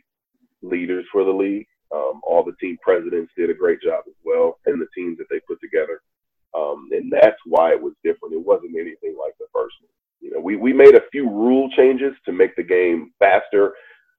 leaders 0.63 1.05
for 1.13 1.25
the 1.25 1.31
league. 1.31 1.67
Um, 1.95 2.21
all 2.25 2.45
the 2.45 2.57
team 2.61 2.77
presidents 2.83 3.33
did 3.37 3.51
a 3.51 3.55
great 3.55 3.81
job 3.81 4.05
as 4.07 4.15
well, 4.25 4.59
and 4.67 4.81
the 4.81 4.89
teams 4.95 5.19
that 5.19 5.27
they 5.31 5.41
put 5.47 5.61
together. 5.61 6.01
Um, 6.57 6.89
and 6.93 7.13
that's 7.13 7.37
why 7.45 7.73
it 7.73 7.83
was 7.83 7.93
different. 8.03 8.35
It 8.35 8.45
wasn't 8.45 8.75
anything 8.75 9.17
like 9.21 9.35
the 9.39 9.47
first 9.53 9.75
one. 9.81 9.91
You 10.21 10.31
know, 10.33 10.41
we, 10.41 10.57
we 10.57 10.73
made 10.73 10.95
a 10.95 11.09
few 11.13 11.29
rule 11.29 11.71
changes 11.77 12.15
to 12.25 12.33
make 12.33 12.57
the 12.57 12.63
game 12.63 13.13
faster 13.19 13.75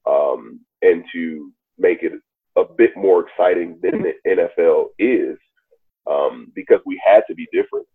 um, 0.06 0.62
and 0.82 1.04
to 1.14 1.52
make 1.78 2.04
it 2.04 2.14
a 2.58 2.64
bit 2.78 2.92
more 2.96 3.26
exciting 3.28 3.80
than 3.82 4.04
the 4.04 4.14
NFL 4.28 4.88
is 5.00 5.38
um, 6.10 6.52
because 6.56 6.80
we 6.86 7.02
had 7.04 7.22
to 7.28 7.36
be 7.36 7.48
different. 7.52 7.86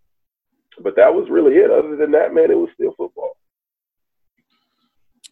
But 0.83 0.97
that 0.97 1.13
was 1.13 1.29
really 1.31 1.57
it. 1.57 1.71
Other 1.71 1.97
than 1.97 2.11
that, 2.13 2.35
man, 2.35 2.51
it 2.51 2.59
was 2.59 2.71
still 2.75 2.95
football. 2.97 3.37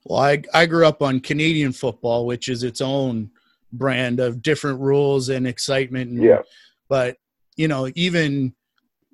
Well, 0.04 0.20
I, 0.20 0.42
I 0.54 0.66
grew 0.66 0.86
up 0.86 1.02
on 1.02 1.20
Canadian 1.20 1.72
football, 1.72 2.26
which 2.26 2.48
is 2.48 2.62
its 2.62 2.80
own 2.80 3.30
brand 3.72 4.20
of 4.20 4.42
different 4.42 4.80
rules 4.80 5.28
and 5.28 5.46
excitement. 5.46 6.10
And, 6.10 6.22
yeah. 6.22 6.42
But, 6.88 7.16
you 7.56 7.68
know, 7.68 7.90
even, 7.94 8.54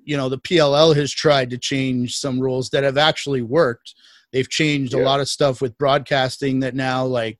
you 0.03 0.17
know, 0.17 0.29
the 0.29 0.39
PLL 0.39 0.95
has 0.95 1.11
tried 1.11 1.49
to 1.51 1.57
change 1.57 2.17
some 2.17 2.39
rules 2.39 2.69
that 2.71 2.83
have 2.83 2.97
actually 2.97 3.41
worked. 3.41 3.93
They've 4.31 4.49
changed 4.49 4.93
yeah. 4.93 5.01
a 5.01 5.03
lot 5.03 5.19
of 5.19 5.29
stuff 5.29 5.61
with 5.61 5.77
broadcasting 5.77 6.61
that 6.61 6.75
now, 6.75 7.05
like, 7.05 7.37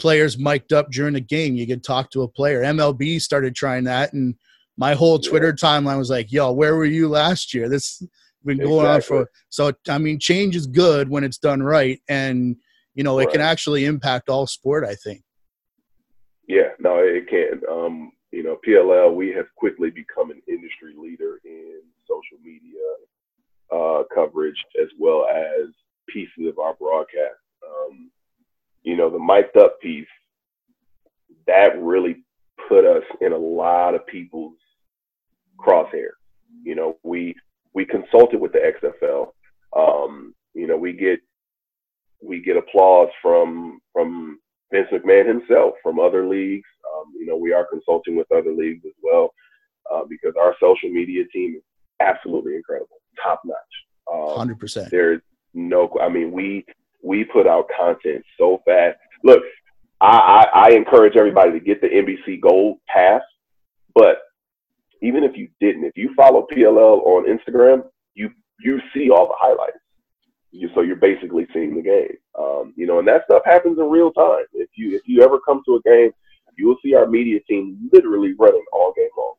players 0.00 0.38
mic'd 0.38 0.72
up 0.72 0.90
during 0.90 1.14
the 1.14 1.20
game. 1.20 1.54
You 1.54 1.66
could 1.66 1.84
talk 1.84 2.10
to 2.10 2.22
a 2.22 2.28
player. 2.28 2.62
MLB 2.62 3.20
started 3.20 3.54
trying 3.54 3.84
that. 3.84 4.12
And 4.12 4.34
my 4.76 4.94
whole 4.94 5.18
Twitter 5.18 5.48
yeah. 5.48 5.68
timeline 5.68 5.98
was 5.98 6.10
like, 6.10 6.32
yo, 6.32 6.50
where 6.52 6.74
were 6.74 6.84
you 6.84 7.08
last 7.08 7.54
year? 7.54 7.68
This 7.68 8.02
been 8.44 8.58
going 8.58 8.84
exactly. 8.84 9.18
on 9.18 9.24
for 9.24 9.30
so 9.50 9.72
I 9.88 9.98
mean 9.98 10.18
change 10.18 10.56
is 10.56 10.66
good 10.66 11.08
when 11.08 11.22
it's 11.22 11.38
done 11.38 11.62
right 11.62 12.00
and 12.08 12.56
you 12.94 13.04
know, 13.04 13.18
right. 13.18 13.28
it 13.28 13.32
can 13.32 13.40
actually 13.40 13.84
impact 13.84 14.28
all 14.28 14.46
sport, 14.46 14.84
I 14.84 14.94
think. 14.94 15.22
Yeah, 16.48 16.70
no, 16.78 16.98
it 16.98 17.28
can. 17.28 17.60
Um, 17.70 18.12
you 18.32 18.42
know, 18.42 18.58
PLL, 18.66 19.14
we 19.14 19.30
have 19.30 19.46
quickly 19.56 19.90
become 19.90 20.30
an 20.30 20.42
industry 20.48 20.94
leader 20.96 21.40
in 21.44 21.80
social 22.08 22.38
media 22.42 22.80
uh, 23.72 24.02
coverage 24.14 24.56
as 24.80 24.88
well 24.98 25.26
as 25.28 25.68
pieces 26.08 26.48
of 26.48 26.58
our 26.58 26.74
broadcast. 26.74 27.40
Um, 27.66 28.10
you 28.82 28.96
know, 28.96 29.10
the 29.10 29.18
mic'd 29.18 29.56
up 29.56 29.80
piece, 29.80 30.06
that 31.46 31.80
really 31.80 32.24
put 32.68 32.84
us 32.84 33.04
in 33.20 33.32
a 33.32 33.38
lot 33.38 33.94
of 33.94 34.06
people's 34.06 34.56
crosshair. 35.58 36.10
You 36.62 36.74
know, 36.74 36.98
we 37.02 37.34
we 37.74 37.84
consulted 37.84 38.40
with 38.40 38.52
the 38.52 38.58
XFL. 38.82 39.28
Um, 39.76 40.34
you 40.54 40.66
know, 40.66 40.76
we 40.76 40.92
get 40.92 41.20
we 42.22 42.40
get 42.42 42.56
applause 42.56 43.08
from 43.20 43.71
McMahon 45.02 45.26
himself, 45.26 45.74
from 45.82 45.98
other 45.98 46.26
leagues. 46.26 46.68
Um, 46.94 47.12
you 47.18 47.26
know, 47.26 47.36
we 47.36 47.52
are 47.52 47.66
consulting 47.66 48.16
with 48.16 48.30
other 48.32 48.52
leagues 48.52 48.84
as 48.86 48.92
well 49.02 49.32
uh, 49.92 50.02
because 50.08 50.34
our 50.38 50.54
social 50.60 50.90
media 50.90 51.24
team 51.32 51.56
is 51.56 51.62
absolutely 52.00 52.56
incredible, 52.56 53.00
top 53.22 53.40
notch. 53.44 53.56
Um, 54.12 54.36
Hundred 54.36 54.54
um, 54.54 54.58
percent. 54.58 54.90
There's 54.90 55.20
no, 55.54 55.90
I 56.00 56.08
mean, 56.08 56.32
we 56.32 56.64
we 57.02 57.24
put 57.24 57.46
out 57.46 57.68
content 57.76 58.24
so 58.38 58.62
fast. 58.64 58.96
Look, 59.24 59.42
I, 60.00 60.48
I, 60.52 60.66
I 60.66 60.70
encourage 60.70 61.16
everybody 61.16 61.52
to 61.52 61.60
get 61.60 61.80
the 61.80 61.88
NBC 61.88 62.40
Gold 62.40 62.78
Pass, 62.88 63.22
but 63.94 64.18
even 65.00 65.24
if 65.24 65.36
you 65.36 65.48
didn't, 65.60 65.84
if 65.84 65.96
you 65.96 66.14
follow 66.16 66.46
PLL 66.52 67.04
on 67.04 67.26
Instagram, 67.26 67.84
you 68.14 68.30
you 68.60 68.80
see 68.94 69.10
all 69.10 69.26
the 69.26 69.34
highlights. 69.36 69.78
You, 70.52 70.68
so 70.74 70.82
you're 70.82 70.96
basically 70.96 71.46
seeing 71.52 71.74
the 71.74 71.82
game. 71.82 72.16
Um, 72.38 72.74
you 72.76 72.86
know, 72.86 72.98
and 72.98 73.08
that 73.08 73.24
stuff 73.24 73.42
happens 73.44 73.78
in 73.78 73.88
real 73.88 74.12
time. 74.12 74.44
If 74.52 74.68
you 74.76 74.94
if 74.94 75.02
you 75.06 75.22
ever 75.22 75.38
come 75.40 75.62
to 75.66 75.76
a 75.76 75.82
game, 75.82 76.12
you 76.56 76.66
will 76.68 76.76
see 76.84 76.94
our 76.94 77.06
media 77.06 77.40
team 77.48 77.88
literally 77.92 78.34
running 78.38 78.64
all 78.72 78.92
game 78.96 79.08
long. 79.16 79.34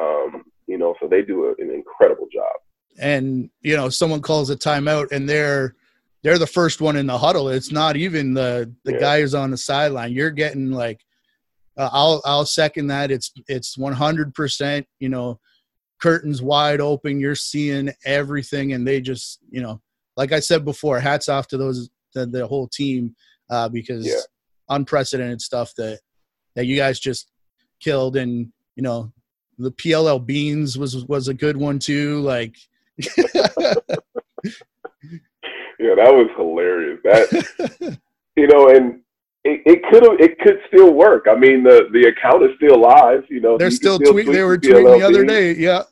Um, 0.00 0.44
you 0.66 0.78
know, 0.78 0.94
so 1.00 1.08
they 1.08 1.22
do 1.22 1.46
a, 1.46 1.50
an 1.62 1.70
incredible 1.70 2.26
job. 2.32 2.52
And 2.98 3.50
you 3.60 3.76
know, 3.76 3.88
someone 3.88 4.22
calls 4.22 4.50
a 4.50 4.56
timeout, 4.56 5.12
and 5.12 5.28
they're 5.28 5.74
they're 6.22 6.38
the 6.38 6.46
first 6.46 6.80
one 6.80 6.96
in 6.96 7.06
the 7.06 7.18
huddle. 7.18 7.48
It's 7.48 7.72
not 7.72 7.96
even 7.96 8.34
the 8.34 8.72
the 8.84 8.92
yeah. 8.92 8.98
guy 8.98 9.20
who's 9.20 9.34
on 9.34 9.50
the 9.50 9.56
sideline. 9.56 10.12
You're 10.12 10.30
getting 10.30 10.70
like, 10.70 11.00
uh, 11.76 11.90
I'll 11.92 12.22
I'll 12.24 12.46
second 12.46 12.88
that. 12.88 13.10
It's 13.10 13.32
it's 13.48 13.76
100. 13.76 14.34
percent 14.34 14.86
You 15.00 15.10
know, 15.10 15.40
curtains 16.00 16.40
wide 16.40 16.80
open. 16.80 17.20
You're 17.20 17.34
seeing 17.34 17.92
everything, 18.04 18.72
and 18.72 18.86
they 18.86 19.00
just 19.00 19.40
you 19.50 19.60
know 19.60 19.80
like 20.16 20.32
I 20.32 20.40
said 20.40 20.64
before, 20.64 21.00
hats 21.00 21.28
off 21.28 21.48
to 21.48 21.56
those 21.56 21.90
the, 22.14 22.26
the 22.26 22.46
whole 22.46 22.68
team 22.68 23.14
uh, 23.50 23.68
because 23.68 24.06
yeah. 24.06 24.20
unprecedented 24.68 25.40
stuff 25.40 25.74
that 25.76 26.00
that 26.54 26.66
you 26.66 26.76
guys 26.76 27.00
just 27.00 27.30
killed, 27.80 28.16
and 28.16 28.52
you 28.76 28.82
know 28.82 29.12
the 29.58 29.72
PLL 29.72 30.24
beans 30.24 30.78
was 30.78 31.04
was 31.06 31.28
a 31.28 31.34
good 31.34 31.56
one 31.56 31.78
too. 31.78 32.20
Like, 32.20 32.56
yeah, 32.98 33.24
that 35.78 36.12
was 36.12 36.30
hilarious. 36.36 37.00
That 37.04 37.98
you 38.36 38.46
know, 38.46 38.68
and 38.68 39.00
it, 39.44 39.62
it 39.66 39.82
could 39.90 40.02
have 40.04 40.20
it 40.20 40.38
could 40.40 40.58
still 40.68 40.92
work. 40.94 41.26
I 41.28 41.34
mean, 41.34 41.62
the 41.62 41.88
the 41.92 42.08
account 42.08 42.44
is 42.44 42.50
still 42.56 42.80
live. 42.80 43.24
You 43.28 43.40
know, 43.40 43.58
they're 43.58 43.70
still, 43.70 43.96
still 43.96 44.12
tweet. 44.12 44.26
They 44.26 44.42
were 44.42 44.58
tweeting 44.58 44.98
the 44.98 45.06
other 45.06 45.24
day. 45.24 45.54
Yeah, 45.54 45.82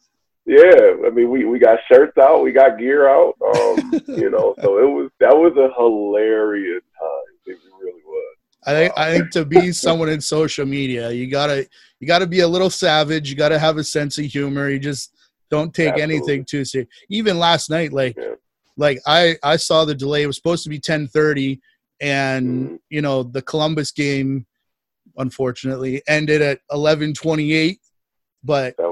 yeah, 0.45 0.95
I 1.07 1.11
mean, 1.11 1.31
we, 1.31 1.45
we 1.45 1.59
got 1.59 1.79
shirts 1.91 2.19
out, 2.19 2.43
we 2.43 2.53
got 2.53 2.79
gear 2.79 3.09
out, 3.09 3.35
um, 3.41 3.93
you 4.09 4.29
know, 4.29 4.55
so 4.61 4.79
it 4.79 4.91
was 4.91 5.11
that 5.21 5.37
was 5.37 5.53
a 5.57 5.73
hilarious 5.81 6.83
time. 6.99 7.37
It 7.47 7.59
really 7.81 8.03
was. 8.05 8.37
I 8.67 8.73
think 8.73 8.93
I 8.97 9.13
think 9.13 9.31
to 9.33 9.45
be 9.45 9.73
someone 9.73 10.09
in 10.09 10.21
social 10.21 10.67
media, 10.67 11.11
you 11.13 11.31
gotta 11.31 11.69
you 12.01 12.09
gotta 12.09 12.27
be 12.27 12.41
a 12.41 12.49
little 12.49 12.71
savage. 12.71 13.31
You 13.31 13.37
gotta 13.37 13.59
have 13.59 13.77
a 13.77 13.85
sense 13.85 14.19
of 14.19 14.25
humor. 14.25 14.69
You 14.69 14.81
just 14.81 15.15
don't 15.49 15.73
take 15.73 15.91
Absolutely. 15.91 16.17
anything 16.17 16.45
too 16.45 16.65
serious. 16.65 16.91
Even 17.09 17.39
last 17.39 17.71
night, 17.71 17.93
like 17.93 18.17
yeah. 18.17 18.35
like 18.77 18.99
I 19.07 19.37
I 19.45 19.57
saw 19.57 19.85
the 19.85 19.95
delay. 19.95 20.23
It 20.23 20.27
was 20.27 20.37
supposed 20.37 20.65
to 20.65 20.71
be 20.71 20.81
ten 20.81 21.07
thirty, 21.07 21.61
and 22.01 22.49
mm-hmm. 22.49 22.77
you 22.91 23.01
know 23.01 23.23
the 23.23 23.43
Columbus 23.43 23.93
game, 23.93 24.47
unfortunately, 25.19 26.03
ended 26.09 26.43
at 26.43 26.59
eleven 26.73 27.15
twenty 27.15 27.53
eight. 27.53 27.79
But 28.43 28.77
that 28.77 28.91
was 28.91 28.92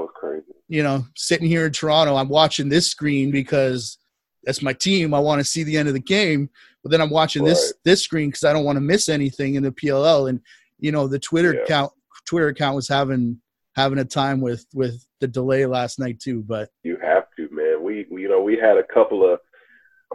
you 0.71 0.83
know, 0.83 1.05
sitting 1.17 1.49
here 1.49 1.65
in 1.65 1.73
Toronto, 1.73 2.15
I'm 2.15 2.29
watching 2.29 2.69
this 2.69 2.89
screen 2.89 3.29
because 3.29 3.97
that's 4.45 4.61
my 4.61 4.71
team. 4.71 5.13
I 5.13 5.19
want 5.19 5.39
to 5.39 5.45
see 5.45 5.63
the 5.63 5.75
end 5.75 5.89
of 5.89 5.93
the 5.93 5.99
game, 5.99 6.49
but 6.81 6.91
then 6.91 7.01
I'm 7.01 7.09
watching 7.09 7.43
right. 7.43 7.49
this 7.49 7.73
this 7.83 8.01
screen 8.01 8.29
because 8.29 8.45
I 8.45 8.53
don't 8.53 8.63
want 8.63 8.77
to 8.77 8.81
miss 8.81 9.09
anything 9.09 9.55
in 9.55 9.63
the 9.63 9.73
PLL. 9.73 10.29
And 10.29 10.39
you 10.79 10.93
know, 10.93 11.09
the 11.09 11.19
Twitter 11.19 11.53
yeah. 11.53 11.63
account 11.63 11.91
Twitter 12.25 12.47
account 12.47 12.77
was 12.77 12.87
having 12.87 13.41
having 13.75 13.99
a 13.99 14.05
time 14.05 14.39
with 14.39 14.65
with 14.73 15.05
the 15.19 15.27
delay 15.27 15.65
last 15.65 15.99
night 15.99 16.21
too. 16.21 16.41
But 16.41 16.69
you 16.83 16.97
have 17.03 17.25
to, 17.35 17.49
man. 17.51 17.83
We, 17.83 18.07
we 18.09 18.21
you 18.21 18.29
know 18.29 18.41
we 18.41 18.55
had 18.55 18.77
a 18.77 18.83
couple 18.83 19.29
of 19.29 19.41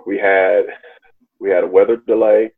we 0.07 0.17
had 0.17 0.65
we 1.39 1.51
had 1.51 1.65
a 1.65 1.69
weather 1.69 1.99
delay. 1.99 2.53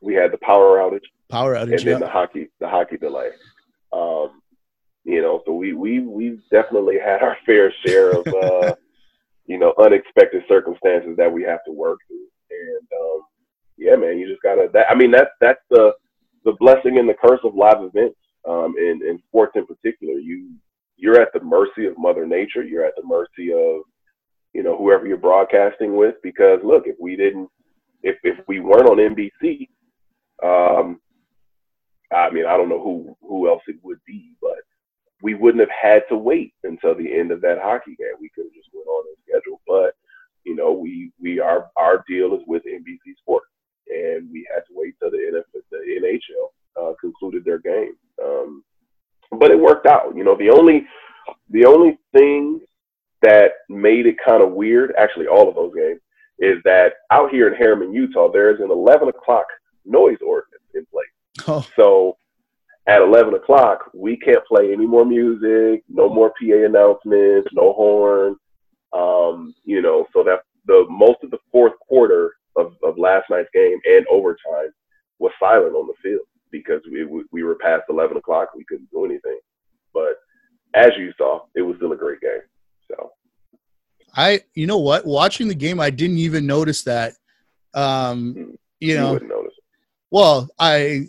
We 0.00 0.14
had 0.14 0.30
the 0.30 0.38
power 0.38 0.78
outage. 0.78 1.06
Power 1.28 1.56
outage, 1.56 1.78
and 1.78 1.88
then 1.88 2.00
the 2.00 2.08
hockey 2.08 2.50
the 2.60 2.68
hockey 2.68 2.98
delay. 2.98 3.30
Um, 3.92 4.42
you 5.06 5.22
know, 5.22 5.40
so 5.46 5.52
we 5.52 5.72
we 5.72 6.00
we've 6.00 6.42
definitely 6.50 6.98
had 6.98 7.22
our 7.22 7.36
fair 7.46 7.72
share 7.86 8.10
of 8.10 8.26
uh, 8.26 8.74
you 9.46 9.58
know 9.58 9.72
unexpected 9.78 10.42
circumstances 10.48 11.16
that 11.16 11.32
we 11.32 11.44
have 11.44 11.60
to 11.64 11.72
work 11.72 12.00
through. 12.08 12.26
And 12.50 12.86
um, 13.00 13.20
yeah, 13.78 13.94
man, 13.94 14.18
you 14.18 14.28
just 14.28 14.42
gotta. 14.42 14.68
That, 14.72 14.86
I 14.90 14.96
mean, 14.96 15.12
that's 15.12 15.30
that's 15.40 15.60
the 15.70 15.92
the 16.44 16.56
blessing 16.58 16.98
and 16.98 17.08
the 17.08 17.14
curse 17.14 17.40
of 17.44 17.54
live 17.54 17.82
events 17.82 18.16
um, 18.48 18.74
in 18.78 19.00
in 19.08 19.22
sports 19.28 19.52
in 19.54 19.64
particular. 19.64 20.14
You 20.14 20.56
you're 20.96 21.20
at 21.20 21.32
the 21.32 21.40
mercy 21.40 21.86
of 21.86 21.96
Mother 21.96 22.26
Nature. 22.26 22.64
You're 22.64 22.84
at 22.84 22.94
the 22.96 23.06
mercy 23.06 23.52
of 23.52 23.82
you 24.54 24.64
know 24.64 24.76
whoever 24.76 25.06
you're 25.06 25.18
broadcasting 25.18 25.96
with. 25.96 26.16
Because 26.20 26.58
look, 26.64 26.82
if 26.86 26.96
we 26.98 27.14
didn't, 27.14 27.48
if 28.02 28.16
if 28.24 28.38
we 28.48 28.58
weren't 28.58 28.88
on 28.88 28.96
NBC, 28.96 29.68
um, 30.42 30.98
I 32.12 32.28
mean, 32.30 32.46
I 32.46 32.56
don't 32.56 32.68
know 32.68 32.82
who 32.82 33.16
who 33.20 33.48
else 33.48 33.62
it 33.68 33.76
would 33.84 34.00
be, 34.04 34.32
but 34.42 34.65
we 35.22 35.34
wouldn't 35.34 35.60
have 35.60 35.70
had 35.70 36.02
to 36.08 36.16
wait 36.16 36.52
until 36.64 36.94
the 36.94 37.12
end 37.12 37.30
of 37.30 37.40
that 37.40 37.58
hockey 37.62 37.96
game. 37.96 38.16
We 38.20 38.30
could 38.34 38.44
have 38.44 38.54
just 38.54 38.68
went 38.72 38.86
on 38.86 39.04
the 39.06 39.16
schedule. 39.30 39.60
But 39.66 39.94
you 40.44 40.54
know, 40.54 40.72
we 40.72 41.10
we 41.20 41.40
our 41.40 41.70
our 41.76 42.04
deal 42.08 42.34
is 42.34 42.42
with 42.46 42.62
NBC 42.64 43.16
Sports, 43.18 43.46
and 43.88 44.30
we 44.30 44.46
had 44.52 44.60
to 44.60 44.72
wait 44.72 44.94
till 44.98 45.10
the 45.10 45.16
NFL, 45.16 45.62
the 45.70 45.78
NHL 45.78 46.90
uh, 46.90 46.94
concluded 47.00 47.44
their 47.44 47.58
game. 47.58 47.94
Um, 48.22 48.62
but 49.38 49.50
it 49.50 49.58
worked 49.58 49.86
out. 49.86 50.14
You 50.16 50.24
know, 50.24 50.36
the 50.36 50.50
only 50.50 50.86
the 51.50 51.64
only 51.64 51.98
thing 52.12 52.60
that 53.22 53.52
made 53.68 54.06
it 54.06 54.16
kind 54.24 54.42
of 54.42 54.52
weird, 54.52 54.94
actually, 54.98 55.26
all 55.26 55.48
of 55.48 55.54
those 55.54 55.74
games, 55.74 56.00
is 56.38 56.58
that 56.64 56.92
out 57.10 57.30
here 57.30 57.48
in 57.48 57.60
Herriman, 57.60 57.94
Utah, 57.94 58.30
there 58.30 58.54
is 58.54 58.60
an 58.60 58.70
11 58.70 59.08
o'clock 59.08 59.46
noise 59.84 60.18
ordinance 60.24 60.62
in 60.74 60.86
place. 60.86 61.48
Oh. 61.48 61.66
So 61.76 62.16
at 62.86 63.02
11 63.02 63.34
o'clock, 63.34 63.90
we 63.94 64.16
can't 64.16 64.44
play 64.46 64.72
any 64.72 64.86
more 64.86 65.04
music, 65.04 65.82
no 65.88 66.08
more 66.08 66.30
PA 66.30 66.64
announcements, 66.64 67.48
no 67.52 67.72
horn. 67.72 68.36
Um, 68.92 69.54
you 69.64 69.82
know, 69.82 70.06
so 70.12 70.22
that 70.22 70.40
the 70.66 70.86
most 70.88 71.18
of 71.22 71.30
the 71.30 71.38
fourth 71.50 71.72
quarter 71.80 72.34
of, 72.56 72.74
of 72.82 72.96
last 72.96 73.28
night's 73.28 73.48
game 73.52 73.78
and 73.84 74.06
overtime 74.08 74.70
was 75.18 75.32
silent 75.40 75.74
on 75.74 75.88
the 75.88 75.94
field 76.02 76.26
because 76.50 76.80
we, 76.90 77.04
we 77.32 77.42
were 77.42 77.56
past 77.56 77.82
11 77.90 78.16
o'clock. 78.16 78.50
We 78.54 78.64
couldn't 78.64 78.90
do 78.90 79.04
anything. 79.04 79.38
But 79.92 80.16
as 80.74 80.90
you 80.98 81.12
saw, 81.18 81.40
it 81.54 81.62
was 81.62 81.76
still 81.76 81.92
a 81.92 81.96
great 81.96 82.20
game. 82.20 82.42
So 82.88 83.10
I, 84.14 84.40
you 84.54 84.66
know 84.66 84.78
what, 84.78 85.04
watching 85.04 85.48
the 85.48 85.54
game, 85.54 85.80
I 85.80 85.90
didn't 85.90 86.18
even 86.18 86.46
notice 86.46 86.84
that. 86.84 87.14
Um, 87.74 88.32
hmm. 88.32 88.40
you, 88.80 88.94
you 88.94 88.96
know, 88.96 89.48
well, 90.10 90.48
I, 90.58 91.08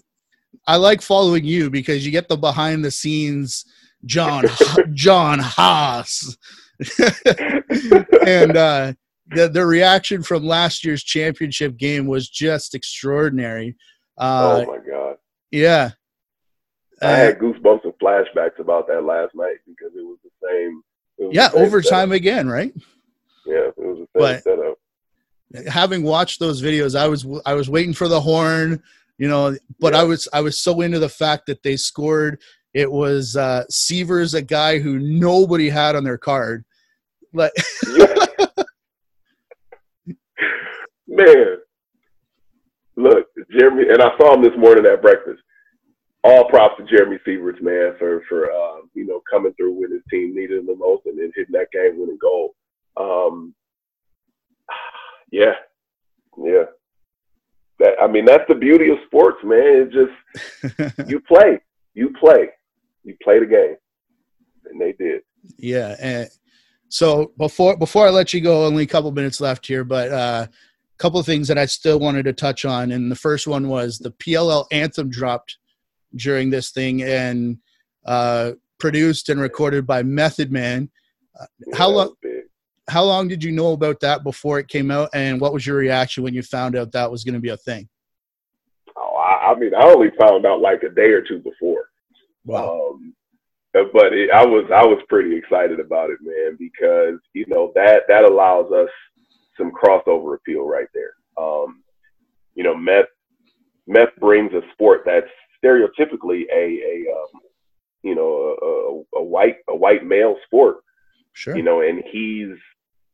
I 0.68 0.76
like 0.76 1.02
following 1.02 1.46
you 1.46 1.70
because 1.70 2.06
you 2.06 2.12
get 2.12 2.28
the 2.28 2.38
behind 2.38 2.84
the 2.84 2.92
scenes 2.92 3.66
John 4.06 4.46
John 4.94 5.40
Haas, 5.40 6.38
and 7.00 8.58
uh, 8.58 8.94
the 9.30 9.50
the 9.50 9.66
reaction 9.66 10.24
from 10.24 10.46
last 10.46 10.86
year's 10.86 11.04
championship 11.04 11.78
game 11.78 12.06
was 12.06 12.30
just 12.30 12.76
extraordinary. 12.76 13.76
Uh, 14.18 14.64
oh 14.66 14.72
my 14.72 14.78
god! 14.78 15.16
Yeah, 15.52 15.92
I 17.02 17.08
had 17.08 17.36
uh, 17.36 17.40
goosebumps 17.40 17.84
and 17.84 17.94
flashbacks 18.02 18.60
about 18.60 18.88
that 18.88 19.04
last 19.04 19.36
night 19.36 19.58
because 19.66 19.94
it 19.96 20.06
was 20.06 20.18
the 20.24 20.48
same. 20.48 20.82
Was 21.18 21.36
yeah, 21.36 21.48
the 21.48 21.58
same 21.58 21.66
overtime 21.66 22.10
setup. 22.10 22.16
again, 22.16 22.48
right? 22.48 22.74
Yeah, 23.46 23.68
it 23.68 23.74
was 23.78 24.08
the 24.14 24.20
same 24.20 24.42
but, 24.44 24.44
setup. 24.44 24.78
Having 25.68 26.04
watched 26.04 26.40
those 26.40 26.62
videos, 26.62 26.98
I 26.98 27.08
was 27.08 27.26
I 27.46 27.54
was 27.54 27.70
waiting 27.70 27.94
for 27.94 28.08
the 28.08 28.20
horn, 28.20 28.84
you 29.18 29.28
know, 29.28 29.56
but 29.80 29.94
yeah. 29.94 30.02
I 30.02 30.04
was 30.04 30.28
I 30.34 30.42
was 30.42 30.60
so 30.62 30.82
into 30.82 31.00
the 31.00 31.10
fact 31.10 31.48
that 31.48 31.64
they 31.64 31.78
scored. 31.78 32.40
It 32.74 32.92
was 32.92 33.36
uh 33.36 33.64
Seavers, 33.72 34.34
a 34.34 34.42
guy 34.42 34.80
who 34.80 35.00
nobody 35.00 35.70
had 35.70 35.96
on 35.96 36.04
their 36.04 36.18
card. 36.18 36.66
Like 37.34 37.52
Man, 41.10 41.58
look, 42.96 43.26
Jeremy, 43.52 43.90
and 43.90 44.02
I 44.02 44.10
saw 44.18 44.36
him 44.36 44.44
this 44.44 44.58
morning 44.58 44.86
at 44.86 45.02
breakfast 45.02 45.42
all 46.28 46.50
props 46.50 46.76
to 46.78 46.84
Jeremy 46.84 47.18
Sieverts, 47.26 47.62
man, 47.62 47.94
for 47.98 48.22
for 48.28 48.52
uh, 48.52 48.82
you 48.94 49.06
know 49.06 49.22
coming 49.32 49.54
through 49.54 49.80
when 49.80 49.92
his 49.92 50.02
team 50.12 50.36
needed 50.36 50.60
him 50.60 50.68
the 50.68 50.76
most 50.76 51.06
and 51.06 51.18
then 51.18 51.32
hitting 51.36 51.54
that 51.54 51.72
game 51.72 51.98
winning 52.00 52.18
goal. 52.22 52.54
Um, 52.98 53.54
yeah, 55.32 55.54
yeah. 56.38 56.66
That 57.80 57.94
I 58.02 58.08
mean, 58.08 58.26
that's 58.26 58.44
the 58.48 58.56
beauty 58.56 58.90
of 58.90 58.98
sports, 59.06 59.38
man. 59.44 59.88
It 59.88 59.92
just 59.92 61.10
you 61.10 61.20
play, 61.20 61.60
you 61.94 62.12
play, 62.20 62.50
you 63.04 63.16
play 63.22 63.40
the 63.40 63.46
game, 63.46 63.76
and 64.66 64.82
they 64.82 64.94
did. 64.94 65.22
Yeah, 65.58 65.96
and 66.00 66.28
so 66.90 67.32
before 67.38 67.78
before 67.78 68.08
I 68.08 68.10
let 68.10 68.34
you 68.34 68.42
go, 68.42 68.66
only 68.66 68.84
a 68.84 68.88
couple 68.88 69.12
minutes 69.12 69.40
left 69.40 69.68
here, 69.68 69.84
but 69.84 70.12
uh, 70.12 70.48
a 70.50 70.98
couple 70.98 71.20
of 71.20 71.26
things 71.26 71.48
that 71.50 71.58
I 71.58 71.66
still 71.66 72.00
wanted 72.00 72.24
to 72.24 72.34
touch 72.34 72.66
on, 72.66 72.92
and 72.92 73.12
the 73.12 73.16
first 73.16 73.48
one 73.48 73.68
was 73.68 74.00
the 74.00 74.12
PLL 74.12 74.66
anthem 74.72 75.10
dropped 75.10 75.58
during 76.16 76.50
this 76.50 76.72
thing 76.72 77.04
and 77.04 77.58
uh, 78.06 78.54
produced 78.80 79.30
and 79.30 79.40
recorded 79.40 79.86
by 79.86 80.02
Method 80.02 80.52
Man. 80.52 80.90
Uh, 81.40 81.46
how 81.76 81.90
long? 81.90 82.16
How 82.90 83.04
long 83.04 83.28
did 83.28 83.44
you 83.44 83.52
know 83.52 83.74
about 83.74 84.00
that 84.00 84.24
before 84.24 84.60
it 84.60 84.68
came 84.68 84.92
out, 84.92 85.10
and 85.14 85.42
what 85.42 85.54
was 85.54 85.66
your 85.66 85.76
reaction 85.76 86.24
when 86.24 86.34
you 86.34 86.42
found 86.42 86.76
out 86.76 86.92
that 86.94 87.12
was 87.12 87.24
going 87.24 87.34
to 87.34 87.40
be 87.40 87.50
a 87.50 87.58
thing? 87.58 87.88
Oh, 88.96 89.16
I, 89.16 89.52
I, 89.52 89.56
mean, 89.60 89.76
I 89.76 89.84
only 89.84 90.10
found 90.20 90.46
out 90.46 90.62
like 90.62 90.84
a 90.84 90.90
day 90.90 91.10
or 91.10 91.22
two 91.22 91.40
before. 91.40 91.90
Wow. 92.46 92.92
Um, 92.94 93.14
but 93.74 94.14
it, 94.14 94.32
I 94.32 94.46
was 94.46 94.66
I 94.74 94.84
was 94.86 95.02
pretty 95.10 95.36
excited 95.36 95.80
about 95.80 96.10
it, 96.10 96.20
man, 96.22 96.58
because 96.58 97.20
you 97.34 97.46
know 97.48 97.72
that 97.76 98.04
that 98.08 98.24
allows 98.24 98.72
us 98.72 98.90
some 99.58 99.72
crossover 99.72 100.36
appeal 100.36 100.68
right 100.68 100.88
there. 100.94 101.14
Um, 101.38 101.84
you 102.56 102.64
know, 102.64 102.76
meth 102.76 103.06
meth 103.86 104.16
brings 104.20 104.54
a 104.54 104.62
sport 104.74 105.02
that's 105.06 105.28
stereotypically 105.64 106.44
a 106.52 106.56
a 106.56 107.06
um, 107.12 107.42
you 108.04 108.16
know 108.16 109.06
a, 109.14 109.20
a, 109.20 109.24
white 109.24 109.58
a 109.70 109.76
white 109.76 110.06
male 110.06 110.36
sport. 110.46 110.78
Sure. 111.34 111.56
You 111.56 111.62
know, 111.62 111.82
and 111.82 112.04
he's 112.12 112.58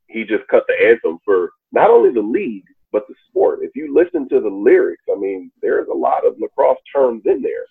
he 0.08 0.24
just 0.24 0.48
cut 0.48 0.64
the 0.68 0.88
anthem 0.88 1.20
for 1.24 1.52
not 1.72 1.90
only 1.90 2.12
the 2.12 2.22
league 2.22 2.66
but 2.92 3.08
the 3.08 3.16
sport. 3.28 3.60
If 3.64 3.72
you 3.76 3.94
listen 3.94 4.30
to 4.30 4.40
the 4.40 4.50
lyrics, 4.50 5.04
I 5.12 5.20
mean, 5.20 5.52
there's 5.62 5.88
a 5.88 5.94
lot 5.94 6.28
of 6.28 6.36
lacrosse 6.40 6.78
terms 6.96 7.24
in 7.26 7.42
there. 7.42 7.66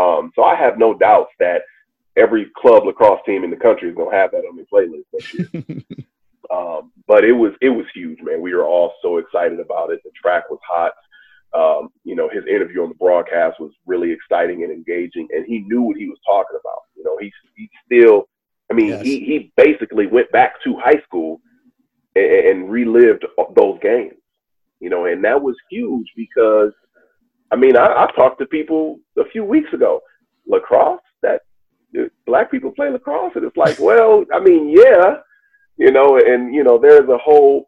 Um, 0.00 0.30
so 0.36 0.44
I 0.44 0.54
have 0.54 0.78
no 0.78 0.94
doubts 0.94 1.32
that 1.40 1.62
every 2.16 2.50
club 2.56 2.84
lacrosse 2.84 3.20
team 3.26 3.42
in 3.42 3.50
the 3.50 3.56
country 3.56 3.88
is 3.88 3.96
gonna 3.96 4.14
have 4.16 4.30
that 4.30 4.44
on 4.44 4.56
their 4.56 4.66
playlist 4.72 5.04
next 5.12 5.34
year. 5.34 5.82
um, 6.50 6.92
but 7.08 7.24
it 7.24 7.32
was 7.32 7.52
it 7.60 7.70
was 7.70 7.86
huge, 7.92 8.20
man. 8.22 8.40
We 8.40 8.54
were 8.54 8.64
all 8.64 8.94
so 9.02 9.18
excited 9.18 9.58
about 9.58 9.90
it. 9.90 10.00
The 10.04 10.10
track 10.12 10.48
was 10.48 10.60
hot 10.66 10.92
um, 11.54 11.90
you 12.04 12.14
know, 12.14 12.28
his 12.28 12.44
interview 12.46 12.82
on 12.82 12.88
the 12.88 12.94
broadcast 12.94 13.60
was 13.60 13.72
really 13.86 14.10
exciting 14.10 14.62
and 14.62 14.72
engaging, 14.72 15.28
and 15.32 15.44
he 15.46 15.60
knew 15.60 15.82
what 15.82 15.96
he 15.96 16.08
was 16.08 16.18
talking 16.24 16.58
about. 16.58 16.80
You 16.96 17.04
know, 17.04 17.18
he 17.18 17.32
he 17.56 17.68
still, 17.84 18.28
I 18.70 18.74
mean, 18.74 18.88
yes. 18.88 19.02
he 19.02 19.20
he 19.20 19.52
basically 19.56 20.06
went 20.06 20.32
back 20.32 20.62
to 20.64 20.76
high 20.78 21.00
school 21.04 21.40
and, 22.14 22.24
and 22.24 22.70
relived 22.70 23.24
those 23.56 23.78
games. 23.80 24.14
You 24.80 24.90
know, 24.90 25.06
and 25.06 25.24
that 25.24 25.40
was 25.40 25.54
huge 25.70 26.08
because, 26.16 26.72
I 27.52 27.56
mean, 27.56 27.76
I, 27.76 27.86
I 27.86 28.10
talked 28.16 28.40
to 28.40 28.46
people 28.46 28.98
a 29.16 29.24
few 29.30 29.44
weeks 29.44 29.72
ago, 29.72 30.00
lacrosse 30.46 31.00
that 31.22 31.42
black 32.26 32.50
people 32.50 32.72
play 32.72 32.90
lacrosse, 32.90 33.32
and 33.36 33.44
it's 33.44 33.56
like, 33.56 33.78
well, 33.80 34.24
I 34.32 34.40
mean, 34.40 34.70
yeah, 34.70 35.16
you 35.76 35.92
know, 35.92 36.18
and 36.18 36.54
you 36.54 36.64
know, 36.64 36.78
there's 36.78 37.08
a 37.08 37.18
whole 37.18 37.66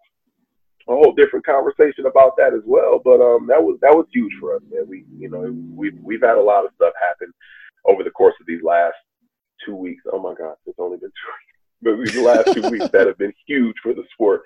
a 0.89 0.93
whole 0.93 1.15
different 1.15 1.47
conversation 1.47 2.07
about 2.07 2.37
that 2.37 2.53
as 2.53 2.63
well. 2.67 3.01
But 3.03 3.21
um, 3.21 3.47
that 3.49 3.63
was 3.63 3.79
that 3.81 3.95
was 3.95 4.07
huge 4.13 4.33
for 4.41 4.57
us, 4.57 4.63
man. 4.71 4.85
We 4.89 5.05
you 5.19 5.31
know 5.31 5.55
we've 5.75 5.99
we've 6.03 6.23
had 6.23 6.37
a 6.37 6.43
lot 6.43 6.65
of 6.65 6.73
stuff 6.77 6.93
happen 7.01 7.33
over 7.87 8.03
the 8.03 8.11
course 8.11 8.35
of 8.41 8.47
these 8.47 8.63
last 8.63 8.97
two 9.65 9.75
weeks. 9.75 10.05
Oh 10.13 10.21
my 10.21 10.35
God, 10.35 10.57
it's 10.67 10.79
only 10.79 10.99
been 10.99 11.11
two 11.11 11.33
weeks, 11.33 11.54
but 11.85 11.97
these 11.99 12.17
last 12.17 12.53
two 12.53 12.69
weeks 12.71 12.89
that 12.89 13.07
have 13.07 13.19
been 13.19 13.33
huge 13.47 13.77
for 13.83 13.95
the 13.95 14.05
sport 14.13 14.43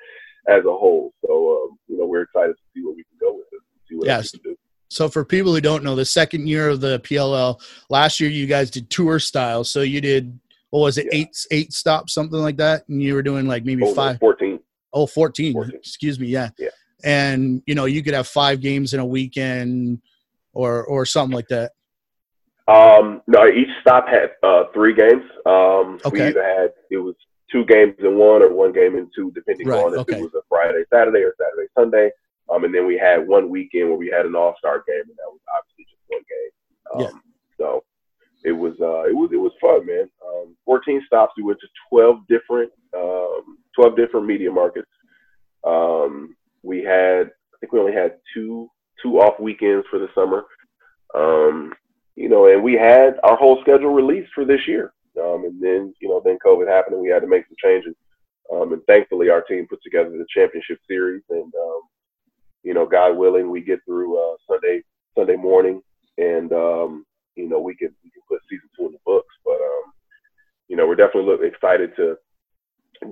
as 0.49 0.65
a 0.65 0.71
whole. 0.71 1.13
So 1.25 1.31
um, 1.71 1.79
you 1.87 1.99
know 1.99 2.07
we're 2.07 2.23
excited 2.23 2.55
to 2.55 2.63
see 2.75 2.85
where 2.85 2.95
we 2.95 3.05
can 3.05 3.19
go 3.21 3.35
with 3.35 3.47
it. 3.53 3.61
See 3.89 3.97
what 3.97 4.07
yes. 4.07 4.33
we 4.33 4.41
can 4.41 4.53
do. 4.53 4.57
So 4.91 5.09
for 5.09 5.25
people 5.25 5.55
who 5.55 5.61
don't 5.61 5.85
know, 5.85 5.95
the 5.95 6.05
second 6.05 6.49
year 6.49 6.71
of 6.71 6.81
the 6.81 6.99
PLL, 7.01 7.61
last 7.91 8.21
year 8.21 8.31
you 8.31 8.47
guys 8.47 8.71
did 8.71 8.91
tour 8.91 9.19
style. 9.19 9.65
So 9.65 9.83
you 9.83 10.01
did 10.01 10.39
what 10.71 10.81
was 10.81 10.99
it, 10.99 11.07
yeah. 11.13 11.21
eight 11.21 11.47
eight 11.51 11.73
stops, 11.73 12.13
something 12.13 12.39
like 12.39 12.57
that, 12.59 12.89
and 12.89 13.03
you 13.03 13.15
were 13.15 13.23
doing 13.23 13.47
like 13.47 13.65
maybe 13.65 13.85
oh, 13.85 13.95
five, 13.95 14.19
fourteen. 14.19 14.61
Oh, 14.93 15.07
14. 15.07 15.53
14. 15.53 15.75
Excuse 15.75 16.19
me. 16.19 16.29
Yeah. 16.29 16.51
Yeah. 16.59 16.69
And 17.05 17.63
you 17.67 17.75
know, 17.75 17.85
you 17.85 18.03
could 18.03 18.15
have 18.15 18.27
five 18.27 18.61
games 18.61 18.95
in 18.95 19.01
a 19.01 19.07
weekend 19.07 20.01
or 20.53 20.85
or 20.85 21.07
something 21.07 21.35
like 21.35 21.49
that. 21.49 21.73
Um, 22.69 23.23
no, 23.27 23.49
each 23.49 23.69
stop 23.81 24.07
had 24.09 24.33
uh, 24.43 24.65
three 24.75 24.95
games. 24.95 25.25
Um, 25.47 25.99
okay. 26.05 26.11
We 26.13 26.23
either 26.23 26.45
had 26.45 26.73
it 26.91 26.99
was 26.99 27.15
two 27.51 27.65
games 27.65 27.95
in 28.01 28.17
one 28.17 28.43
or 28.43 28.53
one 28.53 28.73
game 28.73 28.95
in 28.97 29.11
two, 29.17 29.33
depending 29.35 29.69
right. 29.69 29.85
on 29.85 29.95
if 29.95 30.01
okay. 30.01 30.19
it 30.19 30.23
was 30.23 30.35
a 30.35 30.43
Friday, 30.49 30.85
Saturday, 30.93 31.21
or 31.21 31.35
Saturday, 31.39 31.69
Sunday. 31.75 32.11
Um, 32.53 32.65
and 32.65 32.75
then 32.75 32.87
we 32.87 32.99
had 32.99 33.27
one 33.27 33.49
weekend 33.49 33.89
where 33.89 33.99
we 33.99 34.09
had 34.15 34.27
an 34.27 34.37
All 34.37 34.55
Star 34.59 34.85
game, 34.87 35.01
and 35.01 35.17
that 35.17 35.29
was 35.29 35.41
obviously 35.57 35.85
just 35.85 36.03
one 36.09 36.23
game. 36.29 36.51
Um, 36.95 37.01
yeah. 37.01 37.21
So 37.57 37.85
it 38.45 38.53
was 38.53 38.75
uh, 38.81 39.09
it 39.09 39.17
was 39.17 39.31
it 39.33 39.37
was 39.37 39.53
fun, 39.61 39.87
man. 39.87 40.09
Um, 40.27 40.55
14 40.65 41.03
stops. 41.07 41.33
We 41.37 41.45
went 41.45 41.61
to 41.61 41.69
12 41.91 42.27
different 42.29 42.71
um, 42.95 43.59
12 43.77 43.97
different 43.97 44.27
media 44.27 44.51
markets. 44.51 44.91
Um, 45.67 46.37
we 46.63 46.83
had, 46.83 47.31
I 47.55 47.59
think 47.61 47.73
we 47.73 47.81
only 47.81 47.93
had 47.93 48.17
two 48.35 48.71
two 49.03 49.21
off 49.21 49.41
weekends 49.41 49.87
for 49.91 49.99
the 49.99 50.09
summer. 50.15 50.45
Um, 51.15 51.73
you 52.19 52.29
know, 52.29 52.47
and 52.47 52.65
we 52.65 52.75
had 52.75 53.15
our 53.23 53.37
whole 53.37 53.61
schedule 53.61 53.95
released 53.95 54.33
for 54.35 54.45
this 54.45 54.67
year. 54.67 54.93
Um, 55.23 55.45
and 55.45 55.63
then, 55.63 55.95
you 56.01 56.09
know, 56.09 56.21
then 56.25 56.37
COVID 56.45 56.67
happened 56.67 56.95
and 56.95 57.03
we 57.03 57.09
had 57.09 57.21
to 57.21 57.29
make 57.29 57.45
some 57.47 57.57
changes. 57.63 57.95
Um, 58.53 58.73
and 58.73 58.83
thankfully, 58.87 59.31
our 59.31 59.43
team 59.43 59.69
put 59.71 59.81
together 59.85 60.11
the 60.11 60.27
championship 60.35 60.79
series. 60.89 61.23
And, 61.31 61.53
um, 61.55 61.81
you 62.65 62.75
know, 62.75 62.87
God 62.87 63.17
willing, 63.17 63.51
we 63.51 63.61
get 63.61 63.79
through 63.85 64.19
uh, 64.19 64.37
Sunday 64.51 64.83
Sunday 65.17 65.37
morning, 65.37 65.81
and 66.17 66.53
um, 66.53 67.07
you 67.37 67.49
know, 67.49 67.61
we 67.61 67.77
can 67.77 67.95
we 68.03 68.11
can 68.11 68.23
put 68.29 68.41
season 68.51 68.69
two 68.77 68.87
in 68.87 68.93
the 68.93 68.99
books. 69.07 69.35
But 69.45 69.61
um, 69.61 69.93
you 70.67 70.77
know, 70.77 70.87
we're 70.87 70.97
definitely 70.97 71.31
look, 71.31 71.41
excited 71.43 71.95
to 71.97 72.17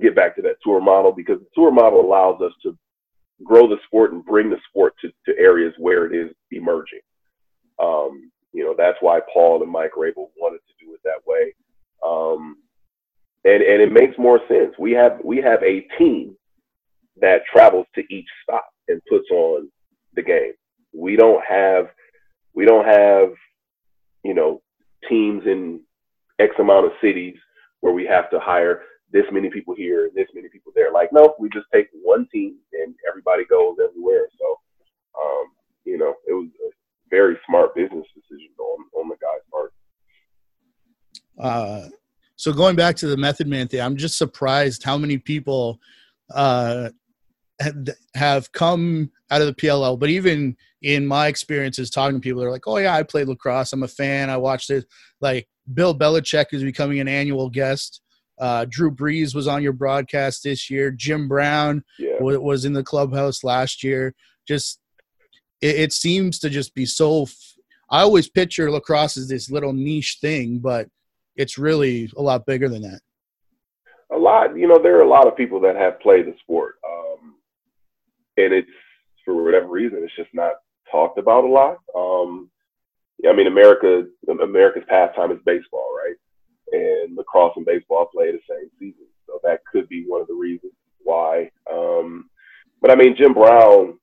get 0.01 0.15
back 0.15 0.35
to 0.35 0.41
that 0.43 0.57
tour 0.63 0.81
model 0.81 1.13
because 1.13 1.39
the 1.39 1.47
tour 1.55 1.71
model 1.71 2.01
allows 2.01 2.41
us 2.41 2.51
to 2.63 2.77
grow 3.43 3.67
the 3.67 3.77
sport 3.85 4.11
and 4.11 4.25
bring 4.25 4.49
the 4.49 4.59
sport 4.69 4.93
to, 5.01 5.09
to 5.25 5.39
areas 5.39 5.73
where 5.77 6.05
it 6.05 6.15
is 6.15 6.33
emerging. 6.51 6.99
Um, 7.79 8.31
you 8.57 8.63
know, 8.63 8.73
that's 8.75 8.97
why 9.01 9.19
Paul 9.31 9.61
and 9.61 9.71
Mike 9.71 9.91
Rabil 9.95 10.29
wanted 10.35 10.61
to 10.65 10.83
do 10.83 10.91
it 10.95 10.99
that 11.03 11.21
way. 11.27 11.53
Um, 12.03 12.57
and, 13.45 13.61
and 13.61 13.79
it 13.83 13.91
makes 13.91 14.17
more 14.17 14.39
sense. 14.47 14.73
We 14.79 14.93
have 14.93 15.19
we 15.23 15.37
have 15.37 15.61
a 15.61 15.81
team 15.99 16.35
that 17.21 17.43
travels 17.53 17.85
to 17.93 18.01
each 18.09 18.25
stop 18.41 18.65
and 18.87 18.99
puts 19.07 19.29
on 19.29 19.69
the 20.15 20.23
game. 20.23 20.53
We 20.91 21.15
don't 21.15 21.43
have 21.47 21.89
we 22.55 22.65
don't 22.65 22.87
have 22.87 23.29
you 24.23 24.33
know 24.33 24.63
teams 25.07 25.43
in 25.45 25.81
X 26.39 26.55
amount 26.57 26.87
of 26.87 26.93
cities 26.99 27.35
where 27.81 27.93
we 27.93 28.07
have 28.07 28.27
to 28.31 28.39
hire 28.39 28.81
this 29.11 29.25
many 29.31 29.51
people 29.51 29.75
here 29.75 30.05
and 30.05 30.15
this 30.15 30.29
many 30.33 30.49
people 30.49 30.71
there. 30.75 30.91
Like, 30.91 31.13
no, 31.13 31.35
we 31.39 31.47
just 31.49 31.67
take 31.71 31.89
one 32.01 32.27
team 32.33 32.55
and 32.73 32.95
everybody 33.07 33.45
goes 33.45 33.77
everywhere. 33.87 34.27
So, 34.39 34.59
um, 35.21 35.45
you 35.85 35.99
know, 35.99 36.15
it 36.27 36.33
was 36.33 36.47
very 37.09 37.37
smart 37.47 37.75
business 37.75 38.05
decision 38.15 38.49
on 38.59 39.01
on 39.01 39.09
the 39.09 39.15
guy's 39.15 39.43
part. 39.51 39.73
Uh, 41.39 41.89
so 42.35 42.53
going 42.53 42.75
back 42.75 42.95
to 42.97 43.07
the 43.07 43.17
Method 43.17 43.47
Man 43.47 43.67
thing, 43.67 43.81
I'm 43.81 43.97
just 43.97 44.17
surprised 44.17 44.83
how 44.83 44.97
many 44.97 45.17
people 45.17 45.79
uh, 46.33 46.89
have 48.15 48.51
come 48.51 49.11
out 49.31 49.41
of 49.41 49.47
the 49.47 49.53
PLL. 49.53 49.99
But 49.99 50.09
even 50.09 50.55
in 50.81 51.05
my 51.05 51.27
experiences 51.27 51.89
talking 51.89 52.15
to 52.15 52.21
people, 52.21 52.41
they're 52.41 52.51
like, 52.51 52.67
"Oh 52.67 52.77
yeah, 52.77 52.95
I 52.95 53.03
played 53.03 53.27
lacrosse. 53.27 53.73
I'm 53.73 53.83
a 53.83 53.87
fan. 53.87 54.29
I 54.29 54.37
watched 54.37 54.69
it." 54.69 54.85
Like 55.21 55.47
Bill 55.73 55.97
Belichick 55.97 56.47
is 56.51 56.63
becoming 56.63 56.99
an 56.99 57.07
annual 57.07 57.49
guest. 57.49 58.01
Uh, 58.39 58.65
Drew 58.69 58.91
Brees 58.91 59.33
was 59.33 59.47
on 59.47 59.63
your 59.63 59.73
broadcast 59.73 60.43
this 60.43 60.69
year. 60.69 60.91
Jim 60.91 61.27
Brown 61.27 61.83
yeah. 61.97 62.17
w- 62.19 62.39
was 62.39 62.65
in 62.65 62.73
the 62.73 62.83
clubhouse 62.83 63.43
last 63.43 63.83
year. 63.83 64.13
Just 64.47 64.79
it, 65.61 65.75
it 65.75 65.93
seems 65.93 66.39
to 66.39 66.49
just 66.49 66.73
be 66.75 66.85
so. 66.85 67.23
F- 67.23 67.53
I 67.89 68.01
always 68.01 68.27
picture 68.27 68.69
lacrosse 68.69 69.17
as 69.17 69.29
this 69.29 69.49
little 69.49 69.73
niche 69.73 70.17
thing, 70.19 70.59
but 70.59 70.89
it's 71.35 71.57
really 71.57 72.11
a 72.17 72.21
lot 72.21 72.45
bigger 72.45 72.67
than 72.67 72.81
that. 72.81 72.99
A 74.11 74.17
lot, 74.17 74.57
you 74.57 74.67
know, 74.67 74.81
there 74.81 74.97
are 74.97 75.03
a 75.03 75.07
lot 75.07 75.27
of 75.27 75.37
people 75.37 75.59
that 75.61 75.75
have 75.75 75.99
played 75.99 76.25
the 76.25 76.35
sport, 76.41 76.75
um, 76.87 77.35
and 78.37 78.53
it's 78.53 78.69
for 79.23 79.43
whatever 79.43 79.67
reason, 79.67 79.99
it's 80.01 80.15
just 80.15 80.33
not 80.33 80.53
talked 80.89 81.17
about 81.19 81.43
a 81.43 81.47
lot. 81.47 81.77
Um, 81.95 82.49
I 83.27 83.33
mean, 83.33 83.47
America, 83.47 84.05
America's 84.41 84.83
pastime 84.87 85.31
is 85.31 85.39
baseball, 85.45 85.91
right? 85.95 86.15
And 86.71 87.17
lacrosse 87.17 87.53
and 87.57 87.65
baseball 87.65 88.09
play 88.13 88.31
the 88.31 88.39
same 88.49 88.69
season, 88.79 89.07
so 89.25 89.39
that 89.43 89.61
could 89.71 89.89
be 89.89 90.05
one 90.07 90.21
of 90.21 90.27
the 90.27 90.33
reasons 90.33 90.73
why. 91.03 91.51
Um, 91.71 92.29
but 92.81 92.91
I 92.91 92.95
mean, 92.95 93.15
Jim 93.17 93.33
Brown, 93.33 93.97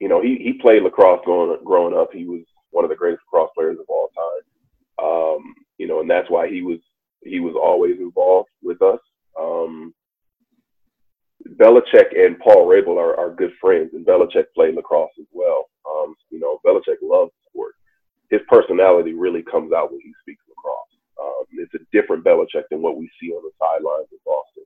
you 0.00 0.08
know, 0.08 0.20
he 0.20 0.36
he 0.36 0.54
played 0.54 0.82
lacrosse 0.82 1.20
growing 1.24 1.58
growing 1.64 1.96
up. 1.96 2.12
He 2.12 2.24
was 2.24 2.42
one 2.70 2.84
of 2.84 2.90
the 2.90 2.96
greatest 2.96 3.22
lacrosse 3.26 3.50
players 3.56 3.78
of 3.78 3.86
all 3.88 4.10
time. 4.14 5.06
Um, 5.06 5.54
you 5.78 5.86
know, 5.86 6.00
and 6.00 6.10
that's 6.10 6.30
why 6.30 6.48
he 6.48 6.62
was 6.62 6.78
he 7.22 7.40
was 7.40 7.54
always 7.54 7.98
involved 7.98 8.50
with 8.62 8.80
us. 8.82 9.00
Um, 9.38 9.94
Belichick 11.54 12.16
and 12.16 12.38
Paul 12.38 12.66
Rabil 12.66 12.96
are, 12.96 13.18
are 13.18 13.34
good 13.34 13.52
friends, 13.60 13.90
and 13.94 14.06
Belichick 14.06 14.46
played 14.54 14.74
lacrosse 14.74 15.10
as 15.18 15.26
well. 15.32 15.68
Um, 15.88 16.14
you 16.30 16.40
know, 16.40 16.60
Belichick 16.66 16.98
loves 17.02 17.30
the 17.30 17.50
sport. 17.50 17.74
His 18.30 18.40
personality 18.48 19.14
really 19.14 19.42
comes 19.42 19.72
out 19.72 19.92
when 19.92 20.00
he 20.00 20.12
speaks 20.22 20.42
lacrosse. 20.48 20.96
Um, 21.20 21.44
it's 21.58 21.74
a 21.74 21.86
different 21.92 22.24
Belichick 22.24 22.64
than 22.70 22.82
what 22.82 22.96
we 22.96 23.08
see 23.20 23.30
on 23.30 23.42
the 23.42 23.52
sidelines 23.60 24.08
in 24.10 24.18
Boston. 24.26 24.64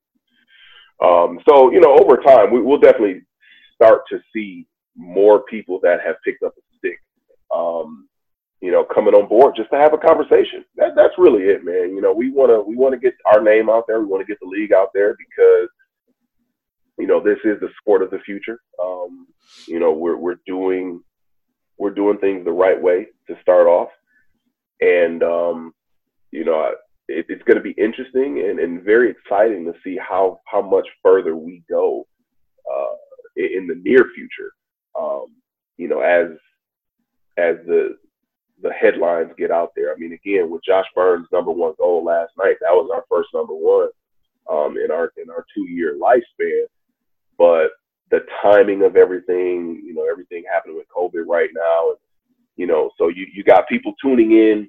Um, 1.03 1.41
so, 1.49 1.70
you 1.70 1.81
know, 1.81 1.97
over 1.99 2.16
time, 2.16 2.53
we, 2.53 2.61
will 2.61 2.78
definitely 2.78 3.22
start 3.74 4.03
to 4.11 4.18
see 4.35 4.66
more 4.97 5.43
people 5.45 5.80
that 5.82 6.01
have 6.05 6.16
picked 6.24 6.43
up 6.43 6.55
a 6.57 6.78
stick, 6.78 6.99
um, 7.55 8.09
you 8.61 8.70
know, 8.70 8.84
coming 8.84 9.14
on 9.14 9.28
board 9.28 9.55
just 9.57 9.70
to 9.70 9.76
have 9.76 9.95
a 9.95 9.99
conversation. 9.99 10.64
That, 10.76 10.95
that's 10.95 11.14
really 11.18 11.45
it, 11.45 11.64
man. 11.64 11.95
You 11.95 12.03
know, 12.03 12.12
we 12.12 12.30
want 12.30 12.51
to 12.51 12.61
we 12.61 12.76
want 12.76 12.93
to 12.93 13.01
get 13.01 13.14
our 13.32 13.43
name 13.43 13.70
out 13.70 13.84
there. 13.86 14.01
We 14.01 14.07
want 14.07 14.20
to 14.26 14.30
get 14.30 14.38
the 14.41 14.49
league 14.49 14.72
out 14.72 14.91
there 14.95 15.16
because 15.16 15.68
you 16.99 17.07
know 17.07 17.20
this 17.20 17.38
is 17.45 17.59
the 17.61 17.70
sport 17.80 18.03
of 18.03 18.11
the 18.11 18.18
future. 18.20 18.61
Um, 18.82 19.26
you 19.66 19.80
know, 19.80 19.93
we're 19.93 20.16
we're 20.16 20.41
doing 20.47 21.03
we're 21.78 21.91
doing 21.91 22.18
things 22.18 22.45
the 22.45 22.53
right 22.53 22.80
way 22.80 23.07
to 23.26 23.36
start 23.41 23.66
off, 23.66 23.88
and 24.80 25.22
um, 25.22 25.72
you 26.30 26.45
know, 26.45 26.72
it, 27.09 27.26
it's 27.28 27.43
going 27.45 27.57
to 27.57 27.62
be 27.62 27.74
interesting 27.82 28.45
and, 28.49 28.59
and 28.61 28.82
very 28.82 29.11
exciting 29.11 29.64
to 29.64 29.72
see 29.82 29.97
how 29.97 30.41
how 30.47 30.61
much 30.61 30.86
further 31.03 31.36
we 31.36 31.62
go 31.68 32.07
uh, 32.70 32.95
in 33.36 33.66
the 33.66 33.80
near 33.82 34.05
future. 34.14 34.53
Um, 35.01 35.26
you 35.76 35.88
know, 35.88 36.01
as 36.01 36.28
as 37.38 37.57
the 37.66 37.96
the 38.62 38.72
headlines 38.72 39.30
get 39.38 39.51
out 39.51 39.70
there. 39.74 39.92
I 39.92 39.96
mean, 39.96 40.12
again, 40.12 40.51
with 40.51 40.62
Josh 40.64 40.84
Byrne's 40.94 41.28
number 41.32 41.51
one 41.51 41.72
goal 41.78 42.05
last 42.05 42.32
night, 42.38 42.57
that 42.61 42.72
was 42.72 42.90
our 42.92 43.05
first 43.11 43.30
number 43.32 43.55
one 43.55 43.88
um, 44.51 44.76
in 44.76 44.90
our 44.90 45.12
in 45.16 45.30
our 45.30 45.44
two 45.55 45.68
year 45.68 45.96
lifespan. 46.01 46.64
But 47.38 47.70
the 48.11 48.20
timing 48.42 48.82
of 48.82 48.96
everything, 48.96 49.82
you 49.84 49.94
know, 49.94 50.07
everything 50.11 50.44
happening 50.53 50.76
with 50.76 50.86
COVID 50.94 51.26
right 51.26 51.51
now, 51.55 51.90
and 51.90 51.98
you 52.57 52.66
know, 52.66 52.90
so 52.98 53.09
you 53.09 53.26
you 53.32 53.42
got 53.42 53.68
people 53.68 53.94
tuning 54.03 54.32
in 54.32 54.68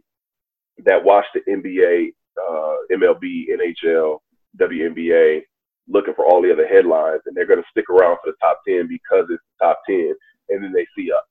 that 0.86 1.04
watch 1.04 1.26
the 1.34 1.42
NBA, 1.42 2.14
uh, 2.38 2.76
MLB, 2.92 3.48
NHL, 3.50 4.20
WNBA, 4.58 5.42
looking 5.88 6.14
for 6.14 6.26
all 6.26 6.42
the 6.42 6.52
other 6.52 6.68
headlines, 6.68 7.22
and 7.26 7.36
they're 7.36 7.48
going 7.48 7.62
to 7.62 7.72
stick 7.72 7.90
around 7.90 8.18
for 8.24 8.32
the 8.32 8.38
top 8.42 8.60
ten 8.68 8.88
because 8.88 9.26
it's 9.30 9.44
the 9.60 9.66
top 9.66 9.80
ten, 9.88 10.14
and 10.50 10.64
then 10.64 10.74
they 10.74 10.86
see 10.96 11.12
us. 11.12 11.24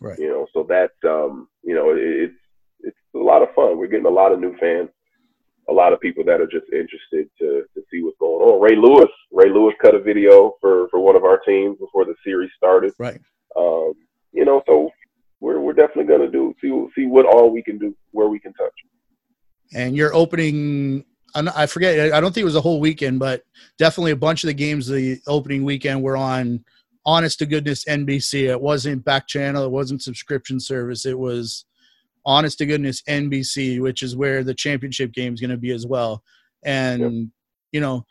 Right. 0.00 0.18
You 0.18 0.28
know, 0.28 0.46
so 0.52 0.66
that's 0.68 0.92
um, 1.04 1.48
you 1.62 1.74
know, 1.74 1.90
it, 1.90 1.98
it's 2.00 2.34
it's 2.80 2.96
a 3.14 3.18
lot 3.18 3.42
of 3.42 3.48
fun. 3.54 3.78
We're 3.78 3.88
getting 3.88 4.06
a 4.06 4.10
lot 4.10 4.32
of 4.32 4.40
new 4.40 4.56
fans, 4.58 4.90
a 5.68 5.72
lot 5.72 5.92
of 5.92 6.00
people 6.00 6.24
that 6.24 6.40
are 6.40 6.46
just 6.46 6.66
interested 6.72 7.28
to 7.38 7.64
to 7.74 7.82
see 7.90 8.02
what's 8.02 8.18
going 8.18 8.42
on. 8.42 8.60
Ray 8.60 8.76
Lewis, 8.76 9.10
Ray 9.32 9.50
Lewis 9.50 9.74
cut 9.80 9.94
a 9.94 10.00
video 10.00 10.52
for 10.60 10.88
for 10.90 11.00
one 11.00 11.16
of 11.16 11.24
our 11.24 11.38
teams 11.46 11.78
before 11.78 12.04
the 12.04 12.14
series 12.24 12.50
started. 12.56 12.92
Right. 12.98 13.20
Um, 13.56 13.94
you 14.32 14.44
know, 14.44 14.62
so 14.66 14.90
we're 15.40 15.60
we're 15.60 15.72
definitely 15.72 16.04
gonna 16.04 16.30
do 16.30 16.54
see 16.60 16.68
see 16.94 17.06
what 17.06 17.26
all 17.26 17.50
we 17.50 17.62
can 17.62 17.78
do, 17.78 17.96
where 18.12 18.28
we 18.28 18.38
can 18.38 18.52
touch. 18.54 18.74
And 19.74 19.96
you're 19.96 20.14
opening. 20.14 21.04
I 21.36 21.66
forget. 21.66 22.12
I 22.12 22.20
don't 22.20 22.32
think 22.32 22.42
it 22.42 22.46
was 22.46 22.56
a 22.56 22.60
whole 22.60 22.80
weekend, 22.80 23.18
but 23.18 23.42
definitely 23.78 24.12
a 24.12 24.16
bunch 24.16 24.42
of 24.44 24.48
the 24.48 24.54
games 24.54 24.86
the 24.86 25.20
opening 25.26 25.64
weekend 25.64 26.02
were 26.02 26.16
on 26.16 26.64
honest 27.04 27.38
to 27.38 27.46
goodness 27.46 27.84
NBC. 27.84 28.48
It 28.48 28.60
wasn't 28.60 29.04
back 29.04 29.28
channel. 29.28 29.64
It 29.64 29.70
wasn't 29.70 30.02
subscription 30.02 30.58
service. 30.58 31.06
It 31.06 31.18
was 31.18 31.64
honest 32.26 32.58
to 32.58 32.66
goodness 32.66 33.02
NBC, 33.02 33.80
which 33.80 34.02
is 34.02 34.16
where 34.16 34.42
the 34.42 34.54
championship 34.54 35.12
game 35.12 35.32
is 35.34 35.40
going 35.40 35.50
to 35.50 35.56
be 35.56 35.70
as 35.70 35.86
well. 35.86 36.22
And 36.64 37.00
yep. 37.00 37.28
you 37.72 37.80
know, 37.80 38.04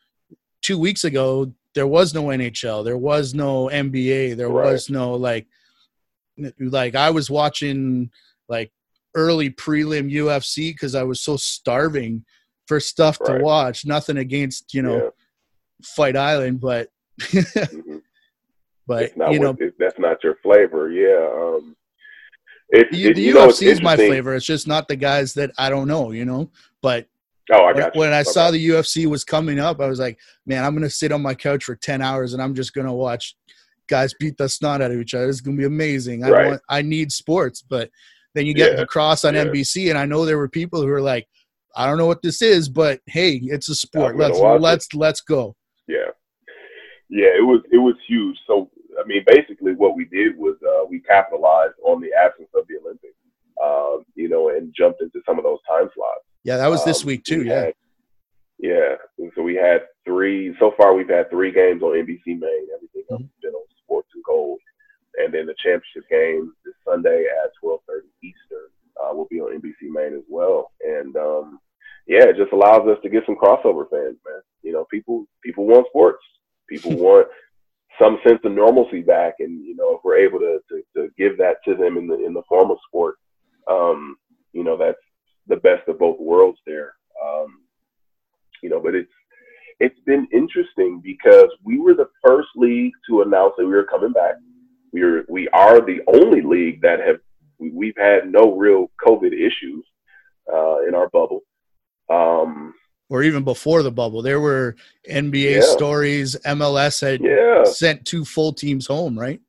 two 0.61 0.79
weeks 0.79 1.03
ago 1.03 1.53
there 1.73 1.85
was 1.85 2.13
no 2.13 2.23
NHL, 2.23 2.85
there 2.85 2.97
was 2.97 3.33
no 3.33 3.65
NBA, 3.67 4.37
there 4.37 4.49
right. 4.49 4.71
was 4.71 4.89
no 4.89 5.13
like, 5.13 5.45
like 6.57 6.95
I 6.95 7.09
was 7.09 7.29
watching 7.29 8.09
like 8.47 8.71
early 9.13 9.49
prelim 9.49 10.11
UFC 10.11 10.73
because 10.73 10.95
I 10.95 11.03
was 11.03 11.19
so 11.19 11.35
starving 11.35 12.23
for 12.67 12.79
stuff 12.79 13.19
right. 13.21 13.37
to 13.37 13.43
watch. 13.43 13.85
Nothing 13.85 14.17
against 14.17 14.73
you 14.73 14.81
know, 14.81 14.95
yeah. 14.95 15.09
Fight 15.83 16.17
Island, 16.17 16.61
but. 16.61 16.89
mm-hmm. 17.19 17.97
But 18.87 19.13
you 19.31 19.39
know, 19.39 19.51
what, 19.53 19.73
that's 19.79 19.97
not 19.97 20.23
your 20.23 20.35
flavor. 20.43 20.91
Yeah, 20.91 21.27
um, 21.33 21.75
it, 22.69 22.91
the, 22.91 23.13
the 23.13 23.29
UFC 23.29 23.63
is 23.63 23.81
my 23.81 23.95
flavor. 23.95 24.35
It's 24.35 24.45
just 24.45 24.67
not 24.67 24.87
the 24.87 24.95
guys 24.95 25.33
that 25.35 25.51
I 25.57 25.69
don't 25.69 25.87
know, 25.87 26.11
you 26.11 26.25
know. 26.25 26.51
But 26.81 27.07
oh, 27.51 27.65
I 27.65 27.73
got 27.73 27.95
when, 27.95 28.09
when 28.09 28.13
I 28.13 28.21
okay. 28.21 28.29
saw 28.29 28.51
the 28.51 28.69
UFC 28.69 29.07
was 29.07 29.23
coming 29.23 29.59
up, 29.59 29.81
I 29.81 29.87
was 29.87 29.99
like, 29.99 30.19
man, 30.45 30.63
I'm 30.63 30.75
gonna 30.75 30.89
sit 30.89 31.11
on 31.11 31.21
my 31.21 31.33
couch 31.33 31.63
for 31.63 31.75
ten 31.75 32.01
hours 32.01 32.33
and 32.33 32.41
I'm 32.41 32.53
just 32.53 32.73
gonna 32.73 32.93
watch 32.93 33.35
guys 33.87 34.13
beat 34.19 34.37
the 34.37 34.49
snot 34.49 34.81
out 34.81 34.91
of 34.91 34.99
each 34.99 35.13
other. 35.13 35.29
It's 35.29 35.41
gonna 35.41 35.57
be 35.57 35.65
amazing. 35.65 36.23
I 36.23 36.29
right. 36.29 36.47
want, 36.47 36.61
I 36.69 36.81
need 36.81 37.11
sports, 37.11 37.63
but 37.67 37.89
then 38.35 38.45
you 38.45 38.53
get 38.53 38.73
yeah. 38.73 38.77
the 38.77 38.85
cross 38.85 39.25
on 39.25 39.33
yeah. 39.33 39.45
NBC, 39.45 39.89
and 39.89 39.97
I 39.97 40.05
know 40.05 40.25
there 40.25 40.37
were 40.37 40.49
people 40.49 40.81
who 40.81 40.87
were 40.87 41.01
like, 41.01 41.27
I 41.75 41.85
don't 41.85 41.97
know 41.97 42.05
what 42.05 42.21
this 42.21 42.41
is, 42.41 42.69
but 42.69 43.01
hey, 43.05 43.39
it's 43.43 43.69
a 43.69 43.75
sport. 43.75 44.17
Let's 44.17 44.39
let's 44.39 44.87
it. 44.87 44.97
let's 44.97 45.21
go. 45.21 45.55
Yeah, 45.87 46.11
yeah, 47.09 47.29
it 47.37 47.45
was 47.45 47.61
it 47.71 47.77
was 47.77 47.95
huge. 48.07 48.37
So 48.47 48.69
I 48.99 49.05
mean, 49.05 49.23
basically, 49.27 49.73
what 49.73 49.95
we 49.95 50.05
did 50.05 50.37
was 50.37 50.55
uh, 50.63 50.85
we 50.89 50.99
capitalized 51.01 51.75
on 51.83 52.01
the 52.01 52.09
absence 52.13 52.49
of 52.55 52.65
the 52.67 52.77
Olympics, 52.77 53.15
uh, 53.61 54.03
you 54.15 54.29
know, 54.29 54.49
and 54.49 54.73
jumped 54.75 55.01
into 55.01 55.21
some 55.25 55.37
of 55.37 55.43
those 55.43 55.59
time 55.67 55.89
slots. 55.93 56.25
Yeah, 56.43 56.57
that 56.57 56.67
was 56.67 56.85
this 56.85 57.01
um, 57.01 57.07
week 57.07 57.23
too. 57.23 57.39
We 57.39 57.49
yeah, 57.49 57.59
had, 57.65 57.73
yeah. 58.59 58.95
And 59.19 59.31
so 59.35 59.41
we 59.41 59.55
had 59.55 59.81
three. 60.05 60.55
So 60.59 60.73
far, 60.77 60.93
we've 60.93 61.09
had 61.09 61.29
three 61.29 61.51
games 61.51 61.81
on 61.81 61.95
NBC 61.95 62.39
Main. 62.39 62.67
Everything 62.73 63.03
else 63.11 63.21
has 63.21 63.41
been 63.41 63.53
on 63.53 63.65
Sports 63.83 64.09
and 64.15 64.23
Gold, 64.23 64.59
and 65.17 65.33
then 65.33 65.45
the 65.45 65.55
championship 65.61 66.09
game 66.09 66.53
this 66.63 66.75
Sunday 66.85 67.25
at 67.43 67.51
twelve 67.59 67.81
thirty 67.87 68.07
Eastern 68.23 68.69
uh, 69.01 69.13
will 69.13 69.27
be 69.29 69.39
on 69.39 69.59
NBC 69.59 69.89
Main 69.89 70.17
as 70.17 70.25
well. 70.29 70.71
And 70.85 71.15
um, 71.15 71.59
yeah, 72.07 72.25
it 72.25 72.37
just 72.37 72.53
allows 72.53 72.87
us 72.87 72.97
to 73.03 73.09
get 73.09 73.23
some 73.25 73.35
crossover 73.35 73.89
fans, 73.89 74.17
man. 74.25 74.41
you 74.61 74.71
know, 74.71 74.85
people 74.91 75.25
people 75.43 75.65
want 75.65 75.87
sports. 75.87 76.23
People 76.69 76.95
want 76.97 77.27
some 77.99 78.19
sense 78.25 78.39
of 78.43 78.51
normalcy 78.51 79.01
back, 79.01 79.35
and 79.39 79.65
you 79.65 79.75
know, 79.75 79.95
if 79.95 80.01
we're 80.03 80.17
able 80.17 80.39
to, 80.39 80.59
to, 80.69 80.81
to 80.95 81.09
give 81.17 81.37
that 81.37 81.57
to 81.65 81.75
them 81.75 81.97
in 81.97 82.07
the 82.07 82.25
in 82.25 82.33
the 82.33 82.43
form 82.47 82.71
of 82.71 82.77
sport, 82.87 83.15
um, 83.67 84.17
you 84.53 84.63
know, 84.63 84.77
that's 84.77 84.97
the 85.47 85.57
best 85.57 85.87
of 85.87 85.99
both 85.99 86.19
worlds 86.19 86.59
there. 86.65 86.93
Um, 87.23 87.61
you 88.61 88.69
know, 88.69 88.79
but 88.79 88.95
it's 88.95 89.11
it's 89.79 89.99
been 90.05 90.27
interesting 90.31 91.01
because 91.03 91.49
we 91.63 91.79
were 91.79 91.93
the 91.93 92.09
first 92.25 92.49
league 92.55 92.93
to 93.09 93.21
announce 93.21 93.53
that 93.57 93.65
we 93.65 93.73
were 93.73 93.83
coming 93.83 94.13
back. 94.13 94.35
We 94.93 95.01
are 95.01 95.25
we 95.27 95.47
are 95.49 95.81
the 95.81 95.99
only 96.07 96.41
league 96.41 96.81
that 96.81 96.99
have 96.99 97.17
we've 97.59 97.97
had 97.97 98.31
no 98.31 98.55
real 98.55 98.91
COVID 99.05 99.33
issues 99.33 99.85
uh, 100.53 100.81
in 100.87 100.95
our 100.95 101.09
bubble. 101.09 101.41
Um, 102.09 102.73
or 103.09 103.23
even 103.23 103.43
before 103.43 103.83
the 103.83 103.91
bubble, 103.91 104.21
there 104.21 104.39
were 104.39 104.75
NBA 105.09 105.55
yeah. 105.55 105.61
stories. 105.61 106.35
MLS 106.45 107.01
had 107.01 107.21
yeah. 107.21 107.63
sent 107.63 108.05
two 108.05 108.25
full 108.25 108.53
teams 108.53 108.87
home, 108.87 109.17
right? 109.17 109.39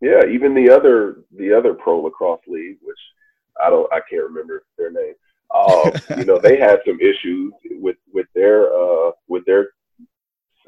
Yeah, 0.00 0.26
even 0.26 0.54
the 0.54 0.70
other 0.70 1.18
the 1.36 1.52
other 1.52 1.74
pro 1.74 2.00
lacrosse 2.00 2.40
league, 2.46 2.78
which 2.82 2.98
I 3.64 3.70
don't 3.70 3.92
I 3.92 4.00
can't 4.08 4.24
remember 4.24 4.64
their 4.76 4.90
name. 4.90 5.14
Uh, 5.52 5.90
you 6.18 6.24
know, 6.24 6.38
they 6.38 6.58
had 6.58 6.80
some 6.86 6.98
issues 7.00 7.52
with 7.70 7.96
with 8.12 8.26
their 8.34 8.72
uh, 8.72 9.12
with 9.28 9.44
their 9.44 9.68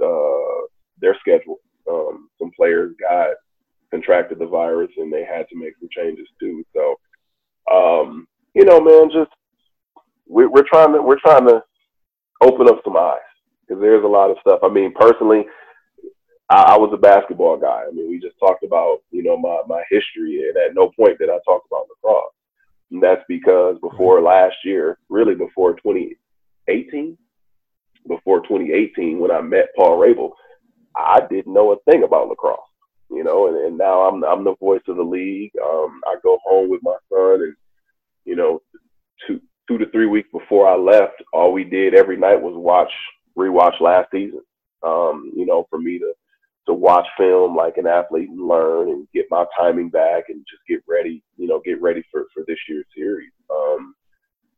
uh, 0.02 0.66
their 1.00 1.16
schedule. 1.20 1.58
Um, 1.90 2.28
some 2.38 2.50
players 2.56 2.94
got 3.00 3.30
contracted 3.90 4.38
the 4.38 4.46
virus, 4.46 4.90
and 4.96 5.12
they 5.12 5.24
had 5.24 5.48
to 5.48 5.56
make 5.56 5.74
some 5.78 5.88
changes 5.90 6.26
too. 6.40 6.64
So, 6.74 6.94
um, 7.72 8.26
you 8.54 8.64
know, 8.64 8.80
man, 8.80 9.10
just 9.10 9.30
we, 10.28 10.46
we're 10.46 10.68
trying 10.68 10.92
to 10.92 11.02
we're 11.02 11.20
trying 11.20 11.46
to 11.48 11.62
open 12.40 12.68
up 12.68 12.80
some 12.84 12.96
eyes 12.96 13.18
because 13.66 13.80
there's 13.80 14.04
a 14.04 14.08
lot 14.08 14.30
of 14.30 14.36
stuff. 14.40 14.60
I 14.62 14.68
mean, 14.68 14.92
personally, 14.94 15.44
I, 16.50 16.74
I, 16.74 16.78
was 16.78 16.90
a 16.92 16.98
basketball 16.98 17.56
guy. 17.56 17.84
I 17.88 17.90
mean, 17.92 18.10
we 18.10 18.20
just 18.20 18.38
talked 18.38 18.64
about 18.64 18.98
you 19.10 19.22
know 19.22 19.36
my 19.36 19.62
my 19.66 19.82
history, 19.90 20.48
and 20.48 20.56
at 20.56 20.74
no 20.74 20.90
point 20.96 21.18
did 21.18 21.30
I 21.30 21.38
talk 21.44 21.62
about 21.70 21.86
lacrosse. 21.88 22.32
And 22.90 23.02
that's 23.02 23.24
because 23.28 23.76
before 23.80 24.20
last 24.20 24.56
year, 24.64 24.98
really 25.08 25.34
before 25.34 25.72
2018, 25.74 27.16
before 28.06 28.40
2018, 28.42 29.18
when 29.18 29.30
I 29.30 29.40
met 29.40 29.74
Paul 29.76 29.98
Rabil, 29.98 30.30
I 30.94 31.20
didn't 31.28 31.52
know 31.52 31.72
a 31.72 31.90
thing 31.90 32.04
about 32.04 32.28
lacrosse. 32.28 32.60
You 33.10 33.24
know, 33.24 33.48
and, 33.48 33.56
and 33.66 33.78
now 33.78 34.02
I'm 34.02 34.24
I'm 34.24 34.44
the 34.44 34.56
voice 34.56 34.82
of 34.88 34.96
the 34.96 35.02
league. 35.02 35.52
Um, 35.62 36.00
I 36.06 36.16
go 36.22 36.38
home 36.44 36.68
with 36.70 36.80
my 36.82 36.96
son, 37.10 37.42
and 37.42 37.54
you 38.24 38.36
know, 38.36 38.60
two 39.26 39.40
two 39.68 39.78
to 39.78 39.88
three 39.90 40.06
weeks 40.06 40.28
before 40.32 40.68
I 40.68 40.76
left, 40.76 41.22
all 41.32 41.52
we 41.52 41.64
did 41.64 41.94
every 41.94 42.16
night 42.16 42.40
was 42.40 42.54
watch 42.56 42.92
rewatch 43.36 43.80
last 43.80 44.10
season. 44.10 44.42
Um, 44.82 45.32
you 45.34 45.46
know, 45.46 45.66
for 45.70 45.78
me 45.78 45.98
to 45.98 46.12
to 46.66 46.72
watch 46.72 47.06
film 47.18 47.54
like 47.54 47.76
an 47.76 47.86
athlete 47.86 48.30
and 48.30 48.48
learn 48.48 48.88
and 48.88 49.06
get 49.12 49.26
my 49.30 49.44
timing 49.58 49.90
back 49.90 50.24
and 50.28 50.44
just 50.50 50.62
get 50.66 50.80
ready, 50.88 51.22
you 51.36 51.46
know, 51.46 51.60
get 51.62 51.80
ready 51.82 52.02
for, 52.10 52.24
for 52.32 52.42
this 52.46 52.56
year's 52.68 52.86
series. 52.96 53.32
Um, 53.50 53.94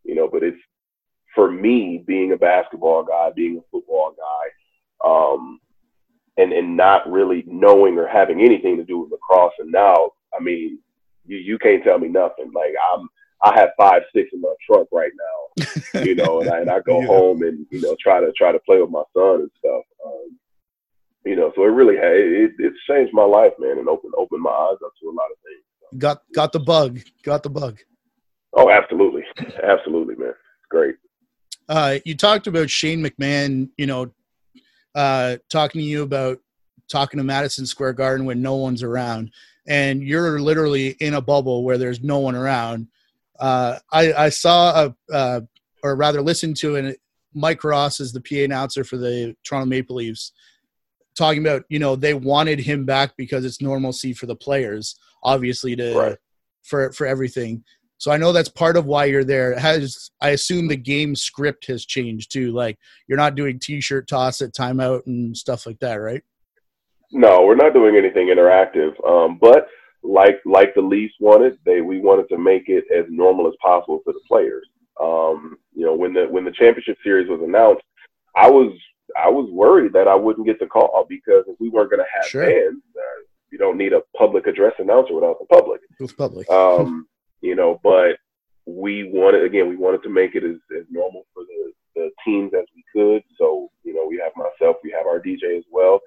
you 0.05 0.15
know, 0.15 0.29
but 0.31 0.45
it's 0.45 0.61
for 1.35 1.51
me 1.51 2.05
being 2.07 2.33
a 2.33 2.37
basketball 2.37 3.03
guy, 3.03 3.31
being 3.35 3.59
a 3.59 3.71
football 3.71 4.15
guy, 4.17 5.09
um, 5.09 5.61
and 6.37 6.53
and 6.53 6.77
not 6.77 7.11
really 7.11 7.45
knowing 7.47 7.99
or 7.99 8.07
having 8.07 8.41
anything 8.41 8.77
to 8.77 8.85
do 8.85 9.01
with 9.01 9.11
lacrosse. 9.11 9.53
And 9.59 9.73
now, 9.73 10.13
I 10.39 10.43
mean, 10.43 10.79
you 11.27 11.39
you 11.39 11.59
can't 11.59 11.83
tell 11.83 11.99
me 11.99 12.09
nothing. 12.09 12.53
Like 12.55 12.75
I'm 12.93 13.09
I 13.47 13.61
have 13.61 13.71
five 13.79 14.03
six 14.15 14.31
in 14.33 14.41
my 14.41 14.53
trunk 14.69 14.89
right 14.91 15.13
now, 15.17 16.03
you 16.03 16.17
know, 16.17 16.41
and 16.41 16.51
I 16.51 16.61
and 16.61 16.71
I 16.71 16.81
go 16.87 17.01
yeah. 17.01 17.07
home 17.07 17.43
and 17.43 17.65
you 17.71 17.81
know 17.81 17.97
try 18.03 18.21
to 18.21 18.33
try 18.33 18.51
to 18.51 18.59
play 18.61 18.81
with 18.81 18.91
my 18.91 19.05
son 19.17 19.41
and 19.41 19.51
stuff. 19.59 19.83
Um, 20.05 20.39
you 21.25 21.37
know, 21.37 21.53
so 21.55 21.63
it 21.63 21.69
really 21.69 21.97
had 21.97 22.13
it, 22.13 22.53
it's 22.59 22.77
changed 22.89 23.13
my 23.13 23.25
life, 23.25 23.53
man, 23.59 23.79
and 23.79 23.89
opened 23.89 24.15
opened 24.17 24.43
my 24.43 24.51
eyes 24.51 24.79
up 24.85 24.93
to 25.01 25.09
a 25.09 25.15
lot 25.15 25.31
of 25.31 25.39
things. 25.45 26.01
Got 26.01 26.23
got 26.35 26.53
the 26.53 26.61
bug. 26.61 27.01
Got 27.23 27.45
the 27.45 27.51
bug. 27.51 27.79
Oh, 28.53 28.71
absolutely, 28.71 29.23
absolutely, 29.63 30.17
man. 30.17 30.31
It's 30.31 30.69
great. 30.69 30.97
Uh, 31.69 31.99
you 32.05 32.17
talked 32.17 32.49
about 32.49 32.69
Shane 32.69 33.05
McMahon. 33.05 33.69
You 33.77 33.87
know, 33.87 34.11
uh, 34.97 35.37
talking 35.51 35.81
to 35.81 35.87
you 35.87 36.03
about 36.03 36.41
talking 36.89 37.19
to 37.19 37.25
Madison 37.25 37.67
Square 37.67 37.93
Garden 37.95 38.27
when 38.27 38.43
no 38.43 38.57
one's 38.57 38.83
around, 38.83 39.31
and 39.69 40.03
you're 40.03 40.41
literally 40.41 40.91
in 41.01 41.15
a 41.15 41.21
bubble 41.21 41.63
where 41.63 41.79
there's 41.79 42.03
no 42.03 42.19
one 42.19 42.35
around. 42.35 42.89
Uh, 43.39 43.79
I, 43.93 44.13
I 44.13 44.29
saw 44.29 44.87
a, 44.87 45.13
uh, 45.13 45.41
or 45.83 45.97
rather, 45.97 46.23
listened 46.23 46.57
to 46.59 46.77
an 46.77 46.97
Mike 47.35 47.63
Ross 47.65 48.01
is 48.01 48.13
the 48.13 48.21
PA 48.21 48.45
announcer 48.45 48.83
for 48.83 48.97
the 48.97 49.37
Toronto 49.45 49.67
Maple 49.67 49.97
Leafs 49.97 50.33
talking 51.17 51.41
about 51.41 51.65
you 51.69 51.79
know 51.79 51.97
they 51.97 52.15
wanted 52.15 52.61
him 52.61 52.85
back 52.85 53.17
because 53.17 53.45
it's 53.45 53.63
normalcy 53.63 54.13
for 54.13 54.27
the 54.27 54.37
players 54.37 54.97
obviously 55.23 55.75
to 55.75 55.99
right. 55.99 56.19
for 56.63 56.93
for 56.93 57.07
everything. 57.07 57.65
So 57.99 58.11
i 58.11 58.19
know 58.19 58.31
that's 58.31 58.51
part 58.51 58.77
of 58.77 58.85
why 58.85 59.07
you're 59.07 59.25
there. 59.25 59.59
Has 59.59 60.11
i 60.21 60.31
assume 60.31 60.69
the 60.69 60.77
game 60.77 61.17
script 61.17 61.67
has 61.67 61.87
changed 61.87 62.31
too 62.31 62.53
like 62.53 62.79
you're 63.09 63.19
not 63.19 63.35
doing 63.35 63.59
t-shirt 63.59 64.09
toss 64.09 64.41
at 64.43 64.55
timeout 64.55 65.07
and 65.07 65.37
stuff 65.37 65.67
like 65.67 65.79
that 65.81 65.95
right? 65.97 66.23
No 67.11 67.45
we're 67.45 67.55
not 67.57 67.73
doing 67.73 67.97
anything 67.97 68.29
interactive. 68.29 68.93
Um, 69.09 69.39
but 69.41 69.69
like 70.07 70.41
like 70.45 70.75
the 70.75 70.81
Leafs 70.81 71.15
wanted 71.21 71.59
they 71.65 71.81
we 71.81 72.01
wanted 72.01 72.29
to 72.29 72.39
make 72.39 72.69
it 72.69 72.85
as 72.95 73.05
normal 73.09 73.49
as 73.49 73.55
possible 73.61 74.01
for 74.05 74.13
the 74.13 74.21
players 74.29 74.67
um, 75.01 75.57
you 75.75 75.85
know 75.85 75.95
when 75.95 76.13
the 76.13 76.27
when 76.27 76.45
the 76.45 76.53
championship 76.53 76.97
series 77.03 77.29
was 77.29 77.41
announced 77.43 77.83
i 78.35 78.49
was 78.49 78.73
I 79.17 79.29
was 79.29 79.49
worried 79.51 79.93
that 79.93 80.09
I 80.09 80.15
wouldn't 80.15 80.47
get 80.47 80.59
the 80.59 80.67
call 80.67 81.07
because 81.09 81.45
if 81.47 81.59
we 81.61 81.69
weren't 81.69 81.91
going 81.91 82.03
to 82.03 82.11
have 82.15 82.29
sure. 82.29 82.45
fans, 82.45 82.83
uh, 82.97 83.23
you 83.51 83.59
don't 83.59 83.79
need 83.79 83.93
a 83.93 84.03
public 84.17 84.47
address 84.47 84.73
announcer 84.79 85.15
without 85.15 85.39
the 85.39 85.47
public. 85.47 85.81
With 86.01 86.17
public. 86.17 86.51
Um, 86.51 87.07
you 87.41 87.55
know, 87.55 87.81
but 87.83 88.17
we 88.67 89.05
wanted 89.05 89.45
again, 89.45 89.69
we 89.69 89.77
wanted 89.77 90.03
to 90.03 90.09
make 90.09 90.35
it 90.35 90.43
as, 90.43 90.57
as 90.77 90.85
normal 90.91 91.25
for 91.33 91.45
the, 91.45 91.73
the 91.95 92.11
teams 92.25 92.53
as 92.55 92.65
we 92.75 92.85
could. 92.93 93.23
So 93.39 93.71
you 93.85 93.95
know, 93.95 94.07
we 94.07 94.21
have 94.23 94.33
myself, 94.37 94.77
we 94.83 94.91
have 94.91 95.07
our 95.07 95.21
DJ 95.21 95.57
as 95.57 95.65
well, 95.71 96.01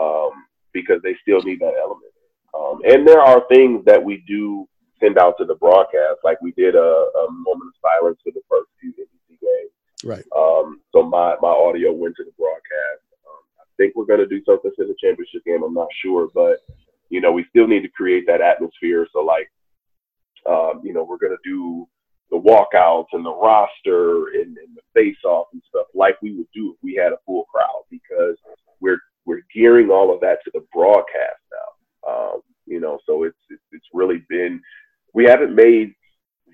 um, 0.00 0.30
because 0.72 1.00
they 1.02 1.16
still 1.20 1.42
need 1.42 1.60
that 1.60 1.74
element. 1.80 2.05
Um, 2.76 2.92
and 2.92 3.06
there 3.06 3.20
are 3.20 3.42
things 3.48 3.84
that 3.86 4.02
we 4.02 4.22
do 4.26 4.68
send 5.00 5.18
out 5.18 5.36
to 5.38 5.44
the 5.44 5.54
broadcast, 5.56 6.20
like 6.24 6.40
we 6.40 6.52
did 6.52 6.74
a, 6.74 6.78
a 6.78 7.26
moment 7.30 7.68
of 7.68 7.74
silence 7.82 8.18
for 8.24 8.32
the 8.32 8.40
first 8.48 8.70
few 8.80 8.92
NBC 8.92 9.38
games 9.40 9.70
Right. 10.04 10.24
Um, 10.36 10.80
so 10.92 11.02
my, 11.02 11.36
my 11.40 11.48
audio 11.48 11.92
went 11.92 12.16
to 12.16 12.24
the 12.24 12.32
broadcast. 12.38 13.02
Um, 13.26 13.42
I 13.58 13.64
think 13.76 13.94
we're 13.96 14.06
going 14.06 14.20
to 14.20 14.26
do 14.26 14.42
something 14.44 14.70
for 14.76 14.84
the 14.84 14.94
championship 15.00 15.44
game. 15.44 15.62
I'm 15.62 15.74
not 15.74 15.88
sure, 16.02 16.28
but 16.34 16.58
you 17.08 17.20
know, 17.20 17.32
we 17.32 17.46
still 17.50 17.66
need 17.66 17.82
to 17.82 17.88
create 17.88 18.26
that 18.26 18.40
atmosphere. 18.40 19.06
So 19.12 19.20
like, 19.20 19.50
um, 20.48 20.80
you 20.84 20.92
know, 20.92 21.02
we're 21.02 21.18
going 21.18 21.36
to 21.36 21.50
do 21.50 21.88
the 22.30 22.36
walkouts 22.36 23.06
and 23.12 23.24
the 23.24 23.34
roster 23.34 24.28
and, 24.28 24.56
and 24.58 24.76
the 24.76 24.82
face 24.92 25.16
off 25.24 25.46
and 25.52 25.62
stuff 25.68 25.86
like 25.94 26.20
we 26.20 26.32
would 26.32 26.48
do 26.54 26.72
if 26.72 26.76
we 26.82 26.94
had 26.94 27.12
a 27.12 27.18
full 27.24 27.44
crowd 27.44 27.84
because 27.90 28.36
we're, 28.80 28.98
we're 29.24 29.42
gearing 29.54 29.90
all 29.90 30.12
of 30.12 30.20
that 30.20 30.38
to 30.44 30.50
the 30.52 30.64
broadcast 30.72 31.40
now. 31.50 32.12
Um, 32.12 32.40
you 32.66 32.80
know, 32.80 32.98
so 33.06 33.22
it's, 33.22 33.36
it's, 33.50 33.62
it's 33.72 33.86
really 33.92 34.24
been, 34.28 34.60
we 35.14 35.24
haven't 35.24 35.54
made 35.54 35.94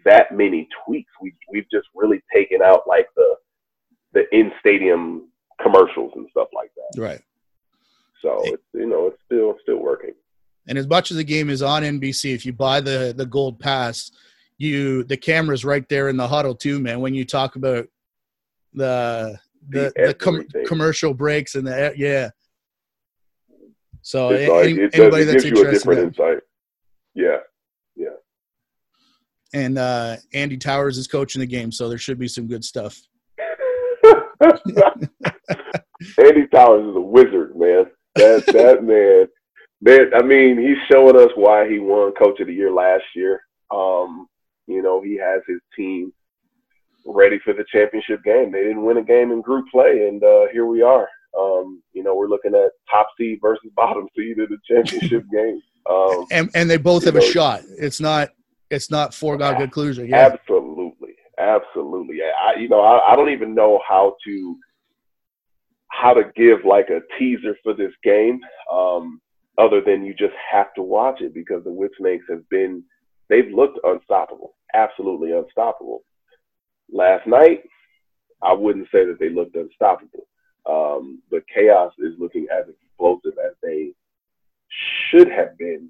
that 0.05 0.33
many 0.33 0.69
tweaks. 0.85 1.11
We 1.21 1.35
we've 1.51 1.67
just 1.73 1.87
really 1.95 2.23
taken 2.35 2.63
out 2.63 2.83
like 2.87 3.09
the 3.17 3.37
the 4.13 4.25
in 4.37 4.53
stadium 4.61 5.29
commercials 5.61 6.13
and 6.17 6.27
stuff 6.31 6.49
like 6.55 6.71
that. 6.77 7.01
Right. 7.01 7.21
So 8.21 8.41
it's 8.45 8.63
you 8.75 8.87
know 8.87 9.09
it's 9.09 9.19
still 9.27 9.57
still 9.63 9.79
working. 9.79 10.15
And 10.69 10.79
as 10.79 10.87
much 10.87 11.11
as 11.11 11.17
the 11.17 11.25
game 11.25 11.51
is 11.51 11.63
on 11.63 11.83
NBC, 11.83 12.35
if 12.35 12.47
you 12.47 12.53
buy 12.53 12.81
the 12.81 13.13
the 13.17 13.27
gold 13.27 13.59
pass, 13.59 14.11
you 14.59 15.05
the 15.05 15.17
camera's 15.17 15.65
right 15.65 15.89
there 15.89 16.09
in 16.09 16.17
the 16.17 16.29
huddle 16.29 16.55
too, 16.55 16.79
man. 16.79 17.01
When 17.01 17.15
you 17.15 17.25
talk 17.25 17.57
about 17.57 17.87
the 18.75 19.39
the, 19.69 19.93
the, 19.95 20.07
the 20.07 20.15
com- 20.15 20.47
commercial 20.67 21.15
breaks 21.15 21.55
and 21.55 21.67
the 21.67 21.93
yeah. 21.97 22.31
So 24.03 24.31
any, 24.31 24.73
it 24.73 24.95
anybody 24.95 25.25
does, 25.25 25.33
that's 25.33 25.45
gives 25.45 25.59
you 25.59 25.69
a 25.69 25.71
different 25.71 26.01
insight. 26.01 26.39
Yeah, 27.15 27.39
yeah, 27.95 28.17
and 29.55 29.79
uh, 29.79 30.17
Andy 30.33 30.57
Towers 30.57 30.99
is 30.99 31.07
coaching 31.07 31.41
the 31.41 31.47
game, 31.47 31.71
so 31.71 31.89
there 31.89 31.99
should 31.99 32.19
be 32.19 32.29
some 32.29 32.47
good 32.47 32.65
stuff. 32.65 33.01
Andy 36.19 36.47
Towers 36.53 36.89
is 36.89 36.97
a 36.97 37.01
wizard, 37.01 37.57
man. 37.57 37.87
That 38.17 38.45
that 38.47 38.83
man, 38.85 39.29
man. 39.81 40.15
I 40.15 40.23
mean, 40.23 40.59
he's 40.59 40.79
showing 40.91 41.17
us 41.17 41.31
why 41.35 41.69
he 41.69 41.79
won 41.79 42.13
Coach 42.13 42.41
of 42.41 42.47
the 42.47 42.55
Year 42.55 42.73
last 42.73 43.05
year. 43.15 43.43
Um, 43.71 44.27
you 44.67 44.83
know, 44.83 45.03
he 45.03 45.17
has 45.17 45.43
his 45.47 45.61
team 45.77 46.13
ready 47.05 47.39
for 47.45 47.53
the 47.53 47.65
championship 47.73 48.23
game. 48.25 48.51
They 48.53 48.63
didn't 48.63 48.85
win 48.85 48.99
a 48.99 49.03
game 49.03 49.33
in 49.33 49.43
group 49.43 49.67
play, 49.71 50.09
and 50.09 50.23
uh, 50.23 50.47
here 50.53 50.67
we 50.67 50.83
are. 50.83 51.09
Um, 51.39 51.83
you 51.93 52.03
know, 52.03 52.15
we're 52.15 52.29
looking 52.29 52.55
at 52.55 52.71
top 52.91 53.09
seed 53.19 53.39
versus 53.41 53.71
bottom 53.77 54.09
seed 54.17 54.39
in 54.39 54.47
the 54.51 54.59
championship 54.69 55.25
game. 55.33 55.61
Um, 55.89 56.27
and 56.31 56.51
and 56.55 56.71
they 56.71 56.77
both 56.77 57.05
have 57.05 57.15
know, 57.15 57.21
a 57.21 57.33
shot. 57.33 57.63
It's 57.79 58.01
not 58.01 58.31
it's 58.71 58.91
not 58.91 59.13
foregone 59.13 59.57
conclusion. 59.57 60.09
Yeah. 60.09 60.31
Absolutely, 60.33 61.15
absolutely. 61.39 62.19
I, 62.23 62.59
you 62.59 62.69
know, 62.69 62.81
I, 62.81 63.13
I 63.13 63.17
don't 63.17 63.31
even 63.31 63.55
know 63.55 63.81
how 63.87 64.17
to 64.25 64.57
how 65.89 66.15
to 66.15 66.23
give 66.35 66.65
like 66.65 66.89
a 66.89 67.01
teaser 67.19 67.57
for 67.63 67.75
this 67.75 67.93
game, 68.03 68.41
um, 68.73 69.21
other 69.59 69.81
than 69.81 70.05
you 70.05 70.15
just 70.15 70.35
have 70.51 70.73
to 70.75 70.83
watch 70.83 71.21
it 71.21 71.35
because 71.35 71.63
the 71.65 71.71
Whipsnakes 71.71 72.25
have 72.31 72.49
been 72.49 72.83
they've 73.29 73.53
looked 73.53 73.79
unstoppable, 73.85 74.55
absolutely 74.75 75.33
unstoppable. 75.33 76.03
Last 76.91 77.27
night, 77.27 77.63
I 78.43 78.53
wouldn't 78.53 78.89
say 78.93 79.05
that 79.05 79.19
they 79.21 79.29
looked 79.29 79.55
unstoppable, 79.55 80.27
um, 80.69 81.23
but 81.31 81.43
Chaos 81.53 81.93
is 81.99 82.15
looking 82.19 82.47
as 82.53 82.69
explosive 82.69 83.39
as 83.45 83.53
they 83.63 83.93
should 85.11 85.31
have 85.31 85.57
been 85.59 85.89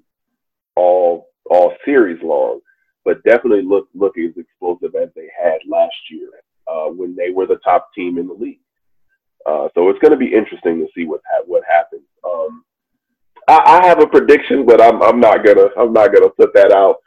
all 0.75 1.27
all 1.49 1.73
series 1.85 2.21
long, 2.23 2.59
but 3.05 3.23
definitely 3.23 3.63
look 3.63 3.87
look 3.93 4.17
as 4.17 4.35
explosive 4.37 4.95
as 4.95 5.09
they 5.15 5.27
had 5.41 5.57
last 5.67 5.95
year 6.09 6.29
uh, 6.67 6.87
when 6.87 7.15
they 7.15 7.29
were 7.29 7.45
the 7.45 7.59
top 7.63 7.89
team 7.93 8.17
in 8.17 8.27
the 8.27 8.33
league. 8.33 8.59
Uh, 9.45 9.67
so 9.75 9.89
it's 9.89 9.99
going 9.99 10.11
to 10.11 10.17
be 10.17 10.33
interesting 10.33 10.79
to 10.79 10.87
see 10.95 11.05
what 11.05 11.21
ha- 11.29 11.43
what 11.45 11.63
happens. 11.69 12.03
Um, 12.25 12.63
I, 13.47 13.79
I, 13.81 13.87
have 13.87 14.01
a 14.01 14.07
prediction, 14.07 14.65
but 14.65 14.81
I'm 14.81 15.01
I'm 15.01 15.19
not 15.19 15.43
gonna 15.43 15.67
I'm 15.77 15.91
not 15.91 16.13
gonna 16.13 16.29
put 16.29 16.53
that 16.53 16.71
out. 16.71 16.97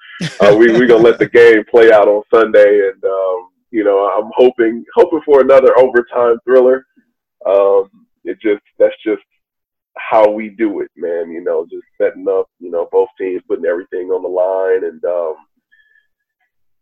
Uh, 0.40 0.54
we 0.56 0.72
we 0.72 0.86
gonna 0.86 1.02
let 1.02 1.18
the 1.18 1.28
game 1.28 1.64
play 1.70 1.92
out 1.92 2.08
on 2.08 2.22
Sunday, 2.32 2.90
and 2.90 3.04
um, 3.04 3.48
you 3.70 3.84
know 3.84 4.10
I'm 4.10 4.30
hoping 4.34 4.84
hoping 4.94 5.20
for 5.24 5.40
another 5.40 5.76
overtime 5.78 6.38
thriller. 6.44 6.85
Um, 7.46 8.06
it 8.24 8.38
just 8.40 8.62
that's 8.78 8.94
just 9.04 9.22
how 9.96 10.30
we 10.30 10.50
do 10.50 10.80
it, 10.80 10.90
man. 10.96 11.30
You 11.30 11.42
know, 11.42 11.66
just 11.70 11.84
setting 12.00 12.26
up, 12.28 12.48
you 12.58 12.70
know, 12.70 12.88
both 12.90 13.08
teams 13.18 13.42
putting 13.48 13.66
everything 13.66 14.08
on 14.10 14.22
the 14.22 14.28
line, 14.28 14.84
and 14.84 15.04
um, 15.04 15.36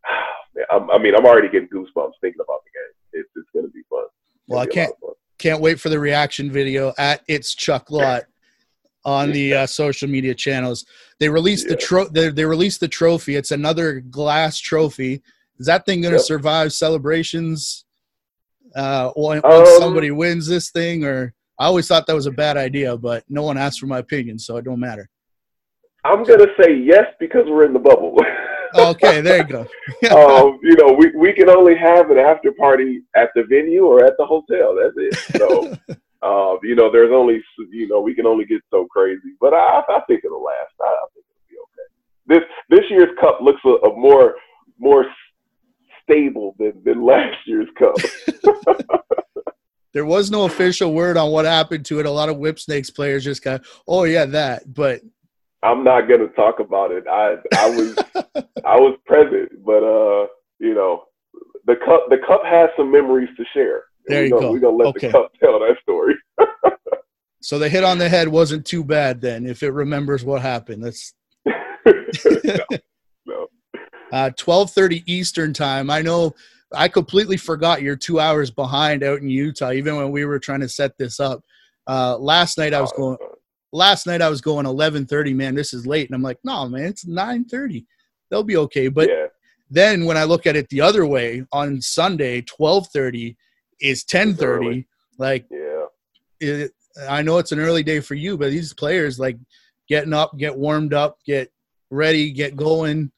man, 0.55 0.91
i 0.93 0.99
mean, 0.99 1.15
I'm 1.15 1.27
already 1.27 1.49
getting 1.49 1.69
goosebumps 1.69 2.13
thinking 2.21 2.41
about 2.41 2.61
the 2.65 2.71
game. 2.75 2.95
It's, 3.13 3.31
it's 3.37 3.49
going 3.53 3.67
to 3.67 3.73
be 3.73 3.83
fun. 3.91 4.05
Well, 4.49 4.61
I 4.61 4.67
can't 4.67 4.93
can't 5.39 5.61
wait 5.61 5.81
for 5.81 5.89
the 5.89 5.99
reaction 5.99 6.51
video 6.51 6.93
at 6.99 7.23
it's 7.29 7.55
Chuck 7.55 7.91
Lott 7.91 8.25
on 9.05 9.33
the 9.33 9.55
uh, 9.55 9.67
social 9.67 10.09
media 10.09 10.35
channels. 10.35 10.87
They 11.21 11.29
released 11.29 11.67
yeah. 11.67 11.71
the 11.71 11.77
tro- 11.77 12.09
they, 12.09 12.31
they 12.31 12.45
released 12.45 12.81
the 12.81 12.89
trophy. 12.89 13.37
It's 13.37 13.51
another 13.51 14.01
glass 14.01 14.59
trophy. 14.59 15.23
Is 15.59 15.67
that 15.67 15.87
thing 15.87 16.01
going 16.01 16.13
to 16.13 16.19
yep. 16.19 16.27
survive 16.27 16.73
celebrations 16.73 17.85
uh, 18.75 19.11
when, 19.17 19.45
um, 19.45 19.67
somebody 19.79 20.11
wins 20.11 20.47
this 20.47 20.71
thing? 20.71 21.05
Or 21.05 21.35
I 21.59 21.67
always 21.67 21.87
thought 21.87 22.07
that 22.07 22.15
was 22.15 22.27
a 22.27 22.33
bad 22.33 22.57
idea, 22.57 22.97
but 22.97 23.25
no 23.29 23.43
one 23.43 23.59
asked 23.59 23.81
for 23.81 23.87
my 23.87 23.99
opinion, 23.99 24.39
so 24.39 24.57
it 24.57 24.65
don't 24.65 24.81
matter. 24.81 25.09
I'm 26.05 26.25
to 26.25 26.47
say 26.61 26.75
yes 26.75 27.07
because 27.19 27.45
we're 27.47 27.65
in 27.65 27.73
the 27.73 27.79
bubble. 27.79 28.19
okay, 28.75 29.21
there 29.21 29.39
you 29.39 29.45
go. 29.45 29.61
um, 30.11 30.59
you 30.63 30.77
know, 30.77 30.93
we, 30.93 31.11
we 31.17 31.33
can 31.33 31.49
only 31.49 31.75
have 31.77 32.11
an 32.11 32.19
after 32.19 32.53
party 32.53 33.03
at 33.17 33.31
the 33.35 33.45
venue 33.45 33.85
or 33.85 34.05
at 34.05 34.15
the 34.19 34.27
hotel. 34.27 34.77
That's 34.77 34.95
it. 34.97 35.39
So, 35.39 35.73
um, 36.23 36.59
you 36.63 36.75
know, 36.75 36.91
there's 36.93 37.13
only, 37.13 37.43
you 37.71 37.89
know, 37.89 38.01
we 38.01 38.15
can 38.15 38.27
only 38.27 38.45
get 38.45 38.61
so 38.71 38.87
crazy. 38.87 39.35
But 39.41 39.55
I, 39.55 39.83
I 39.89 40.01
think 40.07 40.25
it'll 40.25 40.43
last. 40.43 40.75
I, 40.81 40.85
I 40.85 41.07
think 41.15 41.25
it'll 41.31 41.49
be 41.49 41.57
okay. 41.63 42.41
This 42.41 42.49
this 42.69 42.91
year's 42.91 43.17
cup 43.19 43.39
looks 43.41 43.63
a, 43.65 43.89
a 43.89 43.97
more 43.97 44.35
more 44.79 45.07
stable 46.05 46.55
than, 46.59 46.73
than 46.85 47.05
last 47.05 47.37
year's 47.47 47.69
cup. 47.79 47.97
there 49.93 50.05
was 50.05 50.31
no 50.31 50.45
official 50.45 50.93
word 50.93 51.17
on 51.17 51.31
what 51.31 51.45
happened 51.45 51.85
to 51.87 52.01
it. 52.01 52.07
A 52.07 52.11
lot 52.11 52.29
of 52.29 52.37
Whipsnakes 52.37 52.91
players 52.91 53.25
just 53.25 53.43
got, 53.43 53.63
oh 53.89 54.05
yeah, 54.05 54.27
that. 54.27 54.73
But 54.73 55.01
I'm 55.65 55.83
not 55.83 56.03
gonna 56.03 56.29
talk 56.29 56.61
about 56.61 56.93
it. 56.93 57.05
I 57.09 57.37
I 57.57 57.71
was 57.71 57.97
I 58.65 58.77
was 58.77 58.99
present, 59.07 59.65
but 59.65 59.83
uh, 59.83 60.27
you 60.59 60.75
know, 60.75 61.05
the 61.67 61.77
cup 61.77 62.07
the 62.11 62.19
cup 62.27 62.45
has 62.45 62.69
some 62.77 62.93
memories 62.93 63.31
to 63.39 63.45
share. 63.55 63.85
There 64.07 64.25
you 64.25 64.31
gonna, 64.31 64.43
go. 64.43 64.53
We're 64.53 64.59
gonna 64.59 64.77
let 64.77 64.89
okay. 64.89 65.07
the 65.07 65.13
cup 65.13 65.33
tell 65.41 65.59
that 65.61 65.77
story. 65.83 66.15
so 67.41 67.59
the 67.59 67.69
hit 67.69 67.83
on 67.83 67.97
the 67.99 68.09
head 68.09 68.29
wasn't 68.29 68.67
too 68.67 68.85
bad 68.85 69.23
then, 69.23 69.47
if 69.47 69.63
it 69.63 69.71
remembers 69.71 70.23
what 70.23 70.43
happened. 70.43 70.85
That's 70.85 71.15
no, 71.47 72.67
no. 73.27 73.47
Uh, 74.13 74.31
12:30 74.37 75.03
Eastern 75.07 75.53
time. 75.53 75.91
I 75.91 76.03
know 76.03 76.35
I 76.75 76.89
completely 76.89 77.37
forgot 77.37 77.83
you're 77.83 77.97
two 77.97 78.21
hours 78.21 78.51
behind 78.51 79.03
out 79.03 79.21
in 79.21 79.29
Utah, 79.29 79.73
even 79.73 79.97
when 79.97 80.11
we 80.11 80.25
were 80.25 80.39
trying 80.39 80.61
to 80.61 80.69
set 80.69 80.97
this 80.99 81.21
up. 81.21 81.43
Uh, 81.87 82.17
last 82.19 82.59
night 82.59 82.75
I 82.75 82.81
was 82.81 82.93
oh, 82.95 82.97
going 82.97 83.19
last 83.75 84.07
night 84.07 84.23
I 84.23 84.31
was 84.31 84.41
going 84.41 84.67
11:30. 84.67 85.35
Man, 85.35 85.55
this 85.55 85.75
is 85.75 85.87
late, 85.87 86.09
and 86.09 86.15
I'm 86.15 86.23
like, 86.23 86.39
no, 86.45 86.69
man, 86.69 86.85
it's 86.85 87.05
9:30. 87.05 87.85
They'll 88.31 88.43
be 88.43 88.57
okay. 88.57 88.89
But 88.89 89.09
yeah. 89.09 89.27
then 89.71 90.05
when 90.07 90.17
I 90.17 90.25
look 90.25 90.47
at 90.47 90.57
it 90.57 90.69
the 90.71 90.81
other 90.81 91.05
way, 91.05 91.45
on 91.53 91.81
Sunday 91.83 92.41
12:30 92.43 93.37
is 93.81 94.05
10:30. 94.05 94.87
Like, 95.19 95.47
yeah, 95.51 95.85
it, 96.41 96.73
I 97.09 97.23
know 97.23 97.39
it's 97.39 97.53
an 97.53 97.61
early 97.61 97.83
day 97.83 98.01
for 98.01 98.15
you, 98.15 98.39
but 98.39 98.51
these 98.51 98.73
players 98.73 99.19
like 99.19 99.37
getting 99.89 100.15
up, 100.15 100.39
get 100.39 100.57
warmed 100.57 100.95
up, 100.95 101.19
get 101.27 101.51
ready, 101.91 102.31
get 102.31 102.57
going. 102.57 103.11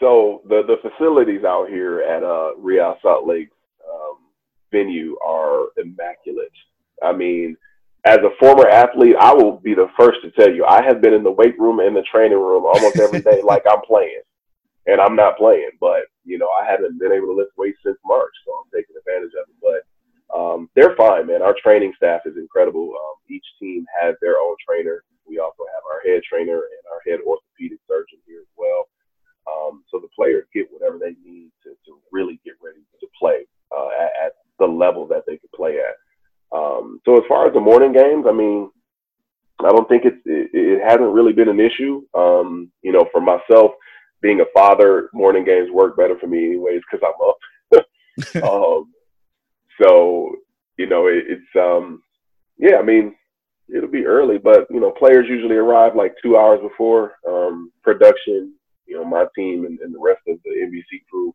So 0.00 0.42
the 0.48 0.62
the 0.66 0.76
facilities 0.88 1.44
out 1.44 1.68
here 1.68 2.00
at 2.00 2.22
uh, 2.22 2.56
Real 2.56 2.96
Salt 3.02 3.26
Lake 3.26 3.50
um, 3.88 4.18
venue 4.72 5.16
are 5.24 5.66
immaculate. 5.76 6.52
I 7.02 7.12
mean, 7.12 7.56
as 8.04 8.18
a 8.18 8.36
former 8.38 8.68
athlete, 8.68 9.16
I 9.18 9.32
will 9.32 9.58
be 9.58 9.74
the 9.74 9.88
first 9.98 10.18
to 10.22 10.30
tell 10.32 10.52
you 10.52 10.64
I 10.64 10.82
have 10.82 11.00
been 11.00 11.14
in 11.14 11.22
the 11.22 11.30
weight 11.30 11.58
room 11.58 11.80
and 11.80 11.96
the 11.96 12.02
training 12.02 12.38
room 12.38 12.64
almost 12.66 12.98
every 12.98 13.20
day 13.20 13.40
like 13.44 13.64
I'm 13.70 13.80
playing. 13.82 14.22
And 14.86 15.00
I'm 15.00 15.16
not 15.16 15.38
playing, 15.38 15.70
but 15.80 16.04
you 16.24 16.36
know, 16.36 16.48
I 16.60 16.70
haven't 16.70 17.00
been 17.00 17.12
able 17.12 17.28
to 17.28 17.36
lift 17.40 17.56
weights 17.56 17.78
since 17.84 17.96
March, 18.04 18.32
so 18.44 18.52
I'm 18.52 18.68
taking 18.68 18.96
advantage 19.00 19.32
of 19.32 19.48
it. 19.48 19.56
But 19.64 19.80
um, 20.36 20.68
they're 20.76 20.96
fine, 20.96 21.26
man. 21.26 21.40
Our 21.40 21.56
training 21.62 21.94
staff 21.96 22.20
is 22.26 22.36
incredible. 22.36 22.92
Um, 22.92 23.16
each 23.30 23.44
team 23.58 23.86
has 24.02 24.14
their 24.20 24.36
own 24.36 24.56
trainer. 24.60 25.04
We 25.24 25.38
also 25.38 25.64
have 25.72 25.84
our 25.88 26.04
head 26.04 26.20
trainer 26.28 26.68
and 26.68 26.84
our 26.92 27.00
head 27.08 27.24
orthopedic 27.24 27.80
surgeon 27.88 28.20
here 28.26 28.40
as 28.44 28.52
well. 28.58 28.88
Um, 29.50 29.84
so 29.90 30.00
the 30.00 30.08
players 30.16 30.46
get 30.54 30.68
whatever 30.70 30.98
they 30.98 31.14
need 31.24 31.50
to, 31.64 31.70
to 31.86 31.98
really 32.12 32.40
get 32.44 32.54
ready 32.62 32.80
to 33.00 33.06
play 33.18 33.46
uh, 33.76 33.88
at, 34.00 34.26
at 34.26 34.32
the 34.58 34.66
level 34.66 35.06
that 35.08 35.24
they 35.26 35.36
can 35.36 35.48
play 35.54 35.78
at. 35.78 35.94
Um, 36.56 37.00
so 37.04 37.16
as 37.16 37.24
far 37.28 37.46
as 37.46 37.54
the 37.54 37.60
morning 37.60 37.92
games, 37.92 38.26
I 38.28 38.32
mean, 38.32 38.70
I 39.60 39.70
don't 39.70 39.88
think 39.88 40.04
it's 40.04 40.16
it, 40.24 40.50
it 40.52 40.82
hasn't 40.82 41.12
really 41.12 41.32
been 41.32 41.48
an 41.48 41.60
issue. 41.60 42.02
Um, 42.14 42.70
you 42.82 42.92
know, 42.92 43.06
for 43.12 43.20
myself, 43.20 43.72
being 44.20 44.40
a 44.40 44.44
father, 44.54 45.10
morning 45.12 45.44
games 45.44 45.70
work 45.70 45.96
better 45.96 46.18
for 46.18 46.26
me 46.26 46.46
anyways 46.46 46.80
because 46.90 47.06
I'm 47.06 47.28
up. 47.28 48.44
um, 48.48 48.92
so 49.80 50.36
you 50.78 50.86
know, 50.86 51.06
it, 51.06 51.24
it's 51.28 51.56
um, 51.56 52.02
yeah. 52.58 52.76
I 52.76 52.82
mean, 52.82 53.14
it'll 53.74 53.90
be 53.90 54.06
early, 54.06 54.38
but 54.38 54.66
you 54.70 54.80
know, 54.80 54.90
players 54.90 55.26
usually 55.28 55.56
arrive 55.56 55.96
like 55.96 56.14
two 56.22 56.36
hours 56.36 56.60
before 56.60 57.14
um, 57.28 57.72
production. 57.82 58.54
You 58.86 58.96
know, 58.96 59.04
my 59.04 59.26
team 59.36 59.64
and, 59.66 59.78
and 59.80 59.94
the 59.94 60.00
rest 60.00 60.20
of 60.28 60.38
the 60.44 60.50
NBC 60.50 61.04
crew, 61.10 61.34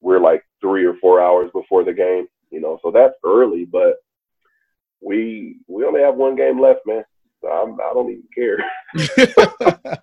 we're 0.00 0.20
like 0.20 0.44
three 0.60 0.84
or 0.84 0.94
four 0.94 1.20
hours 1.22 1.50
before 1.52 1.84
the 1.84 1.92
game. 1.92 2.26
You 2.50 2.60
know, 2.60 2.78
so 2.82 2.90
that's 2.90 3.14
early, 3.24 3.64
but 3.64 3.96
we 5.00 5.56
we 5.68 5.84
only 5.84 6.00
have 6.00 6.16
one 6.16 6.36
game 6.36 6.60
left, 6.60 6.80
man. 6.86 7.04
So 7.40 7.48
I'm, 7.48 7.80
I 7.80 7.92
do 7.94 8.02
not 8.02 8.10
even 8.10 8.28
care. 8.34 10.00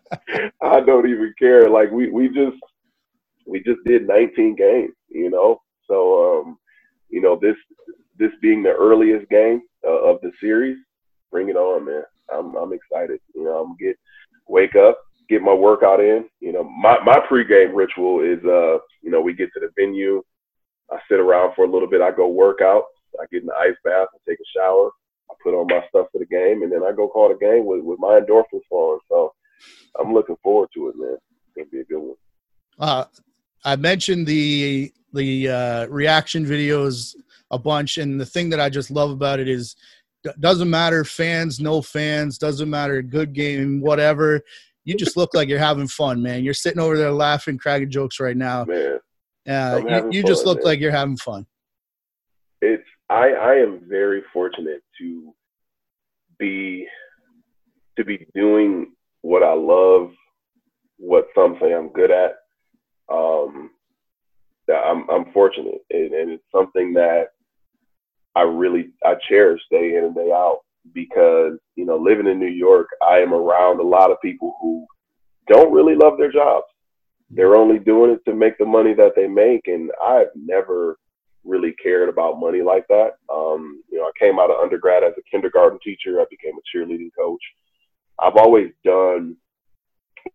I 0.61 0.79
don't 0.81 1.09
even 1.09 1.33
care. 1.37 1.69
Like 1.69 1.91
we 1.91 2.09
we 2.09 2.29
just 2.29 2.57
we 3.45 3.61
just 3.61 3.79
did 3.85 4.07
19 4.07 4.55
games, 4.55 4.93
you 5.09 5.29
know. 5.29 5.61
So 5.87 6.41
um, 6.41 6.57
you 7.09 7.21
know 7.21 7.37
this 7.39 7.55
this 8.17 8.31
being 8.41 8.63
the 8.63 8.73
earliest 8.73 9.29
game 9.29 9.61
uh, 9.85 10.03
of 10.03 10.19
the 10.21 10.31
series, 10.39 10.77
bring 11.31 11.49
it 11.49 11.55
on, 11.55 11.85
man. 11.85 12.03
I'm 12.33 12.55
I'm 12.55 12.73
excited. 12.73 13.19
You 13.35 13.43
know, 13.43 13.63
I'm 13.63 13.75
get 13.77 13.97
wake 14.47 14.75
up, 14.75 14.99
get 15.29 15.41
my 15.41 15.53
workout 15.53 15.99
in. 15.99 16.25
You 16.39 16.53
know, 16.53 16.63
my 16.63 16.97
my 17.03 17.19
pregame 17.29 17.75
ritual 17.75 18.21
is 18.21 18.43
uh, 18.45 18.79
you 19.01 19.11
know, 19.11 19.21
we 19.21 19.33
get 19.33 19.49
to 19.53 19.59
the 19.59 19.69
venue, 19.77 20.23
I 20.91 20.97
sit 21.09 21.19
around 21.19 21.53
for 21.55 21.65
a 21.65 21.71
little 21.71 21.87
bit, 21.87 22.01
I 22.01 22.11
go 22.11 22.27
work 22.27 22.61
out, 22.61 22.83
I 23.19 23.25
get 23.31 23.41
in 23.41 23.47
the 23.47 23.55
ice 23.55 23.75
bath 23.83 24.07
and 24.13 24.21
take 24.27 24.39
a 24.39 24.59
shower. 24.59 24.91
I 25.29 25.33
put 25.43 25.53
on 25.53 25.67
my 25.67 25.85
stuff 25.89 26.07
for 26.11 26.19
the 26.19 26.25
game, 26.25 26.63
and 26.63 26.71
then 26.71 26.83
I 26.83 26.93
go 26.93 27.09
call 27.09 27.27
the 27.29 27.35
game 27.35 27.65
with, 27.65 27.81
with 27.81 27.99
my 27.99 28.19
endorphins 28.19 28.61
flowing. 28.69 28.99
So 29.09 29.33
I'm 29.99 30.13
looking 30.13 30.37
forward 30.41 30.69
to 30.75 30.89
it, 30.89 30.95
man. 30.97 31.17
It's 31.17 31.55
gonna 31.55 31.67
be 31.67 31.81
a 31.81 31.83
good 31.83 31.99
one. 31.99 32.15
Uh, 32.79 33.05
I 33.65 33.75
mentioned 33.75 34.27
the 34.27 34.91
the 35.13 35.49
uh, 35.49 35.87
reaction 35.87 36.45
videos 36.45 37.15
a 37.51 37.59
bunch, 37.59 37.97
and 37.97 38.19
the 38.19 38.25
thing 38.25 38.49
that 38.51 38.59
I 38.59 38.69
just 38.69 38.91
love 38.91 39.11
about 39.11 39.39
it 39.39 39.49
is 39.49 39.75
doesn't 40.39 40.69
matter 40.69 41.03
fans, 41.03 41.59
no 41.59 41.81
fans, 41.81 42.37
doesn't 42.37 42.69
matter 42.69 43.01
good 43.01 43.33
game, 43.33 43.81
whatever. 43.81 44.41
You 44.87 44.95
just 44.95 45.17
look 45.17 45.33
like 45.33 45.49
you're 45.49 45.59
having 45.59 45.89
fun, 45.89 46.21
man. 46.21 46.45
You're 46.45 46.53
sitting 46.53 46.79
over 46.79 46.97
there 46.97 47.11
laughing, 47.11 47.57
cracking 47.57 47.91
jokes 47.91 48.21
right 48.21 48.37
now. 48.37 48.63
Man, 48.63 48.99
uh, 49.45 49.81
you, 49.85 49.95
you 50.11 50.21
fun, 50.21 50.27
just 50.31 50.45
look 50.45 50.59
man. 50.59 50.65
like 50.65 50.79
you're 50.79 50.91
having 50.91 51.17
fun. 51.17 51.45
It's 52.61 52.87
I, 53.09 53.31
I 53.31 53.55
am 53.55 53.81
very 53.85 54.23
fortunate 54.31 54.81
to 55.01 55.33
be 56.39 56.87
to 57.97 58.05
be 58.05 58.27
doing 58.33 58.93
what 59.23 59.43
I 59.43 59.51
love, 59.51 60.11
what 60.95 61.27
some 61.35 61.57
say 61.61 61.73
I'm 61.73 61.89
good 61.89 62.09
at. 62.09 62.35
Um, 63.11 63.71
I'm 64.73 65.09
I'm 65.09 65.33
fortunate, 65.33 65.81
and, 65.91 66.13
and 66.13 66.31
it's 66.31 66.43
something 66.49 66.93
that 66.93 67.31
I 68.37 68.43
really 68.43 68.91
I 69.05 69.15
cherish 69.27 69.61
day 69.69 69.97
in 69.97 70.05
and 70.05 70.15
day 70.15 70.31
out 70.31 70.59
because 70.93 71.53
you 71.75 71.85
know 71.85 71.97
living 71.97 72.27
in 72.27 72.39
New 72.39 72.47
York, 72.47 72.87
I 73.01 73.19
am 73.19 73.33
around 73.33 73.79
a 73.79 73.83
lot 73.83 74.11
of 74.11 74.21
people 74.21 74.55
who 74.61 74.85
don't 75.47 75.73
really 75.73 75.95
love 75.95 76.17
their 76.17 76.31
jobs. 76.31 76.65
They're 77.29 77.55
only 77.55 77.79
doing 77.79 78.11
it 78.11 78.23
to 78.25 78.35
make 78.35 78.57
the 78.57 78.65
money 78.65 78.93
that 78.93 79.13
they 79.15 79.27
make, 79.27 79.67
and 79.67 79.91
I've 80.03 80.27
never 80.35 80.97
really 81.43 81.73
cared 81.81 82.09
about 82.09 82.39
money 82.39 82.61
like 82.61 82.85
that. 82.89 83.13
Um, 83.33 83.81
you 83.89 83.97
know, 83.97 84.05
I 84.05 84.11
came 84.19 84.39
out 84.39 84.51
of 84.51 84.61
undergrad 84.61 85.03
as 85.03 85.13
a 85.17 85.21
kindergarten 85.31 85.79
teacher. 85.83 86.19
I 86.19 86.25
became 86.29 86.53
a 86.57 86.77
cheerleading 86.77 87.09
coach. 87.17 87.41
I've 88.19 88.35
always 88.35 88.71
done 88.83 89.35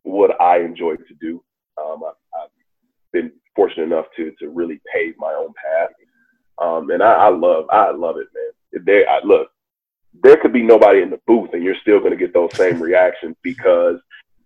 what 0.02 0.40
I 0.40 0.60
enjoy 0.60 0.96
to 0.96 1.14
do. 1.20 1.42
Um, 1.80 2.02
I, 2.04 2.40
have 2.40 2.50
been 3.12 3.32
fortunate 3.54 3.84
enough 3.84 4.06
to 4.16 4.32
to 4.38 4.48
really 4.48 4.80
pave 4.92 5.14
my 5.18 5.32
own 5.32 5.52
path, 5.54 5.90
um, 6.62 6.90
and 6.90 7.02
I, 7.02 7.12
I, 7.12 7.28
love 7.28 7.66
I 7.70 7.90
love 7.90 8.16
it, 8.16 8.28
man. 8.34 8.84
There, 8.84 9.08
I, 9.08 9.20
look, 9.24 9.48
there 10.22 10.36
could 10.36 10.52
be 10.52 10.62
nobody 10.62 11.00
in 11.02 11.10
the 11.10 11.20
booth, 11.26 11.50
and 11.52 11.62
you're 11.62 11.80
still 11.80 11.98
going 11.98 12.12
to 12.12 12.16
get 12.16 12.34
those 12.34 12.54
same 12.54 12.80
reactions 12.80 13.36
because 13.42 13.96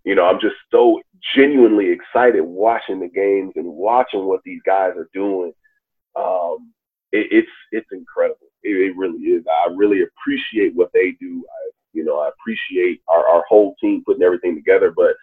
you 0.04 0.14
know 0.14 0.26
I'm 0.26 0.40
just 0.40 0.56
so 0.70 1.00
genuinely 1.34 1.90
excited 1.90 2.42
watching 2.42 3.00
the 3.00 3.08
games 3.08 3.52
and 3.56 3.66
watching 3.66 4.24
what 4.26 4.40
these 4.44 4.60
guys 4.64 4.92
are 4.96 5.08
doing. 5.12 5.52
Um, 6.14 6.72
it, 7.12 7.26
it's 7.30 7.50
it's 7.72 7.88
incredible. 7.92 8.48
It, 8.62 8.90
it, 8.90 8.96
really 8.96 9.18
is. 9.18 9.44
I 9.48 9.72
really 9.74 10.02
appreciate 10.02 10.74
what 10.74 10.90
they 10.92 11.16
do. 11.20 11.44
I, 11.48 11.70
you 11.92 12.04
know, 12.04 12.20
I 12.20 12.28
appreciate 12.28 13.00
our, 13.08 13.26
our 13.26 13.44
whole 13.48 13.74
team 13.80 14.02
putting 14.04 14.22
everything 14.22 14.54
together, 14.54 14.92
but 14.94 15.14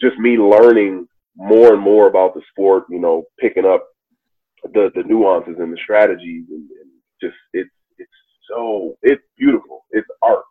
just 0.00 0.18
me 0.18 0.36
learning 0.38 1.08
more 1.36 1.74
and 1.74 1.82
more 1.82 2.06
about 2.06 2.34
the 2.34 2.42
sport, 2.50 2.84
you 2.88 2.98
know, 2.98 3.24
picking 3.38 3.66
up 3.66 3.86
the 4.62 4.90
the 4.94 5.02
nuances 5.04 5.56
and 5.58 5.72
the 5.72 5.78
strategies 5.82 6.44
and, 6.48 6.68
and 6.70 6.90
just 7.20 7.36
it's 7.52 7.70
it's 7.70 7.85
so 8.48 8.96
it's 9.02 9.22
beautiful. 9.38 9.84
It's 9.90 10.06
art. 10.22 10.44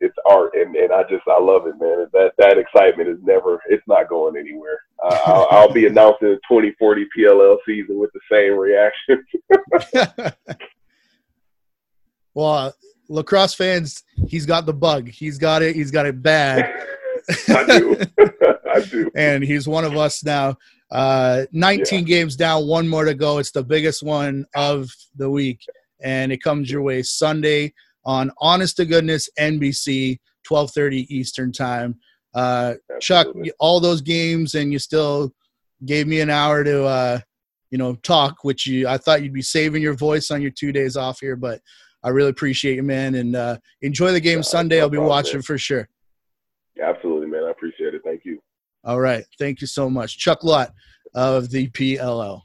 It's 0.00 0.14
art, 0.28 0.52
and, 0.54 0.74
and 0.76 0.92
I 0.92 1.02
just 1.04 1.22
I 1.26 1.40
love 1.40 1.66
it, 1.66 1.74
man. 1.80 2.06
That 2.12 2.32
that 2.38 2.58
excitement 2.58 3.08
is 3.08 3.18
never. 3.22 3.60
It's 3.68 3.82
not 3.86 4.08
going 4.08 4.36
anywhere. 4.36 4.78
Uh, 5.02 5.18
I'll, 5.26 5.48
I'll 5.50 5.72
be 5.72 5.86
announcing 5.86 6.28
the 6.28 6.40
2040 6.50 7.06
PLL 7.16 7.56
season 7.66 7.98
with 7.98 8.10
the 8.12 8.20
same 8.30 8.58
reaction. 8.58 9.24
well, 12.34 12.52
uh, 12.52 12.72
lacrosse 13.08 13.54
fans, 13.54 14.02
he's 14.26 14.46
got 14.46 14.66
the 14.66 14.74
bug. 14.74 15.08
He's 15.08 15.38
got 15.38 15.62
it. 15.62 15.74
He's 15.74 15.90
got 15.90 16.06
it 16.06 16.22
bad. 16.22 16.72
I 17.48 17.64
do. 17.64 17.96
I 18.74 18.80
do. 18.80 19.10
And 19.14 19.44
he's 19.44 19.68
one 19.68 19.84
of 19.84 19.96
us 19.96 20.24
now. 20.24 20.56
Uh, 20.90 21.44
19 21.52 22.00
yeah. 22.00 22.04
games 22.04 22.36
down, 22.36 22.66
one 22.66 22.88
more 22.88 23.04
to 23.04 23.14
go. 23.14 23.38
It's 23.38 23.50
the 23.50 23.64
biggest 23.64 24.02
one 24.02 24.46
of 24.54 24.90
the 25.16 25.30
week, 25.30 25.60
and 26.04 26.30
it 26.30 26.42
comes 26.42 26.70
your 26.70 26.82
way 26.82 27.02
Sunday 27.02 27.72
on 28.04 28.30
Honest 28.38 28.76
to 28.76 28.84
Goodness 28.84 29.28
NBC, 29.38 30.18
12:30 30.48 31.06
Eastern 31.08 31.50
Time. 31.50 31.98
Uh, 32.34 32.74
Chuck, 33.00 33.28
all 33.58 33.80
those 33.80 34.00
games, 34.00 34.54
and 34.54 34.72
you 34.72 34.78
still 34.78 35.32
gave 35.84 36.06
me 36.06 36.20
an 36.20 36.30
hour 36.30 36.62
to, 36.64 36.84
uh, 36.84 37.18
you 37.70 37.78
know, 37.78 37.94
talk. 37.96 38.44
Which 38.44 38.66
you, 38.66 38.86
I 38.86 38.98
thought 38.98 39.22
you'd 39.22 39.32
be 39.32 39.42
saving 39.42 39.82
your 39.82 39.94
voice 39.94 40.30
on 40.30 40.42
your 40.42 40.50
two 40.50 40.72
days 40.72 40.96
off 40.96 41.20
here, 41.20 41.36
but 41.36 41.60
I 42.02 42.10
really 42.10 42.30
appreciate 42.30 42.76
you, 42.76 42.82
man, 42.82 43.14
and 43.14 43.34
uh, 43.34 43.56
enjoy 43.82 44.12
the 44.12 44.20
game 44.20 44.42
Sunday. 44.42 44.80
I'll 44.80 44.90
be 44.90 44.98
watching 44.98 45.42
for 45.42 45.56
sure. 45.56 45.88
Absolutely, 46.82 47.28
man. 47.28 47.44
I 47.44 47.50
appreciate 47.50 47.94
it. 47.94 48.02
Thank 48.04 48.24
you. 48.24 48.40
All 48.84 49.00
right. 49.00 49.24
Thank 49.38 49.60
you 49.62 49.66
so 49.66 49.88
much. 49.88 50.18
Chuck 50.18 50.44
Lott 50.44 50.72
of 51.14 51.50
the 51.50 51.68
PLL. 51.70 52.42